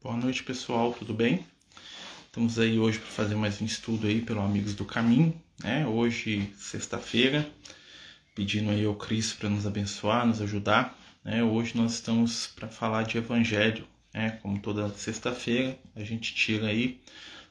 Boa 0.00 0.16
noite, 0.16 0.44
pessoal, 0.44 0.92
tudo 0.92 1.12
bem? 1.12 1.44
Estamos 2.26 2.56
aí 2.56 2.78
hoje 2.78 3.00
para 3.00 3.08
fazer 3.08 3.34
mais 3.34 3.60
um 3.60 3.64
estudo 3.64 4.06
aí 4.06 4.22
pelo 4.22 4.40
Amigos 4.40 4.72
do 4.72 4.84
Caminho, 4.84 5.34
né? 5.60 5.84
Hoje, 5.88 6.52
sexta-feira, 6.56 7.44
pedindo 8.32 8.70
aí 8.70 8.84
ao 8.84 8.94
Cristo 8.94 9.38
para 9.38 9.48
nos 9.48 9.66
abençoar, 9.66 10.24
nos 10.24 10.40
ajudar, 10.40 10.96
né? 11.24 11.42
Hoje 11.42 11.76
nós 11.76 11.94
estamos 11.94 12.46
para 12.46 12.68
falar 12.68 13.02
de 13.02 13.18
Evangelho, 13.18 13.88
né? 14.14 14.38
Como 14.40 14.60
toda 14.60 14.88
sexta-feira, 14.90 15.76
a 15.96 16.04
gente 16.04 16.32
tira 16.32 16.68
aí 16.68 17.00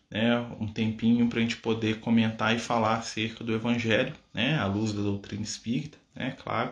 né, 0.09 0.39
um 0.57 0.68
tempinho 0.68 1.27
para 1.27 1.39
a 1.39 1.41
gente 1.41 1.57
poder 1.57 2.00
comentar 2.00 2.55
e 2.55 2.59
falar 2.59 2.95
acerca 2.95 3.43
do 3.43 3.54
Evangelho, 3.54 4.14
né? 4.34 4.57
À 4.57 4.66
luz 4.68 4.93
da 4.93 5.02
doutrina 5.02 5.43
espírita, 5.43 5.98
né? 6.16 6.34
Claro. 6.41 6.71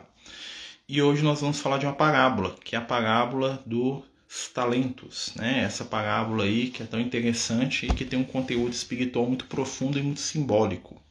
E 0.88 1.02
hoje 1.02 1.22
nós 1.22 1.42
vamos 1.42 1.60
falar 1.60 1.80
de 1.80 1.86
uma 1.86 1.96
parábola, 1.96 2.56
que 2.64 2.78
é 2.78 2.80
a 2.80 2.82
parábola 2.82 3.62
do 3.66 4.06
talentos, 4.54 5.34
né? 5.36 5.62
Essa 5.62 5.86
parábola 5.86 6.44
aí 6.44 6.70
que 6.70 6.84
é 6.84 6.86
tão 6.86 7.00
interessante 7.00 7.86
e 7.86 7.90
que 7.90 8.06
tem 8.06 8.20
um 8.20 8.24
conteúdo 8.24 8.74
espiritual 8.74 9.28
muito 9.28 9.46
profundo 9.46 9.98
e 9.98 10.04
muito 10.04 10.20
simbólico. 10.20 11.02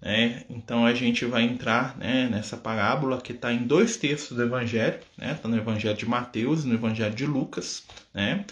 Né? 0.00 0.42
Então 0.50 0.84
a 0.84 0.92
gente 0.92 1.24
vai 1.24 1.44
entrar 1.44 1.96
né, 1.96 2.28
nessa 2.28 2.56
parábola 2.56 3.20
que 3.20 3.32
está 3.32 3.52
em 3.52 3.64
dois 3.64 3.96
textos 3.96 4.36
do 4.36 4.42
Evangelho, 4.42 4.98
está 4.98 5.26
né? 5.26 5.34
Tá 5.34 5.48
no 5.48 5.56
Evangelho 5.56 5.96
de 5.96 6.06
Mateus 6.06 6.64
e 6.64 6.66
no 6.66 6.74
Evangelho 6.74 7.14
de 7.14 7.24
Lucas. 7.24 7.84
Né? 8.12 8.44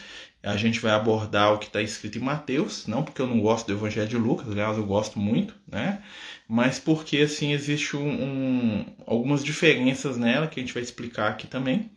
A 0.42 0.56
gente 0.56 0.80
vai 0.80 0.92
abordar 0.92 1.52
o 1.52 1.58
que 1.58 1.66
está 1.66 1.82
escrito 1.82 2.18
em 2.18 2.22
Mateus, 2.22 2.86
não 2.86 3.02
porque 3.02 3.20
eu 3.20 3.26
não 3.26 3.40
gosto 3.40 3.66
do 3.66 3.74
Evangelho 3.74 4.08
de 4.08 4.16
Lucas, 4.16 4.50
aliás, 4.50 4.78
eu 4.78 4.86
gosto 4.86 5.18
muito, 5.18 5.54
né? 5.70 6.02
mas 6.50 6.80
porque 6.80 7.18
assim 7.18 7.52
existe 7.52 7.96
um, 7.96 8.08
um, 8.10 8.86
algumas 9.06 9.44
diferenças 9.44 10.16
nela 10.16 10.48
que 10.48 10.58
a 10.58 10.62
gente 10.62 10.74
vai 10.74 10.82
explicar 10.82 11.28
aqui 11.28 11.46
também. 11.46 11.88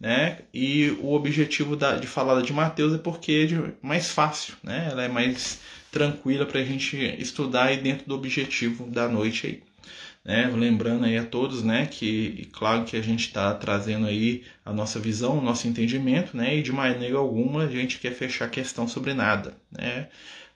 Né? 0.00 0.38
E 0.52 0.96
o 1.02 1.12
objetivo 1.12 1.76
da, 1.76 1.96
de 1.96 2.06
falar 2.06 2.40
de 2.40 2.50
Mateus 2.50 2.94
é 2.94 2.98
porque 2.98 3.46
é 3.52 3.86
mais 3.86 4.08
fácil, 4.10 4.54
né? 4.62 4.88
ela 4.90 5.04
é 5.04 5.08
mais 5.08 5.60
tranquila 5.92 6.46
para 6.46 6.60
a 6.60 6.64
gente 6.64 6.96
estudar 7.20 7.64
aí 7.64 7.76
dentro 7.76 8.06
do 8.06 8.14
objetivo 8.14 8.86
da 8.86 9.06
noite 9.06 9.46
aí. 9.46 9.67
Né? 10.28 10.46
Lembrando 10.54 11.06
aí 11.06 11.16
a 11.16 11.24
todos, 11.24 11.62
né, 11.62 11.86
que 11.86 12.50
claro 12.52 12.84
que 12.84 12.98
a 12.98 13.00
gente 13.00 13.28
está 13.28 13.54
trazendo 13.54 14.06
aí 14.06 14.44
a 14.62 14.74
nossa 14.74 15.00
visão, 15.00 15.38
o 15.38 15.40
nosso 15.40 15.66
entendimento, 15.66 16.36
né, 16.36 16.54
e 16.54 16.62
de 16.62 16.70
maneira 16.70 17.16
alguma 17.16 17.64
a 17.64 17.66
gente 17.66 17.98
quer 17.98 18.12
fechar 18.12 18.50
questão 18.50 18.86
sobre 18.86 19.14
nada, 19.14 19.56
né? 19.72 20.08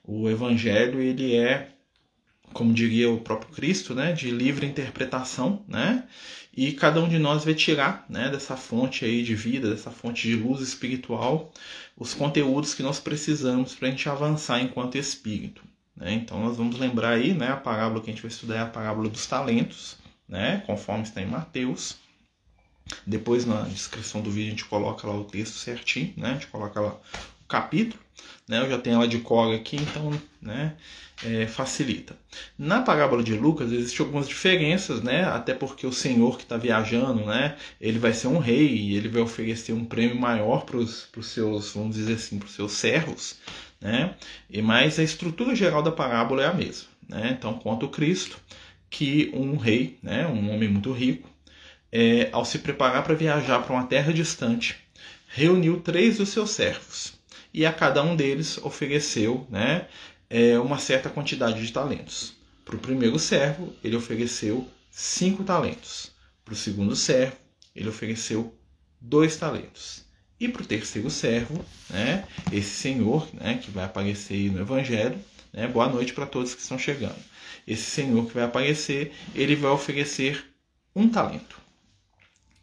O 0.05 0.29
Evangelho 0.29 1.01
ele 1.01 1.37
é, 1.37 1.71
como 2.53 2.75
diria 2.75 3.11
o 3.11 3.23
próprio 3.23 3.51
Cristo, 3.55 3.95
né, 3.95 4.13
de 4.13 4.31
livre 4.31 4.67
interpretação, 4.67 5.65
né? 5.67 6.05
E 6.55 6.73
cada 6.73 7.01
um 7.03 7.09
de 7.09 7.19
nós 7.19 7.43
vai 7.43 7.55
tirar, 7.55 8.05
né, 8.11 8.29
dessa 8.29 8.59
fonte 8.59 9.07
aí 9.07 9.23
de 9.23 9.35
vida, 9.35 9.71
dessa 9.71 9.91
fonte 9.91 10.29
de 10.29 10.37
luz 10.37 10.61
espiritual, 10.61 11.51
os 11.97 12.13
conteúdos 12.13 12.75
que 12.75 12.83
nós 12.83 13.01
precisamos 13.01 13.75
para 13.75 13.89
a 13.89 13.91
gente 13.91 14.07
avançar 14.07 14.61
enquanto 14.61 14.99
espírito. 14.99 15.72
Né? 16.03 16.15
Então 16.15 16.41
nós 16.41 16.57
vamos 16.57 16.81
lembrar 16.81 17.11
aí, 17.11 17.33
né, 17.33 17.53
a 17.53 17.57
parábola 17.57 18.01
que 18.03 18.11
a 18.11 18.13
gente 18.13 18.23
vai 18.23 18.31
estudar 18.31 18.57
é 18.57 18.61
a 18.61 18.67
parábola 18.67 19.09
dos 19.09 19.25
talentos, 19.25 19.97
né, 20.29 20.61
conforme 20.67 21.05
está 21.05 21.23
em 21.23 21.27
Mateus. 21.27 21.97
Depois 23.07 23.47
na 23.47 23.63
descrição 23.63 24.21
do 24.21 24.29
vídeo 24.29 24.49
a 24.49 24.51
gente 24.51 24.65
coloca 24.65 25.07
lá 25.07 25.15
o 25.15 25.25
texto 25.25 25.55
certinho, 25.55 26.13
né, 26.17 26.31
a 26.31 26.33
gente 26.35 26.49
coloca 26.49 26.81
lá 26.81 26.95
o 27.45 27.47
capítulo. 27.47 28.03
Né, 28.49 28.59
eu 28.59 28.69
já 28.69 28.79
tenho 28.79 28.97
ela 28.97 29.07
de 29.07 29.21
cor 29.21 29.55
aqui, 29.55 29.77
então 29.77 30.11
né, 30.41 30.75
é, 31.25 31.47
facilita. 31.47 32.17
Na 32.59 32.83
parábola 32.83 33.23
de 33.23 33.35
Lucas 33.35 33.71
existem 33.71 34.05
algumas 34.05 34.29
diferenças, 34.29 35.01
né, 35.01 35.23
até 35.25 35.55
porque 35.55 35.87
o 35.87 35.93
Senhor 35.93 36.37
que 36.37 36.43
está 36.43 36.57
viajando, 36.57 37.25
né, 37.25 37.57
ele 37.81 38.01
vai 38.01 38.13
ser 38.13 38.27
um 38.27 38.39
rei 38.39 38.75
e 38.75 38.97
ele 38.97 39.09
vai 39.09 39.23
oferecer 39.23 39.73
um 39.73 39.85
prêmio 39.85 40.21
maior 40.21 40.65
para 40.65 40.79
os 40.79 41.09
seus, 41.23 41.73
vamos 41.75 41.95
dizer 41.95 42.15
assim, 42.15 42.41
para 42.41 42.47
os 42.47 42.55
seus 42.55 42.73
servos, 42.73 43.37
né? 43.83 44.15
E 44.49 44.63
mais 44.63 44.99
a 44.99 45.03
estrutura 45.03 45.55
geral 45.55 45.83
da 45.83 45.91
parábola 45.91 46.45
é 46.45 46.47
a 46.47 46.55
mesma, 46.55 46.89
né? 47.09 47.37
Então 47.37 47.55
conta 47.55 47.85
o 47.85 47.91
Cristo 47.91 48.41
que 48.89 49.31
um 49.35 49.57
rei, 49.57 49.99
né, 50.03 50.27
um 50.27 50.53
homem 50.53 50.69
muito 50.69 50.93
rico, 50.93 51.29
é, 51.91 52.29
ao 52.31 52.45
se 52.45 52.59
preparar 52.59 53.03
para 53.03 53.15
viajar 53.15 53.63
para 53.63 53.73
uma 53.73 53.87
terra 53.87 54.13
distante, 54.13 54.77
reuniu 55.29 55.81
três 55.81 56.19
dos 56.19 56.29
seus 56.29 56.51
servos 56.51 57.15
e 57.55 57.65
a 57.65 57.73
cada 57.73 58.03
um 58.03 58.15
deles 58.15 58.59
ofereceu, 58.59 59.47
né, 59.51 59.89
é, 60.29 60.59
uma 60.59 60.79
certa 60.79 61.09
quantidade 61.09 61.65
de 61.67 61.73
talentos. 61.73 62.35
Para 62.65 62.77
o 62.77 62.79
primeiro 62.79 63.19
servo 63.19 63.75
ele 63.83 63.97
ofereceu 63.97 64.69
cinco 64.91 65.43
talentos. 65.43 66.13
Para 66.45 66.53
o 66.53 66.57
segundo 66.57 66.95
servo 66.95 67.37
ele 67.75 67.89
ofereceu 67.89 68.55
dois 69.01 69.37
talentos. 69.37 70.05
E 70.43 70.49
para 70.49 70.63
o 70.63 70.67
terceiro 70.67 71.09
servo, 71.09 71.65
né, 71.89 72.25
esse 72.51 72.71
senhor 72.71 73.29
né, 73.33 73.61
que 73.63 73.71
vai 73.71 73.85
aparecer 73.85 74.51
no 74.51 74.61
Evangelho, 74.61 75.17
né, 75.53 75.69
boa 75.69 75.89
noite 75.89 76.13
para 76.13 76.27
todos 76.27 76.53
que 76.53 76.61
estão 76.61 76.77
chegando. 76.77 77.15
Esse 77.65 77.85
senhor 77.85 78.27
que 78.27 78.35
vai 78.35 78.43
aparecer, 78.43 79.13
ele 79.37 79.55
vai 79.55 79.71
oferecer 79.71 80.45
um 80.97 81.09
talento. 81.09 81.61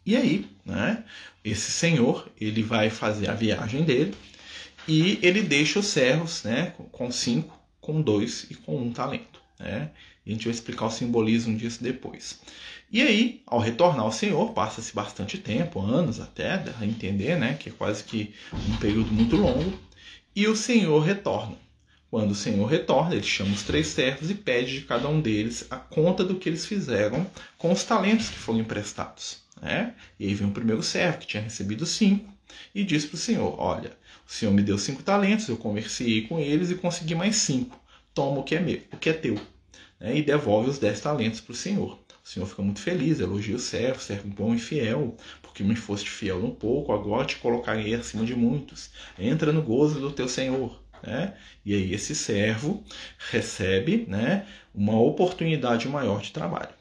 E 0.04 0.14
aí, 0.14 0.46
né, 0.62 1.02
esse 1.42 1.70
senhor, 1.70 2.30
ele 2.38 2.62
vai 2.62 2.90
fazer 2.90 3.30
a 3.30 3.34
viagem 3.34 3.82
dele 3.82 4.14
e 4.86 5.18
ele 5.22 5.40
deixa 5.40 5.78
os 5.78 5.86
servos 5.86 6.42
né, 6.42 6.74
com 6.92 7.10
cinco, 7.10 7.58
com 7.80 8.02
dois 8.02 8.46
e 8.50 8.56
com 8.56 8.76
um 8.76 8.92
talento. 8.92 9.40
Né? 9.58 9.90
A 10.26 10.30
gente 10.30 10.44
vai 10.44 10.52
explicar 10.52 10.84
o 10.84 10.90
simbolismo 10.90 11.56
disso 11.56 11.82
depois. 11.82 12.40
E 12.92 13.02
aí, 13.02 13.40
ao 13.46 13.60
retornar 13.60 14.04
ao 14.04 14.10
Senhor, 14.10 14.52
passa-se 14.52 14.92
bastante 14.92 15.38
tempo, 15.38 15.80
anos 15.80 16.18
até, 16.18 16.54
a 16.80 16.84
entender, 16.84 17.38
né, 17.38 17.54
que 17.54 17.68
é 17.68 17.72
quase 17.72 18.02
que 18.02 18.34
um 18.68 18.76
período 18.78 19.12
muito 19.12 19.36
longo, 19.36 19.78
e 20.34 20.48
o 20.48 20.56
Senhor 20.56 20.98
retorna. 20.98 21.56
Quando 22.10 22.32
o 22.32 22.34
Senhor 22.34 22.66
retorna, 22.66 23.14
ele 23.14 23.22
chama 23.22 23.54
os 23.54 23.62
três 23.62 23.86
servos 23.86 24.28
e 24.28 24.34
pede 24.34 24.80
de 24.80 24.84
cada 24.86 25.08
um 25.08 25.20
deles 25.20 25.64
a 25.70 25.76
conta 25.76 26.24
do 26.24 26.34
que 26.34 26.48
eles 26.48 26.66
fizeram 26.66 27.24
com 27.56 27.70
os 27.70 27.84
talentos 27.84 28.28
que 28.28 28.38
foram 28.38 28.58
emprestados. 28.58 29.38
Né? 29.62 29.94
E 30.18 30.26
aí 30.26 30.34
vem 30.34 30.48
o 30.48 30.52
primeiro 30.52 30.82
servo, 30.82 31.18
que 31.18 31.28
tinha 31.28 31.42
recebido 31.44 31.86
cinco, 31.86 32.28
e 32.74 32.82
diz 32.82 33.06
para 33.06 33.14
o 33.14 33.18
Senhor: 33.18 33.54
Olha, 33.56 33.92
o 34.28 34.32
Senhor 34.32 34.50
me 34.50 34.62
deu 34.62 34.76
cinco 34.76 35.04
talentos, 35.04 35.48
eu 35.48 35.56
conversei 35.56 36.22
com 36.22 36.40
eles 36.40 36.70
e 36.70 36.74
consegui 36.74 37.14
mais 37.14 37.36
cinco. 37.36 37.80
Toma 38.12 38.40
o 38.40 38.42
que 38.42 38.56
é 38.56 38.60
meu, 38.60 38.82
o 38.92 38.96
que 38.96 39.10
é 39.10 39.12
teu. 39.12 39.40
Né? 40.00 40.16
E 40.16 40.22
devolve 40.22 40.70
os 40.70 40.78
dez 40.80 41.00
talentos 41.00 41.40
para 41.40 41.52
o 41.52 41.56
Senhor. 41.56 41.96
Senhor 42.30 42.46
fica 42.46 42.62
muito 42.62 42.80
feliz, 42.80 43.18
elogia 43.18 43.56
o 43.56 43.58
servo, 43.58 44.00
servo 44.00 44.28
bom 44.28 44.54
e 44.54 44.58
fiel, 44.60 45.16
porque 45.42 45.64
me 45.64 45.74
foste 45.74 46.08
fiel 46.08 46.36
um 46.36 46.52
pouco, 46.52 46.92
agora 46.92 47.26
te 47.26 47.34
colocarei 47.34 47.92
acima 47.92 48.24
de 48.24 48.36
muitos. 48.36 48.90
Entra 49.18 49.52
no 49.52 49.60
gozo 49.60 49.98
do 49.98 50.12
teu 50.12 50.28
Senhor. 50.28 50.80
Né? 51.02 51.34
E 51.66 51.74
aí 51.74 51.92
esse 51.92 52.14
servo 52.14 52.84
recebe 53.18 54.04
né, 54.06 54.46
uma 54.72 54.96
oportunidade 55.00 55.88
maior 55.88 56.20
de 56.20 56.30
trabalho. 56.30 56.72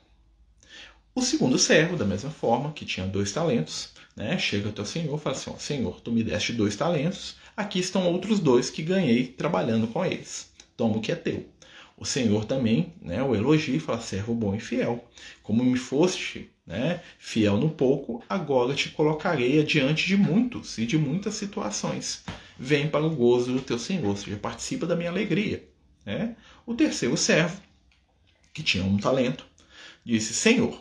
O 1.16 1.22
segundo 1.24 1.58
servo, 1.58 1.98
da 1.98 2.06
mesma 2.06 2.30
forma, 2.30 2.72
que 2.72 2.86
tinha 2.86 3.08
dois 3.08 3.32
talentos, 3.32 3.94
né, 4.16 4.38
chega 4.38 4.70
até 4.70 4.84
o 4.84 4.86
Senhor 4.86 5.18
e 5.18 5.20
fala 5.20 5.36
assim: 5.36 5.52
Senhor, 5.58 6.00
tu 6.00 6.12
me 6.12 6.24
deste 6.24 6.54
dois 6.54 6.76
talentos, 6.76 7.38
aqui 7.58 7.80
estão 7.80 8.06
outros 8.06 8.40
dois 8.40 8.70
que 8.70 8.84
ganhei 8.84 9.26
trabalhando 9.26 9.88
com 9.88 10.06
eles. 10.06 10.52
Toma 10.78 10.98
o 10.98 11.02
que 11.02 11.12
é 11.12 11.16
teu 11.16 11.50
o 12.00 12.06
Senhor 12.06 12.46
também 12.46 12.94
né, 13.02 13.22
o 13.22 13.36
elogia 13.36 13.76
e 13.76 13.80
fala: 13.80 14.00
servo 14.00 14.34
bom 14.34 14.56
e 14.56 14.60
fiel. 14.60 15.06
Como 15.44 15.64
me 15.64 15.78
foste 15.78 16.50
né, 16.66 17.02
fiel 17.20 17.58
no 17.58 17.70
pouco, 17.70 18.24
agora 18.30 18.74
te 18.74 18.90
colocarei 18.90 19.60
adiante 19.60 20.08
de 20.08 20.16
muitos 20.16 20.78
e 20.78 20.86
de 20.86 20.98
muitas 20.98 21.34
situações. 21.34 22.24
Vem 22.58 22.88
para 22.88 23.06
o 23.06 23.14
gozo 23.14 23.52
do 23.52 23.62
teu 23.62 23.78
Senhor, 23.78 24.08
ou 24.08 24.16
seja, 24.16 24.38
participa 24.38 24.86
da 24.86 24.96
minha 24.96 25.10
alegria. 25.10 25.68
Né? 26.06 26.38
O 26.66 26.74
terceiro 26.74 27.18
servo, 27.18 27.62
que 28.54 28.64
tinha 28.64 28.84
um 28.84 28.98
talento, 28.98 29.46
disse: 30.06 30.34
Senhor, 30.34 30.80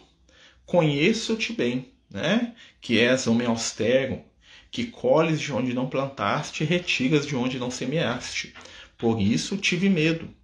conheço-te 0.65 1.53
bem, 1.53 1.93
né, 2.09 2.55
que 2.81 3.01
és 3.01 3.27
homem 3.27 3.49
austero, 3.49 4.23
que 4.71 4.87
colhes 4.87 5.41
de 5.41 5.53
onde 5.53 5.75
não 5.75 5.89
plantaste 5.89 6.63
e 6.63 6.67
retiras 6.67 7.27
de 7.27 7.35
onde 7.35 7.59
não 7.59 7.73
semeaste. 7.73 8.55
Por 8.97 9.21
isso 9.21 9.57
tive 9.57 9.89
medo 9.89 10.38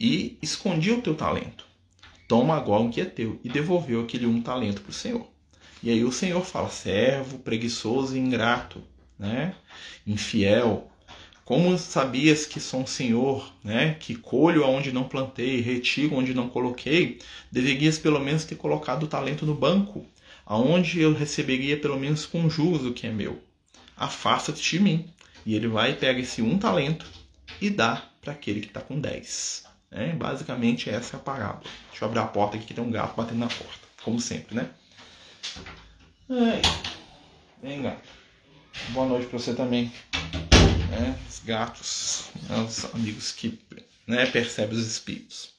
e 0.00 0.38
escondi 0.40 0.90
o 0.90 1.02
teu 1.02 1.14
talento. 1.14 1.66
Toma 2.26 2.56
agora 2.56 2.84
o 2.84 2.90
que 2.90 3.02
é 3.02 3.04
teu. 3.04 3.38
E 3.44 3.50
devolveu 3.50 4.00
aquele 4.00 4.24
um 4.24 4.40
talento 4.40 4.80
para 4.80 4.90
o 4.90 4.94
Senhor. 4.94 5.28
E 5.82 5.90
aí 5.90 6.02
o 6.02 6.12
Senhor 6.12 6.42
fala: 6.42 6.70
servo, 6.70 7.38
preguiçoso 7.40 8.16
e 8.16 8.18
ingrato, 8.18 8.82
né? 9.18 9.54
infiel. 10.06 10.90
Como 11.44 11.76
sabias 11.76 12.46
que 12.46 12.60
sou 12.60 12.80
um 12.80 12.86
Senhor, 12.86 13.52
né? 13.62 13.96
que 13.98 14.14
colho 14.14 14.64
aonde 14.64 14.92
não 14.92 15.04
plantei, 15.04 15.60
retiro 15.60 16.14
onde 16.14 16.32
não 16.32 16.48
coloquei, 16.48 17.18
deverias 17.50 17.98
pelo 17.98 18.20
menos 18.20 18.44
ter 18.44 18.54
colocado 18.54 19.02
o 19.02 19.08
talento 19.08 19.44
no 19.44 19.54
banco, 19.54 20.06
aonde 20.46 21.00
eu 21.00 21.12
receberia 21.12 21.76
pelo 21.76 21.98
menos 21.98 22.24
com 22.24 22.48
juros 22.48 22.86
o 22.86 22.92
que 22.92 23.06
é 23.06 23.10
meu. 23.10 23.40
Afasta-te 23.96 24.76
de 24.76 24.80
mim. 24.80 25.10
E 25.44 25.56
ele 25.56 25.66
vai 25.66 25.90
e 25.90 25.96
pega 25.96 26.20
esse 26.20 26.40
um 26.40 26.56
talento 26.56 27.04
e 27.60 27.68
dá 27.68 28.08
para 28.20 28.32
aquele 28.32 28.60
que 28.60 28.68
está 28.68 28.80
com 28.80 29.00
dez. 29.00 29.64
É, 29.92 30.12
basicamente 30.12 30.88
essa 30.88 31.16
é 31.16 31.20
a 31.20 31.22
parábola. 31.22 31.64
Deixa 31.90 32.04
eu 32.04 32.08
abrir 32.08 32.20
a 32.20 32.26
porta 32.26 32.56
aqui 32.56 32.66
que 32.66 32.74
tem 32.74 32.84
um 32.84 32.90
gato 32.90 33.16
batendo 33.16 33.38
na 33.38 33.48
porta. 33.48 33.88
Como 34.04 34.20
sempre, 34.20 34.54
né? 34.54 34.70
Ai. 36.30 36.62
Vem, 37.62 37.82
gato. 37.82 38.08
Boa 38.90 39.06
noite 39.06 39.26
pra 39.26 39.38
você 39.38 39.52
também. 39.52 39.92
né? 40.90 41.18
Os 41.28 41.40
gatos, 41.40 42.30
né? 42.48 42.56
os 42.58 42.84
amigos 42.94 43.32
que 43.32 43.58
né, 44.06 44.26
percebem 44.26 44.78
os 44.78 44.86
espíritos. 44.86 45.50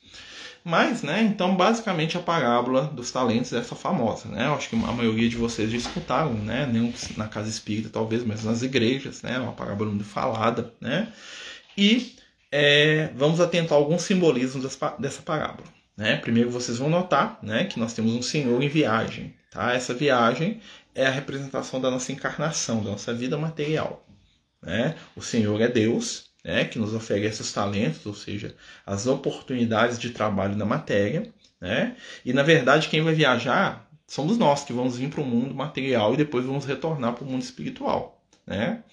Mas, 0.64 1.02
né, 1.02 1.24
então 1.24 1.56
basicamente 1.56 2.18
a 2.18 2.22
parábola 2.22 2.84
dos 2.84 3.12
talentos 3.12 3.52
é 3.52 3.58
essa 3.58 3.76
famosa, 3.76 4.30
né? 4.30 4.46
Eu 4.46 4.54
acho 4.54 4.70
que 4.70 4.76
a 4.76 4.92
maioria 4.92 5.28
de 5.28 5.36
vocês 5.36 5.72
já 5.72 5.78
escutaram, 5.78 6.34
né? 6.36 6.68
Nem 6.72 6.94
na 7.18 7.28
casa 7.28 7.50
espírita 7.50 7.90
talvez, 7.90 8.24
mas 8.24 8.44
nas 8.44 8.62
igrejas, 8.62 9.24
né? 9.24 9.36
É 9.36 9.40
uma 9.40 9.54
parábola 9.54 9.90
muito 9.90 10.06
falada, 10.06 10.72
né? 10.80 11.12
E 11.76 12.16
é, 12.52 13.10
vamos 13.16 13.40
atentar 13.40 13.78
alguns 13.78 14.02
simbolismos 14.02 14.78
dessa 15.00 15.22
parábola. 15.22 15.68
Né? 15.96 16.18
Primeiro 16.18 16.50
vocês 16.52 16.78
vão 16.78 16.90
notar 16.90 17.40
né, 17.42 17.66
que 17.66 17.80
nós 17.80 17.94
temos 17.94 18.14
um 18.14 18.22
Senhor 18.22 18.62
em 18.62 18.68
viagem. 18.68 19.34
Tá? 19.50 19.74
Essa 19.74 19.94
viagem 19.94 20.60
é 20.94 21.06
a 21.06 21.12
representação 21.12 21.80
da 21.80 21.90
nossa 21.90 22.12
encarnação, 22.12 22.84
da 22.84 22.92
nossa 22.92 23.14
vida 23.14 23.38
material. 23.38 24.06
Né? 24.62 24.96
O 25.16 25.22
Senhor 25.22 25.60
é 25.62 25.68
Deus, 25.68 26.26
né, 26.44 26.66
que 26.66 26.80
nos 26.80 26.94
oferece 26.94 27.42
os 27.42 27.52
talentos, 27.54 28.06
ou 28.06 28.14
seja, 28.14 28.56
as 28.86 29.08
oportunidades 29.08 29.98
de 29.98 30.10
trabalho 30.10 30.56
na 30.56 30.66
matéria. 30.66 31.32
Né? 31.60 31.96
E 32.26 32.34
na 32.34 32.44
verdade, 32.44 32.90
quem 32.90 33.02
vai 33.02 33.14
viajar 33.14 33.88
somos 34.08 34.38
nós 34.38 34.64
que 34.64 34.74
vamos 34.74 34.98
vir 34.98 35.10
para 35.10 35.22
o 35.22 35.26
mundo 35.26 35.56
material 35.56 36.14
e 36.14 36.18
depois 36.18 36.46
vamos 36.46 36.66
retornar 36.66 37.14
para 37.14 37.24
o 37.24 37.28
mundo 37.28 37.44
espiritual. 37.44 38.22
Né? 38.46 38.84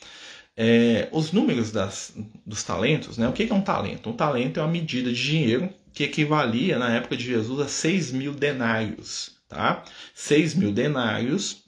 É, 0.60 1.08
os 1.12 1.30
números 1.30 1.70
das, 1.70 2.12
dos 2.44 2.64
talentos, 2.64 3.16
né? 3.16 3.28
o 3.28 3.32
que 3.32 3.48
é 3.48 3.54
um 3.54 3.60
talento? 3.60 4.10
Um 4.10 4.12
talento 4.12 4.58
é 4.58 4.62
uma 4.64 4.72
medida 4.72 5.12
de 5.12 5.22
dinheiro 5.22 5.72
que 5.92 6.02
equivalia 6.02 6.76
na 6.80 6.96
época 6.96 7.16
de 7.16 7.22
Jesus 7.22 7.60
a 7.60 7.68
6 7.68 8.10
mil 8.10 8.34
denários. 8.34 9.36
Tá? 9.48 9.84
6 10.14 10.56
mil 10.56 10.72
denários, 10.72 11.62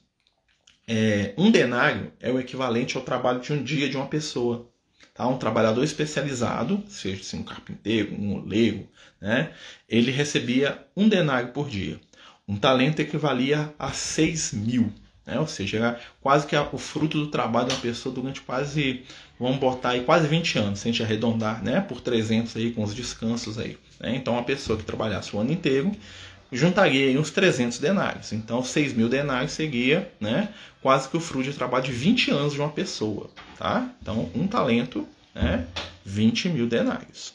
é, 0.89 1.35
um 1.39 1.53
denário 1.53 2.13
é 2.19 2.33
o 2.33 2.41
equivalente 2.41 2.97
ao 2.97 3.05
trabalho 3.05 3.41
de 3.41 3.53
um 3.53 3.63
dia 3.63 3.89
de 3.89 3.97
uma 3.97 4.09
pessoa. 4.09 4.69
Tá? 5.15 5.25
Um 5.29 5.39
trabalhador 5.39 5.85
especializado, 5.85 6.83
seja 6.89 7.21
assim, 7.21 7.39
um 7.39 7.45
carpinteiro, 7.45 8.13
um 8.13 8.35
oleiro, 8.35 8.89
né? 9.21 9.53
ele 9.89 10.11
recebia 10.11 10.85
um 10.97 11.09
denário 11.09 11.53
por 11.53 11.69
dia. 11.69 12.01
Um 12.49 12.57
talento 12.57 12.99
equivalia 12.99 13.73
a 13.79 13.93
6 13.93 14.53
mil. 14.53 14.93
Né? 15.31 15.39
Ou 15.39 15.47
seja, 15.47 15.77
era 15.77 16.01
quase 16.21 16.47
que 16.47 16.57
o 16.57 16.79
fruto 16.79 17.17
do 17.17 17.29
trabalho 17.29 17.69
de 17.69 17.75
uma 17.75 17.81
pessoa 17.81 18.13
durante 18.13 18.41
quase, 18.41 19.05
vamos 19.39 19.59
botar 19.59 19.91
aí, 19.91 20.03
quase 20.03 20.27
20 20.27 20.59
anos, 20.59 20.81
se 20.81 20.89
a 20.89 20.91
gente 20.91 21.03
arredondar, 21.03 21.63
né? 21.63 21.81
por 21.81 22.01
300 22.01 22.57
aí, 22.57 22.73
com 22.73 22.83
os 22.83 22.93
descansos 22.93 23.57
aí. 23.57 23.79
Né? 24.01 24.17
Então, 24.17 24.35
uma 24.35 24.43
pessoa 24.43 24.77
que 24.77 24.85
trabalhasse 24.85 25.35
o 25.35 25.39
ano 25.39 25.53
inteiro 25.53 25.93
juntaria 26.51 27.07
aí 27.07 27.17
uns 27.17 27.31
300 27.31 27.79
denários. 27.79 28.33
Então, 28.33 28.65
6 28.65 28.93
mil 28.95 29.09
denários 29.09 29.53
seria 29.53 30.13
né, 30.19 30.49
quase 30.83 31.09
que 31.09 31.17
o 31.17 31.21
fruto 31.21 31.49
de 31.49 31.57
trabalho 31.57 31.85
de 31.85 31.93
20 31.93 32.33
anos 32.33 32.55
de 32.55 32.59
uma 32.59 32.71
pessoa. 32.71 33.31
Tá? 33.57 33.89
Então, 34.03 34.29
um 34.35 34.49
talento, 34.49 35.07
né, 35.33 35.65
20 36.05 36.49
mil 36.49 36.67
denários. 36.67 37.35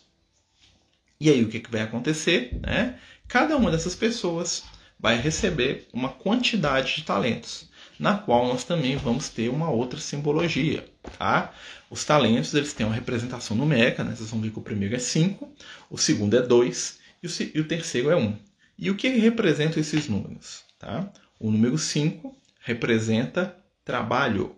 E 1.18 1.30
aí, 1.30 1.42
o 1.42 1.48
que, 1.48 1.62
que 1.62 1.72
vai 1.72 1.82
acontecer? 1.82 2.60
Né? 2.62 2.96
Cada 3.26 3.56
uma 3.56 3.72
dessas 3.72 3.96
pessoas 3.96 4.66
vai 5.00 5.18
receber 5.18 5.88
uma 5.94 6.10
quantidade 6.10 6.96
de 6.96 7.04
talentos, 7.04 7.70
na 8.00 8.18
qual 8.18 8.48
nós 8.48 8.64
também 8.64 8.96
vamos 8.98 9.30
ter 9.30 9.50
uma 9.50 9.70
outra 9.70 10.00
simbologia. 10.00 10.86
Tá? 11.18 11.54
Os 11.90 12.04
talentos 12.04 12.54
eles 12.54 12.74
têm 12.74 12.86
uma 12.86 12.96
representação 12.96 13.56
numérica, 13.56 14.04
né? 14.04 14.16
vocês 14.16 14.30
vão 14.30 14.42
ver 14.42 14.52
que 14.52 14.60
o 14.60 14.62
primeiro 14.62 14.96
é 14.96 15.00
5, 15.00 15.50
o 15.90 15.98
segundo 15.98 16.36
é 16.38 16.42
2 16.42 17.00
e 17.24 17.60
o 17.60 17.68
terceiro 17.68 18.10
é 18.10 18.16
1. 18.16 18.20
Um. 18.20 18.38
E 18.78 18.92
o 18.92 18.96
que 18.96 19.08
representam 19.08 19.80
esses 19.80 20.08
números? 20.08 20.64
Tá? 20.78 21.12
O 21.40 21.50
número 21.50 21.78
5 21.78 22.36
representa 22.60 23.56
trabalho, 23.84 24.56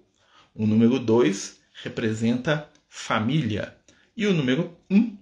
o 0.56 0.66
número 0.66 1.00
2 1.00 1.60
representa 1.83 2.69
família 2.88 3.75
e 4.16 4.25
o 4.25 4.33
número 4.33 4.75
1 4.90 4.98
um 4.98 5.18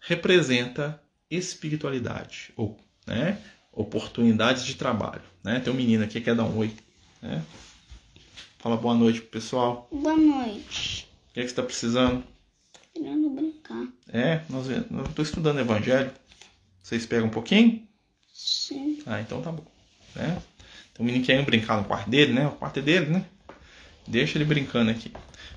representa 0.00 1.00
espiritualidade, 1.30 2.52
ou 2.56 2.76
né, 3.06 3.38
oportunidades 3.72 4.64
de 4.64 4.74
trabalho. 4.74 5.22
Né? 5.44 5.60
Tem 5.60 5.72
um 5.72 5.76
menino 5.76 6.02
aqui 6.02 6.14
que 6.14 6.22
quer 6.22 6.34
dar 6.34 6.44
um 6.44 6.58
oi. 6.58 6.74
Né? 7.22 7.42
Fala 8.58 8.76
boa 8.76 8.94
noite 8.94 9.20
pro 9.20 9.30
pessoal. 9.30 9.88
Boa 9.90 10.16
noite. 10.16 11.08
O 11.30 11.34
que, 11.34 11.40
é 11.40 11.42
que 11.42 11.48
você 11.48 11.52
está 11.52 11.62
precisando? 11.62 12.22
Querendo 12.94 13.30
brincar. 13.30 13.86
É, 14.12 14.42
nós, 14.50 14.68
eu 14.68 14.84
estou 15.08 15.24
estudando 15.24 15.60
Evangelho. 15.60 16.10
Você 16.82 16.96
espera 16.96 17.24
um 17.24 17.30
pouquinho? 17.30 17.88
Sim. 18.32 19.02
Ah, 19.06 19.20
então 19.20 19.40
tá 19.40 19.50
bom. 19.50 19.64
Né? 20.14 20.42
Então 20.92 21.02
o 21.02 21.04
menino 21.04 21.24
quer 21.24 21.42
brincar 21.44 21.78
no 21.78 21.84
quarto 21.84 22.10
dele, 22.10 22.32
né? 22.32 22.46
O 22.46 22.52
quarto 22.52 22.78
é 22.78 22.82
dele, 22.82 23.06
né? 23.06 23.24
Deixa 24.06 24.36
ele 24.36 24.44
brincando 24.44 24.90
aqui. 24.90 25.12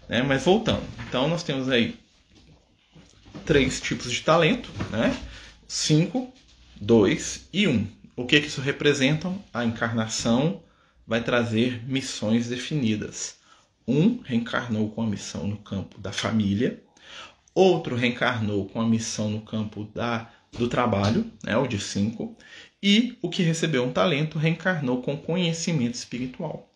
Né? 0.07 0.21
Mas 0.21 0.45
voltando. 0.45 0.83
Então 1.07 1.27
nós 1.27 1.43
temos 1.43 1.69
aí 1.69 1.99
três 3.45 3.81
tipos 3.81 4.11
de 4.11 4.21
talento, 4.21 4.69
né? 4.89 5.17
Cinco, 5.67 6.33
dois 6.75 7.49
e 7.51 7.67
um. 7.67 7.85
O 8.15 8.25
que, 8.25 8.39
que 8.39 8.47
isso 8.47 8.61
representa? 8.61 9.33
A 9.53 9.65
encarnação 9.65 10.62
vai 11.05 11.23
trazer 11.23 11.83
missões 11.87 12.47
definidas. 12.47 13.37
Um 13.87 14.21
reencarnou 14.21 14.89
com 14.89 15.01
a 15.01 15.07
missão 15.07 15.47
no 15.47 15.57
campo 15.57 15.99
da 15.99 16.11
família, 16.11 16.81
outro 17.53 17.95
reencarnou 17.95 18.67
com 18.69 18.81
a 18.81 18.87
missão 18.87 19.29
no 19.29 19.41
campo 19.41 19.85
da, 19.93 20.31
do 20.51 20.67
trabalho, 20.67 21.29
né, 21.43 21.57
o 21.57 21.67
de 21.67 21.79
cinco, 21.79 22.37
e 22.81 23.17
o 23.21 23.29
que 23.29 23.43
recebeu 23.43 23.83
um 23.83 23.91
talento 23.91 24.37
reencarnou 24.37 25.01
com 25.01 25.17
conhecimento 25.17 25.95
espiritual. 25.95 26.69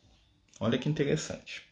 Olha 0.59 0.77
que 0.77 0.89
interessante. 0.89 1.63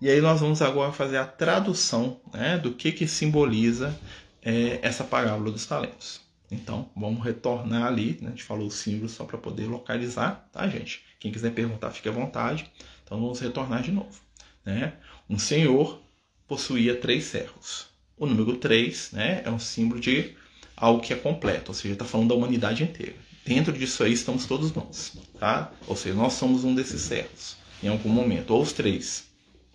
E 0.00 0.08
aí 0.08 0.20
nós 0.20 0.40
vamos 0.40 0.60
agora 0.60 0.92
fazer 0.92 1.18
a 1.18 1.24
tradução 1.24 2.20
né, 2.32 2.58
do 2.58 2.72
que, 2.72 2.90
que 2.90 3.06
simboliza 3.06 3.98
é, 4.42 4.80
essa 4.82 5.04
parábola 5.04 5.52
dos 5.52 5.64
talentos. 5.64 6.20
Então, 6.50 6.90
vamos 6.94 7.24
retornar 7.24 7.86
ali, 7.86 8.18
né? 8.20 8.28
a 8.28 8.30
gente 8.30 8.42
falou 8.42 8.66
o 8.66 8.70
símbolo 8.70 9.08
só 9.08 9.24
para 9.24 9.38
poder 9.38 9.66
localizar, 9.66 10.48
tá, 10.52 10.68
gente? 10.68 11.02
Quem 11.22 11.30
quiser 11.30 11.52
perguntar, 11.52 11.92
fique 11.92 12.08
à 12.08 12.12
vontade. 12.12 12.68
Então, 13.04 13.20
vamos 13.20 13.38
retornar 13.38 13.80
de 13.80 13.92
novo. 13.92 14.20
Né? 14.64 14.94
Um 15.30 15.38
senhor 15.38 16.02
possuía 16.48 16.96
três 16.96 17.26
servos. 17.26 17.86
O 18.16 18.26
número 18.26 18.56
3 18.56 19.12
né, 19.12 19.40
é 19.44 19.48
um 19.48 19.58
símbolo 19.58 20.00
de 20.00 20.36
algo 20.76 21.00
que 21.00 21.12
é 21.12 21.16
completo, 21.16 21.70
ou 21.70 21.74
seja, 21.76 21.92
está 21.92 22.04
falando 22.04 22.30
da 22.30 22.34
humanidade 22.34 22.82
inteira. 22.82 23.14
Dentro 23.46 23.72
disso 23.72 24.02
aí 24.02 24.12
estamos 24.12 24.46
todos 24.46 24.72
nós, 24.74 25.16
tá? 25.38 25.70
Ou 25.86 25.94
seja, 25.94 26.16
nós 26.16 26.32
somos 26.32 26.64
um 26.64 26.74
desses 26.74 27.02
servos, 27.02 27.56
em 27.80 27.86
algum 27.86 28.08
momento, 28.08 28.50
ou 28.50 28.60
os 28.60 28.72
três, 28.72 29.28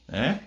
né? 0.05 0.41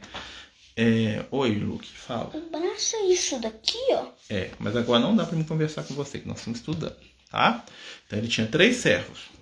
É... 0.76 1.24
Oi, 1.30 1.54
Luke, 1.54 1.88
fala. 1.88 2.30
O 2.34 2.50
braço 2.50 2.96
é 2.96 3.06
isso 3.06 3.40
daqui, 3.40 3.78
ó. 3.92 4.08
É, 4.28 4.50
mas 4.58 4.76
agora 4.76 5.00
não 5.00 5.16
dá 5.16 5.24
para 5.24 5.36
me 5.36 5.44
conversar 5.44 5.82
com 5.82 5.94
você, 5.94 6.18
que 6.18 6.28
nós 6.28 6.38
estamos 6.38 6.58
estudando, 6.58 6.96
tá? 7.30 7.64
Então 8.06 8.18
ele 8.18 8.28
tinha 8.28 8.46
três 8.46 8.76
servos. 8.76 9.39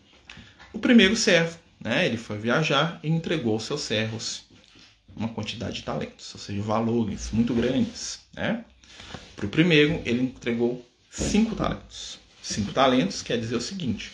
O 0.73 0.79
primeiro 0.79 1.17
servo, 1.17 1.59
né? 1.81 2.07
Ele 2.07 2.17
foi 2.17 2.39
viajar 2.39 3.01
e 3.03 3.09
entregou 3.09 3.55
aos 3.55 3.65
seus 3.65 3.81
servos 3.81 4.47
uma 5.17 5.29
quantidade 5.29 5.77
de 5.77 5.83
talentos, 5.83 6.33
ou 6.35 6.41
seja, 6.41 6.63
valores 6.63 7.31
muito 7.33 7.55
grandes. 7.55 8.21
Né? 8.35 8.65
Para 9.35 9.47
o 9.47 9.49
primeiro, 9.49 10.01
ele 10.05 10.23
entregou 10.23 10.87
cinco 11.11 11.57
talentos. 11.57 12.19
Cinco 12.43 12.73
talentos 12.73 13.23
quer 13.23 13.39
dizer 13.39 13.57
o 13.57 13.61
seguinte: 13.61 14.13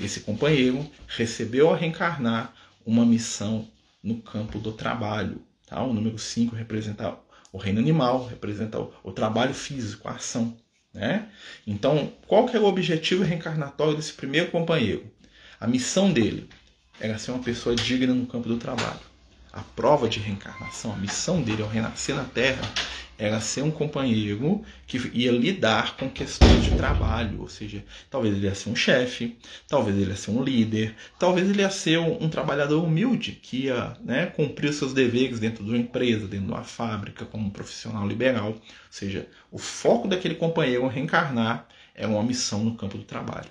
esse 0.00 0.20
companheiro 0.20 0.88
recebeu 1.06 1.72
a 1.72 1.76
reencarnar 1.76 2.54
uma 2.84 3.04
missão 3.04 3.68
no 4.02 4.20
campo 4.20 4.58
do 4.58 4.72
trabalho. 4.72 5.40
Tá? 5.66 5.82
O 5.82 5.92
número 5.92 6.18
5 6.18 6.54
representa 6.54 7.16
o 7.52 7.58
reino 7.58 7.80
animal, 7.80 8.26
representa 8.26 8.78
o, 8.78 8.92
o 9.02 9.12
trabalho 9.12 9.54
físico, 9.54 10.08
a 10.08 10.12
ação. 10.12 10.56
Né? 10.92 11.28
Então, 11.66 12.12
qual 12.26 12.46
que 12.46 12.56
é 12.56 12.60
o 12.60 12.64
objetivo 12.64 13.24
reencarnatório 13.24 13.96
desse 13.96 14.12
primeiro 14.12 14.50
companheiro? 14.50 15.10
A 15.60 15.66
missão 15.66 16.12
dele 16.12 16.48
era 17.00 17.18
ser 17.18 17.32
uma 17.32 17.42
pessoa 17.42 17.74
digna 17.74 18.14
no 18.14 18.26
campo 18.26 18.48
do 18.48 18.56
trabalho 18.56 19.14
a 19.54 19.62
prova 19.62 20.08
de 20.08 20.18
reencarnação, 20.18 20.92
a 20.92 20.96
missão 20.96 21.40
dele 21.40 21.62
ao 21.62 21.68
renascer 21.68 22.16
na 22.16 22.24
Terra 22.24 22.62
era 23.16 23.40
ser 23.40 23.62
um 23.62 23.70
companheiro 23.70 24.64
que 24.84 24.98
ia 25.14 25.30
lidar 25.30 25.96
com 25.96 26.10
questões 26.10 26.64
de 26.64 26.76
trabalho, 26.76 27.40
ou 27.40 27.48
seja, 27.48 27.84
talvez 28.10 28.34
ele 28.34 28.46
ia 28.46 28.54
ser 28.56 28.70
um 28.70 28.74
chefe, 28.74 29.38
talvez 29.68 29.96
ele 29.96 30.10
ia 30.10 30.16
ser 30.16 30.32
um 30.32 30.42
líder, 30.42 30.96
talvez 31.16 31.48
ele 31.48 31.62
ia 31.62 31.70
ser 31.70 32.00
um, 32.00 32.24
um 32.24 32.28
trabalhador 32.28 32.82
humilde 32.82 33.38
que 33.40 33.66
ia 33.66 33.96
né, 34.04 34.26
cumprir 34.26 34.70
os 34.70 34.76
seus 34.76 34.92
deveres 34.92 35.38
dentro 35.38 35.62
de 35.62 35.70
uma 35.70 35.78
empresa, 35.78 36.26
dentro 36.26 36.46
de 36.46 36.52
uma 36.52 36.64
fábrica, 36.64 37.24
como 37.24 37.46
um 37.46 37.50
profissional 37.50 38.04
liberal. 38.08 38.48
Ou 38.48 38.60
seja, 38.90 39.28
o 39.52 39.58
foco 39.58 40.08
daquele 40.08 40.34
companheiro 40.34 40.88
reencarnar 40.88 41.68
é 41.94 42.08
uma 42.08 42.24
missão 42.24 42.64
no 42.64 42.74
campo 42.74 42.98
do 42.98 43.04
trabalho. 43.04 43.48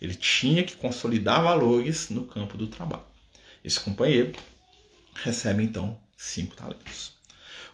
Ele 0.00 0.14
tinha 0.14 0.62
que 0.62 0.76
consolidar 0.76 1.42
valores 1.42 2.10
no 2.10 2.24
campo 2.24 2.56
do 2.56 2.66
trabalho. 2.66 3.04
Esse 3.64 3.80
companheiro 3.80 4.32
recebe 5.14 5.62
então 5.62 5.98
cinco 6.16 6.56
talentos. 6.56 7.12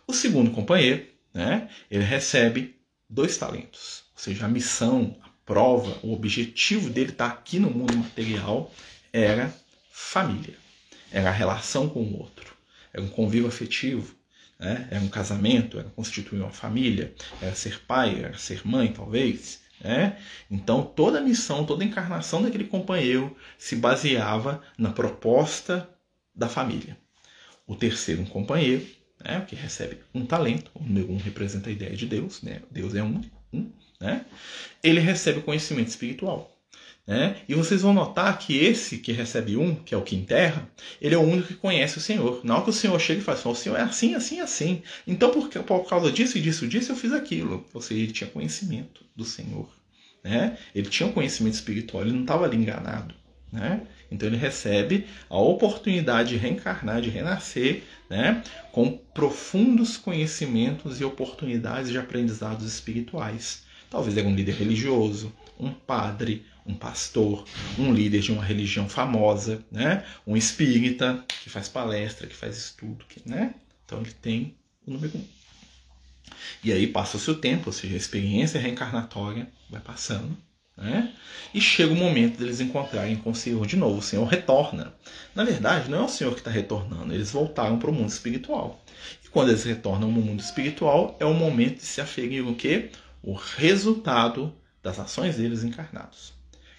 O 0.07 0.12
segundo 0.12 0.50
companheiro, 0.50 1.07
né, 1.33 1.69
ele 1.91 2.05
recebe 2.05 2.77
dois 3.09 3.37
talentos, 3.37 4.05
ou 4.15 4.21
seja, 4.21 4.47
a 4.47 4.49
missão, 4.49 5.17
a 5.23 5.29
prova, 5.45 5.99
o 6.03 6.12
objetivo 6.12 6.91
dele 6.91 7.11
estar 7.11 7.27
aqui 7.27 7.59
no 7.59 7.71
mundo 7.71 7.97
material 7.97 8.73
era 9.12 9.55
família, 9.91 10.57
era 11.11 11.29
a 11.29 11.33
relação 11.33 11.88
com 11.88 12.03
o 12.03 12.19
outro, 12.19 12.55
era 12.93 13.03
um 13.03 13.09
convívio 13.09 13.49
afetivo, 13.49 14.15
né? 14.59 14.88
era 14.91 15.00
um 15.00 15.09
casamento, 15.09 15.79
era 15.79 15.88
constituir 15.91 16.41
uma 16.41 16.50
família, 16.50 17.15
era 17.41 17.55
ser 17.55 17.81
pai, 17.81 18.23
era 18.23 18.37
ser 18.37 18.67
mãe, 18.67 18.93
talvez. 18.93 19.61
Né? 19.80 20.18
Então 20.50 20.82
toda 20.82 21.20
missão, 21.20 21.64
toda 21.64 21.85
encarnação 21.85 22.42
daquele 22.42 22.64
companheiro 22.64 23.37
se 23.56 23.76
baseava 23.76 24.62
na 24.76 24.90
proposta 24.90 25.88
da 26.35 26.49
família. 26.49 26.97
O 27.66 27.76
terceiro, 27.76 28.23
um 28.23 28.26
companheiro, 28.26 28.87
né? 29.25 29.44
que 29.47 29.54
recebe 29.54 29.99
um 30.14 30.25
talento, 30.25 30.70
o 30.75 30.82
número 30.82 31.12
um 31.12 31.16
representa 31.16 31.68
a 31.68 31.73
ideia 31.73 31.94
de 31.94 32.06
Deus, 32.06 32.42
né? 32.42 32.62
Deus 32.70 32.94
é 32.94 33.02
um, 33.02 33.20
um 33.52 33.70
né? 34.00 34.25
ele 34.82 35.00
recebe 35.00 35.40
o 35.40 35.42
conhecimento 35.42 35.88
espiritual. 35.88 36.58
Né? 37.09 37.37
E 37.49 37.55
vocês 37.55 37.81
vão 37.81 37.95
notar 37.95 38.38
que 38.38 38.55
esse 38.59 38.99
que 38.99 39.12
recebe 39.12 39.57
um, 39.57 39.75
que 39.75 39.95
é 39.95 39.97
o 39.97 40.03
que 40.03 40.15
enterra, 40.15 40.71
ele 41.00 41.15
é 41.15 41.19
o 41.19 41.23
único 41.23 41.49
que 41.49 41.55
conhece 41.55 41.97
o 41.97 42.03
Senhor. 42.03 42.45
Na 42.45 42.57
hora 42.57 42.65
que 42.65 42.69
o 42.69 42.73
Senhor 42.73 43.00
chega 43.00 43.23
e 43.23 43.25
fala 43.25 43.38
assim, 43.38 43.49
o 43.49 43.55
Senhor 43.55 43.77
é 43.77 43.81
assim, 43.81 44.15
assim, 44.15 44.41
assim. 44.41 44.83
Então, 45.07 45.31
por, 45.31 45.49
por 45.49 45.88
causa 45.88 46.12
disso 46.12 46.37
e 46.37 46.43
disso, 46.43 46.69
disso, 46.69 46.93
eu 46.93 46.97
fiz 46.97 47.15
aquilo. 47.15 47.65
Ou 47.73 47.81
seja, 47.81 48.03
ele 48.03 48.12
tinha 48.12 48.29
conhecimento 48.29 49.07
do 49.17 49.25
Senhor. 49.25 49.71
Né? 50.23 50.59
Ele 50.75 50.87
tinha 50.91 51.09
um 51.09 51.12
conhecimento 51.12 51.55
espiritual, 51.55 52.03
ele 52.03 52.12
não 52.12 52.21
estava 52.21 52.45
ali 52.45 52.59
enganado. 52.59 53.15
Né? 53.50 53.81
Então 54.12 54.29
ele 54.29 54.37
recebe 54.37 55.07
a 55.31 55.38
oportunidade 55.38 56.29
de 56.29 56.37
reencarnar, 56.37 57.00
de 57.00 57.09
renascer, 57.09 57.85
né? 58.11 58.43
com 58.71 58.99
profundos 59.15 59.97
conhecimentos 59.97 61.00
e 61.00 61.05
oportunidades 61.05 61.91
de 61.91 61.97
aprendizados 61.97 62.67
espirituais. 62.67 63.62
Talvez 63.88 64.15
é 64.19 64.23
um 64.23 64.35
líder 64.35 64.57
religioso, 64.57 65.33
um 65.59 65.73
padre, 65.73 66.45
um 66.65 66.75
pastor, 66.75 67.45
um 67.79 67.93
líder 67.93 68.21
de 68.21 68.33
uma 68.33 68.45
religião 68.45 68.88
famosa, 68.88 69.65
né? 69.71 70.05
um 70.27 70.37
espírita 70.37 71.25
que 71.43 71.50
faz 71.50 71.69
palestra, 71.69 72.27
que 72.27 72.37
faz 72.37 72.57
estudo, 72.57 73.05
né? 73.25 73.55
Então 73.85 74.00
ele 74.00 74.12
tem 74.12 74.55
o 74.87 74.93
número 74.93 75.17
um. 75.17 75.25
E 76.62 76.73
aí 76.73 76.87
passa-se 76.87 77.31
o 77.31 77.35
tempo, 77.35 77.65
ou 77.67 77.73
seja, 77.73 77.95
a 77.95 77.97
experiência 77.97 78.61
reencarnatória 78.61 79.49
vai 79.71 79.81
passando, 79.81 80.37
né? 80.77 81.12
E 81.55 81.61
chega 81.61 81.93
o 81.93 81.97
momento 81.97 82.38
deles 82.38 82.61
encontrarem 82.61 83.17
com 83.17 83.31
o 83.31 83.35
Senhor 83.35 83.67
de 83.67 83.77
novo. 83.77 83.99
O 83.99 84.03
Senhor 84.03 84.25
retorna. 84.27 84.95
Na 85.35 85.45
verdade, 85.45 85.91
não 85.91 86.00
é 86.00 86.05
o 86.05 86.09
Senhor 86.09 86.33
que 86.35 86.41
está 86.41 86.50
retornando, 86.50 87.12
eles 87.12 87.33
voltaram 87.33 87.79
para 87.79 87.91
o 87.91 87.93
mundo 87.93 88.11
espiritual. 88.11 88.85
E 89.25 89.29
quando 89.29 89.49
eles 89.49 89.65
retornam 89.65 90.11
no 90.11 90.21
mundo 90.21 90.41
espiritual, 90.41 91.17
é 91.19 91.25
o 91.25 91.35
momento 91.35 91.79
de 91.79 91.87
se 91.87 92.00
aferir 92.00 92.47
o 92.47 92.55
quê? 92.55 92.91
O 93.23 93.33
resultado 93.33 94.55
das 94.82 94.99
ações 94.99 95.37
deles 95.37 95.64
encarnados. 95.64 96.32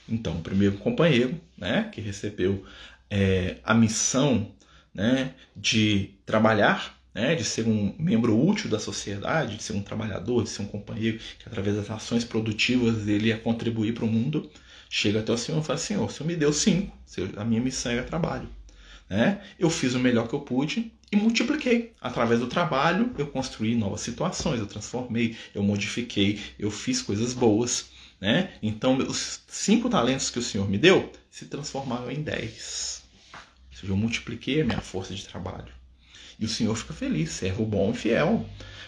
Então, 0.07 0.37
o 0.37 0.41
primeiro 0.41 0.77
companheiro, 0.77 1.39
né, 1.57 1.89
que 1.91 2.01
recebeu 2.01 2.65
é, 3.09 3.57
a 3.63 3.73
missão 3.73 4.51
né, 4.93 5.33
de 5.55 6.11
trabalhar, 6.25 6.97
né, 7.13 7.35
de 7.35 7.43
ser 7.43 7.67
um 7.67 7.93
membro 7.99 8.37
útil 8.37 8.69
da 8.69 8.79
sociedade, 8.79 9.57
de 9.57 9.63
ser 9.63 9.73
um 9.73 9.81
trabalhador, 9.81 10.43
de 10.43 10.49
ser 10.49 10.63
um 10.63 10.67
companheiro 10.67 11.19
que, 11.37 11.47
através 11.47 11.75
das 11.75 11.89
ações 11.91 12.23
produtivas, 12.23 13.07
ele 13.07 13.27
ia 13.27 13.37
contribuir 13.37 13.93
para 13.93 14.05
o 14.05 14.07
mundo, 14.07 14.49
chega 14.89 15.19
até 15.19 15.31
o 15.31 15.37
Senhor 15.37 15.59
e 15.61 15.63
fala: 15.63 15.77
Senhor, 15.77 16.05
o 16.05 16.09
Senhor 16.09 16.27
me 16.27 16.35
deu 16.35 16.51
cinco, 16.51 16.97
a 17.37 17.45
minha 17.45 17.61
missão 17.61 17.91
era 17.91 18.03
trabalho. 18.03 18.49
Né? 19.07 19.41
Eu 19.57 19.69
fiz 19.69 19.95
o 19.95 19.99
melhor 19.99 20.27
que 20.27 20.35
eu 20.35 20.41
pude 20.41 20.91
e 21.11 21.17
multipliquei. 21.17 21.93
Através 21.99 22.39
do 22.39 22.47
trabalho, 22.47 23.13
eu 23.17 23.27
construí 23.27 23.75
novas 23.75 24.01
situações, 24.01 24.59
eu 24.59 24.67
transformei, 24.67 25.35
eu 25.53 25.63
modifiquei, 25.63 26.39
eu 26.57 26.69
fiz 26.69 27.01
coisas 27.01 27.33
boas. 27.33 27.89
Né? 28.21 28.51
Então, 28.61 28.97
os 28.97 29.41
cinco 29.47 29.89
talentos 29.89 30.29
que 30.29 30.39
o 30.39 30.43
Senhor 30.43 30.69
me 30.69 30.77
deu 30.77 31.11
se 31.29 31.45
transformaram 31.45 32.11
em 32.11 32.21
dez. 32.21 33.03
Ou 33.33 33.77
seja, 33.77 33.93
eu 33.93 33.97
multipliquei 33.97 34.61
a 34.61 34.65
minha 34.65 34.81
força 34.81 35.13
de 35.13 35.25
trabalho. 35.25 35.71
E 36.39 36.45
o 36.45 36.49
Senhor 36.49 36.75
fica 36.75 36.93
feliz, 36.93 37.31
servo 37.31 37.65
bom 37.65 37.91
e 37.91 37.93
fiel. 37.93 38.45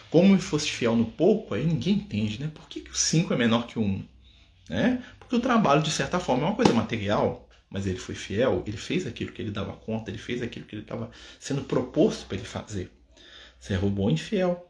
Como 0.09 0.29
me 0.29 0.41
foste 0.41 0.71
fiel 0.71 0.95
no 0.95 1.05
pouco, 1.05 1.53
aí 1.53 1.65
ninguém 1.65 1.95
entende, 1.95 2.39
né? 2.39 2.51
Por 2.53 2.67
que, 2.67 2.81
que 2.81 2.91
o 2.91 2.95
cinco 2.95 3.33
é 3.33 3.37
menor 3.37 3.65
que 3.65 3.79
o 3.79 3.81
um? 3.81 4.03
Né? 4.69 5.03
Porque 5.19 5.35
o 5.35 5.39
trabalho, 5.39 5.81
de 5.81 5.91
certa 5.91 6.19
forma, 6.19 6.43
é 6.43 6.45
uma 6.47 6.55
coisa 6.55 6.73
material, 6.73 7.47
mas 7.71 7.87
ele 7.87 7.97
foi 7.97 8.13
fiel, 8.13 8.63
ele 8.67 8.75
fez 8.75 9.07
aquilo 9.07 9.31
que 9.31 9.41
ele 9.41 9.49
dava 9.49 9.71
conta, 9.71 10.11
ele 10.11 10.17
fez 10.17 10.41
aquilo 10.41 10.65
que 10.65 10.75
ele 10.75 10.81
estava 10.81 11.09
sendo 11.39 11.63
proposto 11.63 12.27
para 12.27 12.37
ele 12.37 12.45
fazer. 12.45 12.91
Servo 13.57 13.89
bom 13.89 14.09
e 14.09 14.17
fiel. 14.17 14.69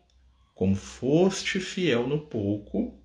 Como 0.53 0.75
foste 0.75 1.59
fiel 1.59 2.07
no 2.07 2.19
pouco, 2.19 3.01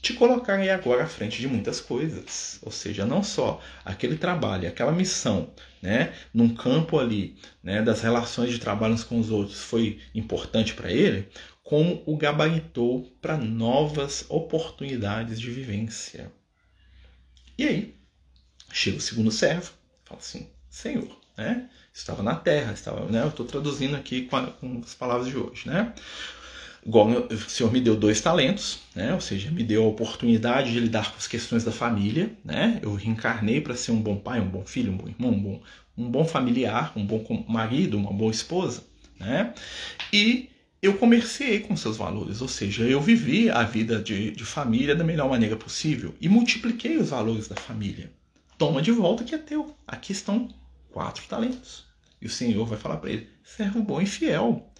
te 0.00 0.14
colocarem 0.14 0.70
agora 0.70 1.04
à 1.04 1.06
frente 1.06 1.40
de 1.40 1.46
muitas 1.46 1.78
coisas. 1.78 2.58
Ou 2.62 2.72
seja, 2.72 3.04
não 3.04 3.22
só 3.22 3.60
aquele 3.84 4.16
trabalho, 4.16 4.66
aquela 4.66 4.92
missão, 4.92 5.52
né, 5.82 6.14
num 6.32 6.54
campo 6.54 6.98
ali, 6.98 7.36
né, 7.62 7.82
das 7.82 8.00
relações 8.00 8.50
de 8.50 8.58
trabalho 8.58 8.94
uns 8.94 9.04
com 9.04 9.20
os 9.20 9.30
outros 9.30 9.62
foi 9.62 10.00
importante 10.14 10.72
para 10.72 10.90
ele, 10.90 11.28
como 11.62 12.02
o 12.06 12.16
gabaritou 12.16 13.02
para 13.20 13.36
novas 13.36 14.24
oportunidades 14.30 15.38
de 15.38 15.50
vivência. 15.50 16.32
E 17.58 17.64
aí, 17.64 18.03
chega 18.74 18.98
o 18.98 19.00
segundo 19.00 19.30
servo, 19.30 19.72
fala 20.04 20.20
assim: 20.20 20.48
Senhor, 20.68 21.08
né, 21.38 21.68
estava 21.92 22.22
na 22.22 22.34
terra, 22.34 22.72
estava, 22.72 23.06
né, 23.06 23.22
eu 23.22 23.28
estou 23.28 23.46
traduzindo 23.46 23.96
aqui 23.96 24.22
com, 24.22 24.36
a, 24.36 24.48
com 24.48 24.82
as 24.84 24.94
palavras 24.94 25.28
de 25.28 25.36
hoje, 25.36 25.66
né? 25.66 25.94
Igual 26.84 27.08
o 27.08 27.38
Senhor 27.48 27.72
me 27.72 27.80
deu 27.80 27.96
dois 27.96 28.20
talentos, 28.20 28.80
né? 28.94 29.14
ou 29.14 29.20
seja, 29.20 29.50
me 29.50 29.62
deu 29.62 29.84
a 29.84 29.88
oportunidade 29.88 30.70
de 30.70 30.78
lidar 30.78 31.10
com 31.10 31.16
as 31.16 31.26
questões 31.26 31.64
da 31.64 31.72
família. 31.72 32.30
Né? 32.44 32.78
Eu 32.82 32.94
reencarnei 32.94 33.58
para 33.58 33.74
ser 33.74 33.92
um 33.92 34.02
bom 34.02 34.16
pai, 34.16 34.38
um 34.38 34.48
bom 34.48 34.66
filho, 34.66 34.92
um 34.92 34.96
bom 34.98 35.08
irmão, 35.08 35.30
um 35.30 35.40
bom, 35.40 35.62
um 35.96 36.10
bom 36.10 36.26
familiar, 36.26 36.92
um 36.94 37.06
bom 37.06 37.24
marido, 37.48 37.96
uma 37.96 38.12
boa 38.12 38.30
esposa. 38.30 38.84
Né? 39.18 39.54
E 40.12 40.50
eu 40.82 40.98
comerciei 40.98 41.60
com 41.60 41.74
seus 41.74 41.96
valores, 41.96 42.42
ou 42.42 42.48
seja, 42.48 42.84
eu 42.84 43.00
vivi 43.00 43.48
a 43.48 43.62
vida 43.62 43.98
de, 44.02 44.32
de 44.32 44.44
família 44.44 44.94
da 44.94 45.02
melhor 45.02 45.30
maneira 45.30 45.56
possível 45.56 46.14
e 46.20 46.28
multipliquei 46.28 46.98
os 46.98 47.08
valores 47.08 47.48
da 47.48 47.56
família. 47.56 48.12
Toma 48.64 48.80
de 48.80 48.92
volta 48.92 49.24
que 49.24 49.34
é 49.34 49.38
teu. 49.38 49.76
Aqui 49.86 50.12
estão 50.12 50.48
quatro 50.90 51.26
talentos. 51.26 51.84
E 52.18 52.24
o 52.24 52.30
Senhor 52.30 52.64
vai 52.64 52.78
falar 52.78 52.96
para 52.96 53.10
ele: 53.10 53.28
servo 53.42 53.82
bom 53.82 54.00
e 54.00 54.06
fiel 54.06 54.72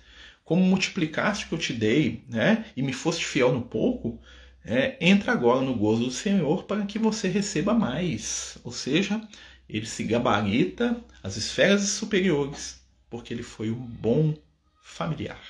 como 0.42 0.62
multiplicaste 0.62 1.44
o 1.44 1.48
que 1.48 1.54
eu 1.54 1.58
te 1.58 1.74
dei, 1.74 2.24
né, 2.26 2.64
e 2.74 2.82
me 2.82 2.94
foste 2.94 3.26
fiel 3.26 3.52
no 3.52 3.60
pouco, 3.60 4.18
é, 4.64 4.96
entra 5.00 5.32
agora 5.32 5.60
no 5.60 5.74
gozo 5.74 6.04
do 6.04 6.10
Senhor 6.10 6.64
para 6.64 6.86
que 6.86 6.98
você 6.98 7.28
receba 7.28 7.74
mais. 7.74 8.56
Ou 8.64 8.72
seja, 8.72 9.20
ele 9.68 9.84
se 9.84 10.02
gabarita 10.04 10.98
as 11.22 11.36
esferas 11.36 11.82
superiores, 11.82 12.82
porque 13.10 13.34
ele 13.34 13.42
foi 13.42 13.70
um 13.70 13.74
bom 13.74 14.34
familiar, 14.82 15.40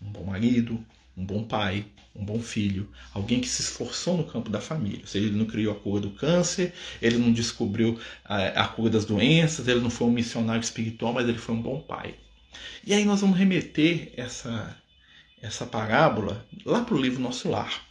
um 0.00 0.12
bom 0.12 0.22
marido, 0.22 0.84
um 1.16 1.24
bom 1.24 1.44
pai, 1.44 1.84
um 2.14 2.24
bom 2.24 2.40
filho, 2.40 2.88
alguém 3.12 3.40
que 3.40 3.48
se 3.48 3.62
esforçou 3.62 4.16
no 4.16 4.24
campo 4.24 4.50
da 4.50 4.60
família. 4.60 5.00
Ou 5.00 5.06
seja, 5.06 5.26
ele 5.26 5.36
não 5.36 5.46
criou 5.46 5.72
a 5.74 5.78
cura 5.78 6.00
do 6.00 6.10
câncer, 6.10 6.72
ele 7.00 7.18
não 7.18 7.32
descobriu 7.32 7.98
a, 8.24 8.62
a 8.62 8.68
cura 8.68 8.90
das 8.90 9.04
doenças, 9.04 9.66
ele 9.68 9.80
não 9.80 9.90
foi 9.90 10.06
um 10.08 10.12
missionário 10.12 10.62
espiritual, 10.62 11.12
mas 11.12 11.28
ele 11.28 11.38
foi 11.38 11.54
um 11.54 11.62
bom 11.62 11.80
pai. 11.80 12.14
E 12.84 12.92
aí 12.92 13.04
nós 13.04 13.20
vamos 13.20 13.38
remeter 13.38 14.12
essa, 14.16 14.76
essa 15.40 15.66
parábola 15.66 16.46
lá 16.64 16.82
para 16.82 16.94
o 16.94 17.00
livro 17.00 17.20
Nosso 17.20 17.48
Lar. 17.48 17.82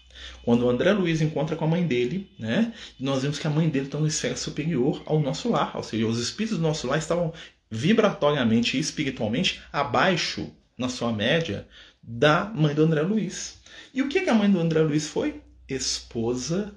Quando 0.43 0.65
o 0.65 0.69
André 0.69 0.91
Luiz 0.93 1.21
encontra 1.21 1.55
com 1.55 1.65
a 1.65 1.67
mãe 1.67 1.85
dele, 1.85 2.29
né, 2.37 2.73
nós 2.99 3.23
vemos 3.23 3.39
que 3.39 3.47
a 3.47 3.49
mãe 3.49 3.69
dele 3.69 3.85
está 3.85 3.97
numa 3.97 4.07
esfera 4.07 4.35
superior 4.35 5.01
ao 5.05 5.19
nosso 5.19 5.49
lar, 5.49 5.75
ou 5.75 5.83
seja, 5.83 6.05
os 6.05 6.19
espíritos 6.19 6.57
do 6.57 6.63
nosso 6.63 6.85
lar 6.85 6.99
estavam 6.99 7.33
vibratoriamente 7.69 8.77
e 8.77 8.79
espiritualmente 8.79 9.61
abaixo, 9.71 10.51
na 10.77 10.89
sua 10.89 11.11
média, 11.11 11.67
da 12.01 12.45
mãe 12.45 12.73
do 12.73 12.83
André 12.83 13.01
Luiz. 13.01 13.59
E 13.93 14.01
o 14.01 14.09
que, 14.09 14.21
que 14.21 14.29
a 14.29 14.33
mãe 14.33 14.49
do 14.49 14.59
André 14.59 14.81
Luiz 14.81 15.07
foi? 15.07 15.41
Esposa 15.67 16.73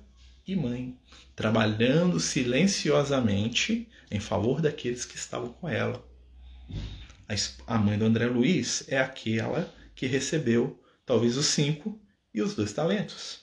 e 0.47 0.55
mãe, 0.55 0.99
trabalhando 1.35 2.21
silenciosamente 2.21 3.89
em 4.11 4.21
favor 4.21 4.61
daqueles 4.61 5.05
que 5.05 5.17
estavam 5.17 5.53
com 5.53 5.69
ela 5.69 6.05
a 7.67 7.79
mãe 7.79 7.99
do 7.99 8.05
André 8.05 8.27
Luiz 8.27 8.85
é 8.89 8.99
aquela 8.99 9.73
que 9.95 10.07
recebeu 10.07 10.81
talvez 11.07 11.37
os 11.37 11.47
cinco 11.47 12.01
e 12.33 12.43
os 12.43 12.55
dois 12.55 12.73
talentos. 12.73 13.41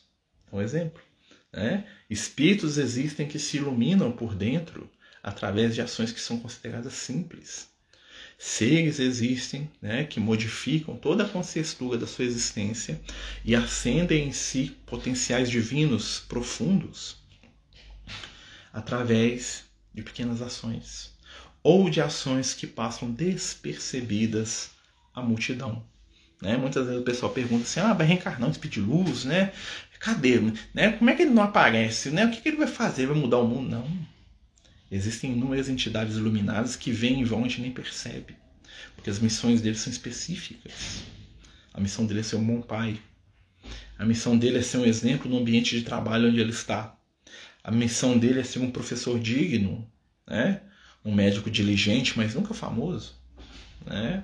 É 0.52 0.56
um 0.56 0.62
exemplo. 0.62 1.02
Né? 1.52 1.88
Espíritos 2.10 2.78
existem 2.78 3.28
que 3.28 3.40
se 3.40 3.58
iluminam 3.58 4.12
por 4.12 4.36
dentro 4.36 4.90
através 5.24 5.74
de 5.74 5.82
ações 5.82 6.12
que 6.12 6.22
são 6.22 6.40
consideradas 6.40 6.94
simples. 6.94 7.70
Seres 8.44 8.98
existem 8.98 9.70
né, 9.80 10.04
que 10.04 10.20
modificam 10.20 10.96
toda 10.96 11.24
a 11.24 11.30
consciência 11.30 11.78
da 11.96 12.08
sua 12.08 12.26
existência 12.26 13.00
e 13.46 13.56
acendem 13.56 14.30
em 14.30 14.32
si 14.32 14.76
potenciais 14.84 15.48
divinos 15.48 16.22
profundos 16.28 17.18
através 18.74 19.66
de 19.94 20.02
pequenas 20.02 20.42
ações 20.42 21.12
ou 21.62 21.88
de 21.88 22.02
ações 22.02 22.56
que 22.56 22.66
passam 22.66 23.12
despercebidas 23.12 24.72
à 25.14 25.22
multidão. 25.22 25.86
Né? 26.42 26.58
Muitas 26.58 26.88
vezes 26.88 27.00
o 27.00 27.06
pessoal 27.06 27.32
pergunta 27.32 27.66
assim: 27.66 27.80
ah, 27.80 27.94
vai 27.94 28.08
reencarnar 28.08 28.50
um 28.50 28.52
espírito 28.52 28.82
de 28.82 28.88
luz, 28.88 29.24
né? 29.24 29.54
Cadê? 30.00 30.40
Né? 30.74 30.94
Como 30.94 31.12
é 31.12 31.16
que 31.16 31.22
ele 31.22 31.30
não 31.30 31.44
aparece? 31.44 32.10
Né? 32.10 32.26
O 32.26 32.32
que, 32.32 32.42
que 32.42 32.50
ele 32.50 32.58
vai 32.58 32.68
fazer? 32.68 33.06
Vai 33.06 33.16
mudar 33.16 33.38
o 33.38 33.48
mundo? 33.48 33.70
Não. 33.70 34.11
Existem 34.92 35.32
inúmeras 35.32 35.70
entidades 35.70 36.18
iluminadas 36.18 36.76
que 36.76 36.92
vêm 36.92 37.22
e 37.22 37.24
vão 37.24 37.42
e 37.42 37.46
a 37.46 37.48
gente 37.48 37.62
nem 37.62 37.72
percebe. 37.72 38.36
Porque 38.94 39.10
as 39.10 39.20
missões 39.20 39.62
deles 39.62 39.80
são 39.80 39.92
específicas. 39.92 41.04
A 41.74 41.80
missão 41.80 42.06
dele 42.06 42.20
é 42.20 42.24
ser 42.24 42.36
um 42.36 42.46
bom 42.46 42.62
pai. 42.62 43.00
A 43.98 44.06
missão 44.06 44.38
dele 44.38 44.58
é 44.58 44.62
ser 44.62 44.80
um 44.80 44.86
exemplo 44.86 45.32
no 45.32 45.38
ambiente 45.38 45.78
de 45.78 45.86
trabalho 45.86 46.28
onde 46.28 46.42
ele 46.42 46.50
está. 46.50 46.98
A 47.64 47.72
missão 47.72 48.18
dele 48.18 48.42
é 48.42 48.44
ser 48.44 48.60
um 48.60 48.72
professor 48.72 49.18
digno, 49.18 49.90
né? 50.28 50.62
um 51.06 51.14
médico 51.14 51.50
diligente, 51.50 52.18
mas 52.18 52.36
nunca 52.36 52.54
famoso. 52.54 53.16
Né? 53.86 54.24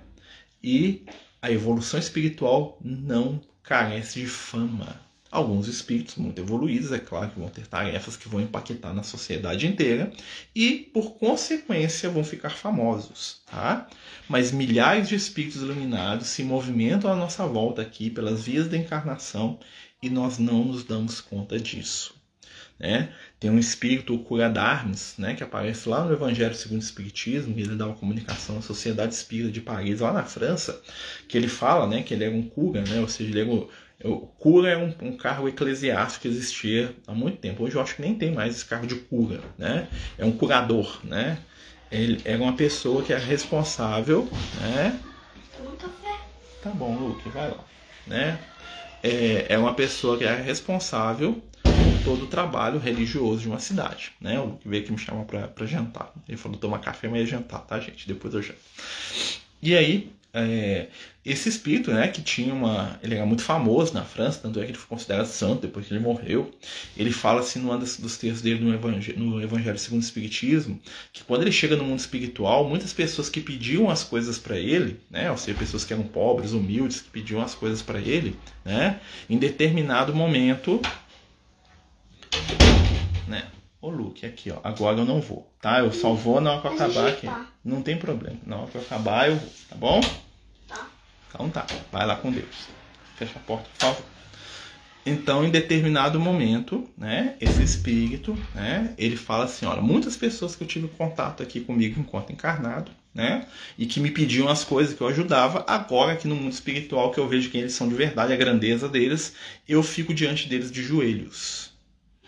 E 0.62 1.05
a 1.41 1.50
evolução 1.50 2.00
espiritual 2.00 2.77
não 2.83 3.41
carece 3.63 4.19
de 4.19 4.27
fama. 4.27 5.00
Alguns 5.29 5.67
espíritos 5.67 6.15
muito 6.15 6.39
evoluídos, 6.39 6.91
é 6.91 7.00
claro 7.00 7.29
que 7.29 7.39
vão 7.39 7.50
ter 7.50 7.67
tarefas 7.67 8.15
que 8.15 8.29
vão 8.29 8.39
impactar 8.39 8.93
na 8.93 9.03
sociedade 9.03 9.67
inteira 9.67 10.12
e, 10.55 10.89
por 10.93 11.15
consequência, 11.15 12.10
vão 12.10 12.24
ficar 12.24 12.51
famosos, 12.51 13.41
tá? 13.46 13.88
Mas 14.29 14.51
milhares 14.51 15.10
de 15.10 15.15
espíritos 15.15 15.62
iluminados 15.62 16.27
se 16.27 16.43
movimentam 16.43 17.12
à 17.12 17.15
nossa 17.15 17.46
volta 17.46 17.81
aqui 17.81 18.10
pelas 18.10 18.46
vias 18.46 18.69
da 18.69 18.77
encarnação 18.77 19.60
e 20.01 20.10
nós 20.10 20.38
não 20.38 20.63
nos 20.63 20.84
damos 20.84 21.19
conta 21.19 21.60
disso. 21.60 22.15
Né? 22.79 23.12
Tem 23.39 23.50
um 23.50 23.57
espírito, 23.57 24.13
o 24.13 24.19
Cura 24.19 24.48
d'Armes, 24.50 25.15
né, 25.17 25.34
que 25.34 25.43
aparece 25.43 25.89
lá 25.89 26.05
no 26.05 26.13
Evangelho 26.13 26.53
segundo 26.53 26.79
o 26.79 26.84
Espiritismo, 26.84 27.57
ele 27.57 27.75
dá 27.75 27.88
uma 27.88 27.96
comunicação 27.96 28.60
à 28.60 28.62
Sociedade 28.62 29.15
Espírita 29.15 29.51
de 29.51 29.62
Paris, 29.62 30.00
lá 30.00 30.13
na 30.13 30.24
França, 30.24 30.79
que 31.27 31.36
ele 31.36 31.48
fala 31.48 31.88
né, 31.88 32.03
que 32.03 32.13
ele 32.13 32.24
era 32.24 32.36
um 32.36 32.48
cura, 32.48 32.81
né, 32.84 33.00
ou 33.00 33.07
seja, 33.07 33.31
ele 33.31 33.39
era 33.41 33.67
o 34.04 34.27
cura 34.27 34.70
é 34.70 34.77
um, 34.77 34.94
um, 35.01 35.18
cargo 35.18 35.48
eclesiástico 35.48 36.24
que 36.24 36.27
existia 36.27 36.96
há 37.08 37.13
muito 37.13 37.38
tempo. 37.38 37.63
Hoje 37.63 37.75
eu 37.75 37.82
acho 37.82 37.96
que 37.96 38.01
nem 38.01 38.13
tem 38.13 38.32
mais 38.32 38.56
esse 38.56 38.66
cargo 38.66 38.86
de 38.86 38.96
cura, 38.96 39.42
né? 39.58 39.88
É 40.18 40.25
um 40.25 40.32
curador, 40.32 41.00
né? 41.04 41.39
Ele 41.92 42.22
era 42.24 42.42
uma 42.42 42.54
pessoa 42.54 43.01
que 43.01 43.12
era 43.12 43.24
responsável, 43.24 44.30
né? 44.62 45.00
Tá 46.62 46.70
bom, 46.70 46.96
Luke, 46.96 47.27
vai 47.30 47.50
lá, 47.50 47.63
né? 48.06 48.39
É, 49.01 49.48
é 49.50 49.58
uma 49.58 49.74
pessoa 49.74 50.18
que 50.18 50.24
era 50.24 50.42
responsável 50.42 51.42
por 51.63 52.04
todo 52.04 52.24
o 52.25 52.27
trabalho 52.27 52.80
religioso 52.80 53.42
de 53.42 53.48
uma 53.48 53.60
cidade, 53.60 54.12
né? 54.22 54.39
O 54.39 54.46
Luke 54.46 54.68
veio 54.68 54.84
aqui 54.84 54.92
me 54.92 54.98
chamar 54.98 55.25
para 55.25 55.66
jantar. 55.66 56.12
Ele 56.27 56.38
falou 56.38 56.58
tomar 56.58 56.80
café, 56.80 57.08
mas 57.08 57.24
é 57.24 57.25
jantar, 57.25 57.62
tá, 57.62 57.80
gente? 57.80 58.08
Depois 58.08 58.34
eu 58.34 58.42
janto. 58.42 58.60
E 59.62 59.75
aí, 59.75 60.12
é, 60.39 60.88
esse 61.25 61.50
espírito, 61.50 61.91
né, 61.91 62.08
que 62.08 62.22
tinha 62.22 62.53
uma. 62.53 62.98
Ele 63.03 63.15
era 63.15 63.25
muito 63.25 63.44
famoso 63.44 63.94
na 63.94 64.03
França, 64.03 64.39
tanto 64.41 64.60
é 64.60 64.63
que 64.63 64.72
ele 64.72 64.77
foi 64.77 64.88
considerado 64.88 65.25
santo 65.25 65.63
depois 65.63 65.86
que 65.86 65.94
ele 65.94 66.00
morreu. 66.00 66.51
Ele 66.96 67.12
fala 67.12 67.41
assim, 67.41 67.60
num 67.60 67.77
dos 67.77 68.17
textos 68.17 68.41
dele 68.41 68.63
no 68.63 68.74
Evangelho, 68.74 69.20
no 69.20 69.41
Evangelho 69.41 69.77
segundo 69.77 70.01
o 70.01 70.06
Espiritismo, 70.06 70.79
que 71.12 71.24
quando 71.24 71.41
ele 71.41 71.51
chega 71.51 71.75
no 71.75 71.84
mundo 71.84 72.00
espiritual, 72.00 72.67
muitas 72.70 72.94
pessoas 72.94 73.29
que 73.29 73.41
pediam 73.41 73.89
as 73.89 74.03
coisas 74.03 74.38
para 74.38 74.58
ele, 74.58 75.00
né, 75.10 75.29
ou 75.29 75.38
seja, 75.38 75.58
pessoas 75.58 75.84
que 75.84 75.91
eram 75.91 76.03
pobres, 76.03 76.53
humildes, 76.53 77.01
que 77.01 77.10
pediam 77.10 77.41
as 77.41 77.53
coisas 77.53 77.82
para 77.82 78.00
ele, 78.00 78.36
né, 78.63 79.00
em 79.29 79.38
determinado 79.38 80.15
momento. 80.15 80.82
Né, 83.27 83.44
Ô 83.82 83.89
Luke, 83.89 84.25
aqui 84.25 84.50
ó, 84.50 84.60
agora 84.63 85.00
eu 85.00 85.06
não 85.06 85.20
vou, 85.20 85.51
tá? 85.62 85.79
Eu 85.79 85.91
só 85.91 86.13
vou 86.13 86.41
na 86.41 86.53
hora 86.53 86.62
que 86.62 86.67
eu 86.67 86.72
acabar 86.74 87.08
aqui. 87.10 87.27
Não 87.63 87.82
tem 87.82 87.98
problema, 87.98 88.38
na 88.46 88.58
hora 88.58 88.67
que 88.67 88.77
eu 88.77 88.82
acabar 88.82 89.29
eu 89.29 89.36
vou, 89.36 89.50
tá 89.70 89.75
bom? 89.75 90.26
Então 91.38 91.51
tá, 91.51 91.67
vai 91.91 92.03
lá 92.03 92.15
com 92.15 92.32
Deus. 92.32 92.67
Fecha 93.15 93.34
a 93.36 93.39
porta, 93.39 93.70
por 93.70 93.79
favor. 93.79 94.03
Então, 95.06 95.46
em 95.46 95.51
determinado 95.51 96.20
momento, 96.20 96.89
né, 96.98 97.36
esse 97.39 97.62
espírito, 97.62 98.36
né, 98.56 98.94
ele 98.98 99.15
fala 99.15 99.46
assim, 99.46 99.65
olha, 99.67 99.82
muitas 99.82 100.17
pessoas 100.17 100.56
que 100.56 100.63
eu 100.63 100.67
tive 100.67 100.88
contato 100.89 101.41
aqui 101.44 101.62
comigo 101.62 102.00
enquanto 102.00 102.34
encarnado, 102.34 102.91
né, 103.13 103.48
e 103.77 103.86
que 103.86 104.01
me 104.01 104.12
pediam 104.12 104.50
as 104.50 104.65
coisas 104.65 104.94
que 104.94 105.01
eu 105.01 105.08
ajudava, 105.08 105.63
agora 105.65 106.13
aqui 106.13 106.27
no 106.27 106.36
mundo 106.36 106.51
espiritual 106.51 107.12
que 107.12 107.20
eu 107.20 107.27
vejo 107.27 107.50
quem 107.50 107.62
eles 107.62 107.74
são 107.74 107.88
de 107.88 107.96
verdade, 107.96 108.34
a 108.34 108.36
grandeza 108.36 108.89
deles, 108.89 109.34
eu 109.65 109.82
fico 109.82 110.13
diante 110.13 110.50
deles 110.50 110.72
de 110.72 110.82
joelhos. 110.82 111.72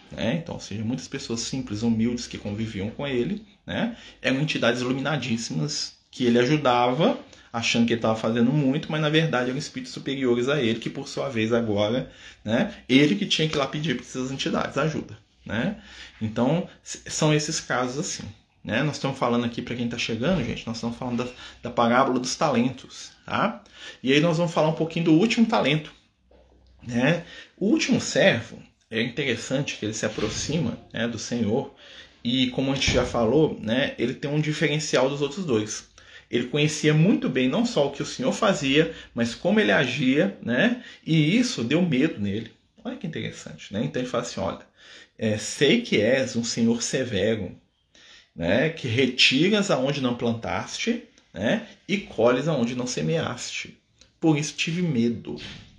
Né? 0.09 0.35
Então, 0.35 0.55
ou 0.55 0.61
seja, 0.61 0.83
muitas 0.83 1.07
pessoas 1.07 1.41
simples, 1.41 1.81
humildes 1.81 2.27
que 2.27 2.37
conviviam 2.37 2.89
com 2.91 3.05
ele, 3.05 3.45
né, 3.67 3.97
eram 4.21 4.39
entidades 4.39 4.81
iluminadíssimas 4.81 5.97
que 6.09 6.23
ele 6.23 6.39
ajudava 6.39 7.19
achando 7.51 7.85
que 7.85 7.93
ele 7.93 7.99
estava 7.99 8.15
fazendo 8.15 8.51
muito, 8.51 8.91
mas 8.91 9.01
na 9.01 9.09
verdade 9.09 9.49
eram 9.49 9.59
espíritos 9.59 9.93
superiores 9.93 10.47
a 10.47 10.61
ele, 10.61 10.79
que 10.79 10.89
por 10.89 11.07
sua 11.07 11.29
vez 11.29 11.51
agora, 11.51 12.11
né, 12.43 12.73
ele 12.87 13.15
que 13.15 13.25
tinha 13.25 13.47
que 13.47 13.55
ir 13.55 13.57
lá 13.57 13.67
pedir 13.67 13.95
para 13.95 14.05
essas 14.05 14.31
entidades 14.31 14.77
ajuda. 14.77 15.17
Né? 15.45 15.81
Então, 16.21 16.69
são 16.83 17.33
esses 17.33 17.59
casos 17.59 17.97
assim. 17.97 18.23
Né? 18.63 18.83
Nós 18.83 18.95
estamos 18.95 19.17
falando 19.17 19.45
aqui, 19.45 19.61
para 19.61 19.75
quem 19.75 19.85
está 19.85 19.97
chegando, 19.97 20.43
gente, 20.43 20.67
nós 20.67 20.77
estamos 20.77 20.97
falando 20.97 21.23
da, 21.23 21.31
da 21.63 21.69
parábola 21.71 22.19
dos 22.19 22.35
talentos. 22.35 23.11
Tá? 23.25 23.63
E 24.03 24.13
aí 24.13 24.19
nós 24.19 24.37
vamos 24.37 24.53
falar 24.53 24.67
um 24.67 24.73
pouquinho 24.73 25.05
do 25.05 25.13
último 25.13 25.45
talento. 25.47 25.91
Né? 26.85 27.23
O 27.57 27.67
último 27.67 27.99
servo, 27.99 28.61
é 28.91 29.01
interessante 29.01 29.77
que 29.77 29.85
ele 29.85 29.93
se 29.93 30.05
aproxima 30.05 30.77
né, 30.91 31.07
do 31.07 31.19
Senhor 31.19 31.73
e, 32.23 32.49
como 32.49 32.71
a 32.71 32.75
gente 32.75 32.91
já 32.91 33.05
falou, 33.05 33.57
né, 33.61 33.93
ele 33.99 34.15
tem 34.15 34.29
um 34.29 34.41
diferencial 34.41 35.07
dos 35.09 35.21
outros 35.21 35.45
dois 35.45 35.87
ele 36.29 36.47
conhecia 36.47 36.93
muito 36.93 37.27
bem 37.27 37.49
não 37.49 37.65
só 37.65 37.87
o 37.87 37.91
que 37.91 38.03
o 38.03 38.05
Senhor 38.05 38.31
fazia, 38.31 38.93
mas 39.13 39.33
como 39.33 39.59
ele 39.59 39.71
agia, 39.71 40.37
né? 40.43 40.83
E 41.05 41.37
isso 41.37 41.63
deu 41.63 41.81
medo 41.81 42.19
nele. 42.19 42.51
Olha 42.83 42.95
que 42.95 43.07
interessante, 43.07 43.73
né? 43.73 43.83
Então 43.83 44.01
ele 44.01 44.09
fala 44.09 44.23
assim: 44.23 44.39
olha, 44.39 44.61
é, 45.17 45.37
sei 45.37 45.81
que 45.81 45.99
és 45.99 46.35
um 46.35 46.43
Senhor 46.43 46.81
severo, 46.83 47.59
né? 48.35 48.69
Que 48.69 48.87
retiras 48.87 49.71
aonde 49.71 50.01
não 50.01 50.15
plantaste, 50.15 51.03
né? 51.33 51.67
E 51.87 51.97
colhes 51.97 52.47
aonde 52.47 52.75
não 52.75 52.85
semeaste. 52.85 53.77
Por 54.19 54.37
isso 54.37 54.55
tive 54.55 54.81
medo. 54.81 55.35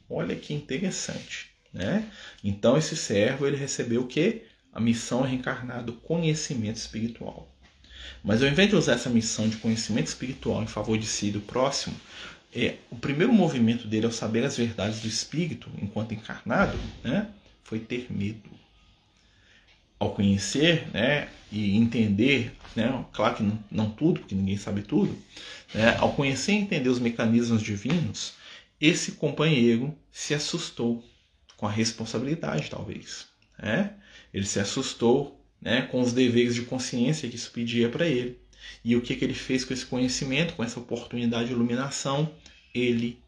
Olha 0.09 0.35
que 0.35 0.53
interessante, 0.53 1.51
né? 1.73 2.11
Então 2.43 2.77
esse 2.77 2.97
servo 2.97 3.47
ele 3.47 3.57
recebeu 3.57 4.03
o 4.03 4.07
que? 4.07 4.43
A 4.73 4.81
missão 4.81 5.23
reencarnada, 5.23 5.93
conhecimento 5.93 6.77
espiritual. 6.77 7.50
Mas 8.23 8.43
ao 8.43 8.49
invés 8.49 8.69
de 8.69 8.77
usar 8.77 8.95
essa 8.95 9.09
missão 9.09 9.49
de 9.49 9.57
conhecimento 9.57 10.09
espiritual 10.09 10.63
em 10.63 10.67
favor 10.67 10.99
de 10.99 11.07
si 11.07 11.29
e 11.29 11.33
do 11.33 11.41
próximo, 11.41 11.97
é, 12.53 12.77
o 12.91 12.97
primeiro 12.97 13.33
movimento 13.33 13.87
dele 13.87 14.07
ao 14.07 14.13
saber 14.13 14.45
as 14.45 14.57
verdades 14.57 15.01
do 15.01 15.09
espírito 15.09 15.71
enquanto 15.81 16.13
encarnado 16.13 16.79
né, 17.03 17.29
foi 17.63 17.79
ter 17.79 18.07
medo. 18.11 18.51
Ao 19.99 20.15
conhecer 20.15 20.89
né, 20.93 21.29
e 21.53 21.77
entender, 21.77 22.53
né, 22.75 23.05
claro 23.13 23.37
que 23.37 23.43
não, 23.43 23.59
não 23.71 23.91
tudo, 23.91 24.21
porque 24.21 24.35
ninguém 24.35 24.57
sabe 24.57 24.83
tudo, 24.83 25.17
né, 25.75 25.97
ao 25.99 26.13
conhecer 26.13 26.53
e 26.53 26.57
entender 26.57 26.89
os 26.89 26.99
mecanismos 26.99 27.63
divinos, 27.63 28.35
esse 28.81 29.13
companheiro 29.13 29.97
se 30.11 30.35
assustou 30.35 31.05
com 31.57 31.67
a 31.67 31.71
responsabilidade, 31.71 32.71
talvez. 32.71 33.27
Né? 33.59 33.93
Ele 34.33 34.47
se 34.47 34.59
assustou 34.59 35.40
né, 35.61 35.83
com 35.83 36.01
os 36.01 36.13
deveres 36.13 36.55
de 36.55 36.63
consciência 36.63 37.29
que 37.29 37.37
isso 37.37 37.51
pedia 37.51 37.89
para 37.89 38.07
ele. 38.07 38.39
E 38.85 38.97
o 38.97 39.01
que, 39.01 39.15
que 39.15 39.25
ele 39.25 39.35
fez 39.35 39.65
com 39.65 39.75
esse 39.75 39.87
conhecimento, 39.87 40.55
com 40.55 40.65
essa 40.65 40.81
oportunidade 40.81 41.49
de 41.49 41.53
iluminação? 41.53 42.33
Ele 42.75 43.23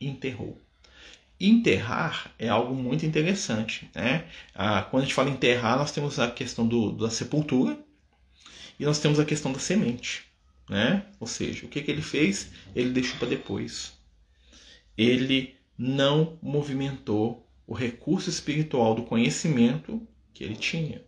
enterrou. 0.00 0.60
Enterrar 1.38 2.32
é 2.38 2.48
algo 2.48 2.74
muito 2.74 3.04
interessante. 3.04 3.90
Né? 3.94 4.24
Ah, 4.54 4.82
quando 4.82 5.02
a 5.02 5.06
gente 5.06 5.14
fala 5.14 5.30
enterrar, 5.30 5.78
nós 5.78 5.92
temos 5.92 6.18
a 6.18 6.30
questão 6.30 6.66
do, 6.66 6.92
da 6.92 7.10
sepultura 7.10 7.78
e 8.78 8.84
nós 8.84 8.98
temos 8.98 9.18
a 9.18 9.24
questão 9.24 9.52
da 9.52 9.58
semente. 9.58 10.24
Né? 10.68 11.04
Ou 11.20 11.26
seja, 11.26 11.66
o 11.66 11.68
que, 11.68 11.82
que 11.82 11.90
ele 11.90 12.02
fez? 12.02 12.50
Ele 12.74 12.90
deixou 12.90 13.18
para 13.18 13.28
depois. 13.28 13.92
Ele 14.96 15.54
não 15.76 16.38
movimentou 16.40 17.46
o 17.66 17.74
recurso 17.74 18.30
espiritual 18.30 18.94
do 18.94 19.02
conhecimento 19.02 20.06
que 20.32 20.44
ele 20.44 20.56
tinha. 20.56 21.02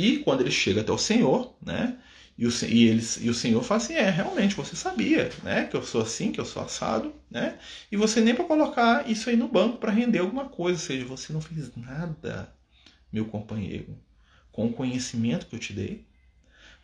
E 0.00 0.18
quando 0.18 0.42
ele 0.42 0.50
chega 0.52 0.82
até 0.82 0.92
o 0.92 0.96
Senhor, 0.96 1.56
né? 1.60 1.98
E 2.38 2.46
o, 2.46 2.50
e, 2.66 2.86
eles, 2.86 3.18
e 3.20 3.28
o 3.28 3.34
Senhor 3.34 3.60
fala 3.64 3.82
assim: 3.82 3.94
é, 3.94 4.08
realmente, 4.08 4.54
você 4.54 4.76
sabia, 4.76 5.28
né? 5.42 5.64
Que 5.64 5.76
eu 5.76 5.82
sou 5.82 6.00
assim, 6.00 6.30
que 6.30 6.40
eu 6.40 6.44
sou 6.44 6.62
assado, 6.62 7.12
né? 7.28 7.58
E 7.90 7.96
você 7.96 8.20
nem 8.20 8.32
para 8.32 8.44
colocar 8.44 9.10
isso 9.10 9.28
aí 9.28 9.34
no 9.34 9.48
banco 9.48 9.78
para 9.78 9.90
render 9.90 10.20
alguma 10.20 10.48
coisa, 10.48 10.80
ou 10.80 10.86
seja, 10.86 11.04
você 11.04 11.32
não 11.32 11.40
fez 11.40 11.74
nada, 11.74 12.54
meu 13.12 13.24
companheiro, 13.24 13.98
com 14.52 14.66
o 14.66 14.72
conhecimento 14.72 15.46
que 15.46 15.56
eu 15.56 15.58
te 15.58 15.72
dei. 15.72 16.06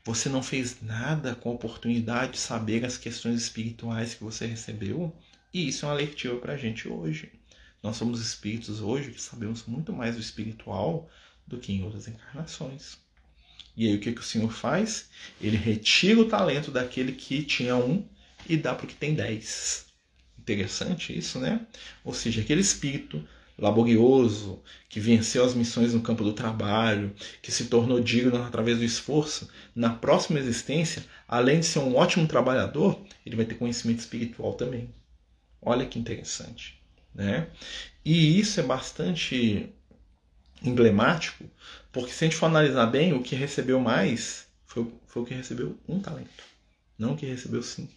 Você 0.03 0.29
não 0.29 0.43
fez 0.43 0.83
nada 0.83 1.37
com 1.37 1.51
a 1.51 1.53
oportunidade 1.53 2.33
de 2.33 2.39
saber 2.39 2.85
as 2.85 2.99
questões 2.99 3.41
espirituais 3.41 4.15
que 4.15 4.25
você 4.25 4.45
recebeu. 4.45 5.17
E 5.53 5.69
isso 5.69 5.87
é 5.87 5.89
uma 5.89 5.95
lectiva 5.95 6.37
para 6.41 6.55
a 6.55 6.57
gente 6.57 6.89
hoje. 6.89 7.31
Nós 7.81 7.97
somos 7.97 8.21
espíritos 8.21 8.81
hoje 8.81 9.13
que 9.13 9.23
sabemos 9.23 9.67
muito 9.67 9.93
mais 9.93 10.17
do 10.17 10.21
espiritual 10.21 11.09
do 11.47 11.59
que 11.61 11.73
em 11.73 11.85
outras 11.85 12.09
encarnações. 12.09 13.04
E 13.77 13.89
aí 13.89 13.95
o 13.97 14.01
que, 14.01 14.13
que 14.13 14.21
o 14.21 14.25
Senhor 14.25 14.53
faz? 14.53 15.09
Ele 15.41 15.57
retira 15.57 16.21
o 16.21 16.29
talento 16.29 16.71
daquele 16.71 17.13
que 17.13 17.43
tinha 17.43 17.77
um 17.77 18.07
e 18.49 18.57
dá 18.57 18.75
para 18.75 18.85
o 18.85 18.89
que 18.89 18.95
tem 18.95 19.15
dez. 19.15 19.87
Interessante 20.39 21.17
isso, 21.17 21.39
né? 21.41 21.67
Ou 22.05 22.13
seja, 22.15 22.41
aquele 22.43 22.61
espírito 22.61 23.27
laborioso, 23.57 24.63
que 24.89 24.99
venceu 25.01 25.45
as 25.45 25.55
missões 25.55 25.95
no 25.95 26.03
campo 26.03 26.25
do 26.25 26.33
trabalho, 26.33 27.15
que 27.41 27.53
se 27.53 27.67
tornou 27.67 28.01
digno 28.01 28.43
através 28.43 28.79
do 28.79 28.85
esforço, 28.85 29.49
na 29.75 29.91
próxima 29.95 30.39
existência, 30.41 31.05
além 31.29 31.61
de 31.61 31.67
ser 31.67 31.79
um 31.79 31.95
ótimo 31.97 32.27
trabalhador, 32.27 33.01
ele 33.25 33.37
vai 33.37 33.45
ter 33.45 33.55
conhecimento 33.55 34.01
espiritual 34.01 34.55
também. 34.55 34.93
Olha 35.63 35.87
que 35.87 35.99
interessante. 35.99 36.81
né? 37.15 37.49
E 38.05 38.39
isso 38.41 38.61
é 38.61 38.63
bastante 38.63 39.73
emblemático, 40.65 41.45
porque 41.93 42.13
se 42.13 42.25
a 42.25 42.27
gente 42.27 42.37
for 42.37 42.47
analisar 42.47 42.87
bem, 42.87 43.13
o 43.13 43.23
que 43.23 43.37
recebeu 43.37 43.79
mais 43.79 44.49
foi, 44.67 44.91
foi 45.07 45.23
o 45.23 45.27
que 45.27 45.35
recebeu 45.35 45.79
um 45.89 46.01
talento, 46.01 46.45
não 46.99 47.13
o 47.13 47.17
que 47.17 47.27
recebeu 47.27 47.63
cinco. 47.63 47.93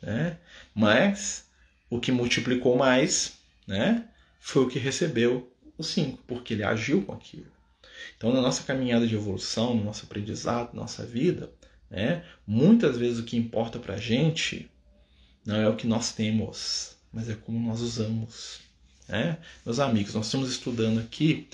Né? 0.00 0.38
Mas 0.74 1.46
o 1.90 2.00
que 2.00 2.12
multiplicou 2.12 2.76
mais 2.76 3.38
né, 3.66 4.08
foi 4.40 4.62
o 4.64 4.68
que 4.68 4.78
recebeu 4.78 5.52
os 5.76 5.88
cinco, 5.88 6.22
porque 6.26 6.54
ele 6.54 6.62
agiu 6.62 7.02
com 7.02 7.12
aquilo. 7.12 7.52
Então, 8.16 8.32
na 8.32 8.40
nossa 8.40 8.62
caminhada 8.62 9.06
de 9.06 9.14
evolução, 9.14 9.74
no 9.74 9.84
nosso 9.84 10.04
aprendizado, 10.04 10.74
na 10.74 10.82
nossa 10.82 11.04
vida, 11.04 11.52
né, 11.90 12.24
muitas 12.46 12.96
vezes 12.96 13.18
o 13.18 13.24
que 13.24 13.36
importa 13.36 13.78
para 13.78 13.94
a 13.94 13.98
gente 13.98 14.70
não 15.44 15.56
é 15.56 15.68
o 15.68 15.76
que 15.76 15.86
nós 15.86 16.12
temos, 16.12 16.96
mas 17.12 17.28
é 17.28 17.34
como 17.34 17.58
nós 17.68 17.80
usamos. 17.80 18.60
Né? 19.08 19.38
Meus 19.64 19.78
amigos, 19.78 20.14
nós 20.14 20.26
estamos 20.26 20.50
estudando 20.50 20.98
aqui 21.00 21.48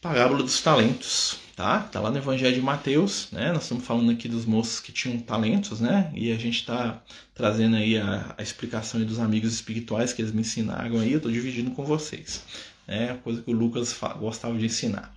parábola 0.00 0.42
dos 0.42 0.62
talentos, 0.62 1.38
tá? 1.54 1.80
Tá 1.80 2.00
lá 2.00 2.10
no 2.10 2.16
Evangelho 2.16 2.54
de 2.54 2.62
Mateus, 2.62 3.28
né? 3.30 3.52
Nós 3.52 3.64
estamos 3.64 3.84
falando 3.84 4.10
aqui 4.10 4.28
dos 4.28 4.46
moços 4.46 4.80
que 4.80 4.92
tinham 4.92 5.18
talentos, 5.18 5.78
né? 5.78 6.10
E 6.14 6.32
a 6.32 6.38
gente 6.38 6.60
está 6.60 7.02
trazendo 7.34 7.76
aí 7.76 7.98
a, 7.98 8.34
a 8.36 8.42
explicação 8.42 9.02
dos 9.04 9.18
amigos 9.18 9.52
espirituais 9.52 10.12
que 10.12 10.22
eles 10.22 10.32
me 10.32 10.40
ensinaram 10.40 10.98
aí, 10.98 11.12
eu 11.12 11.18
estou 11.18 11.30
dividindo 11.30 11.70
com 11.72 11.84
vocês. 11.84 12.42
É 12.88 13.10
a 13.10 13.16
coisa 13.16 13.42
que 13.42 13.50
o 13.50 13.54
Lucas 13.54 13.96
gostava 14.18 14.58
de 14.58 14.64
ensinar. 14.64 15.14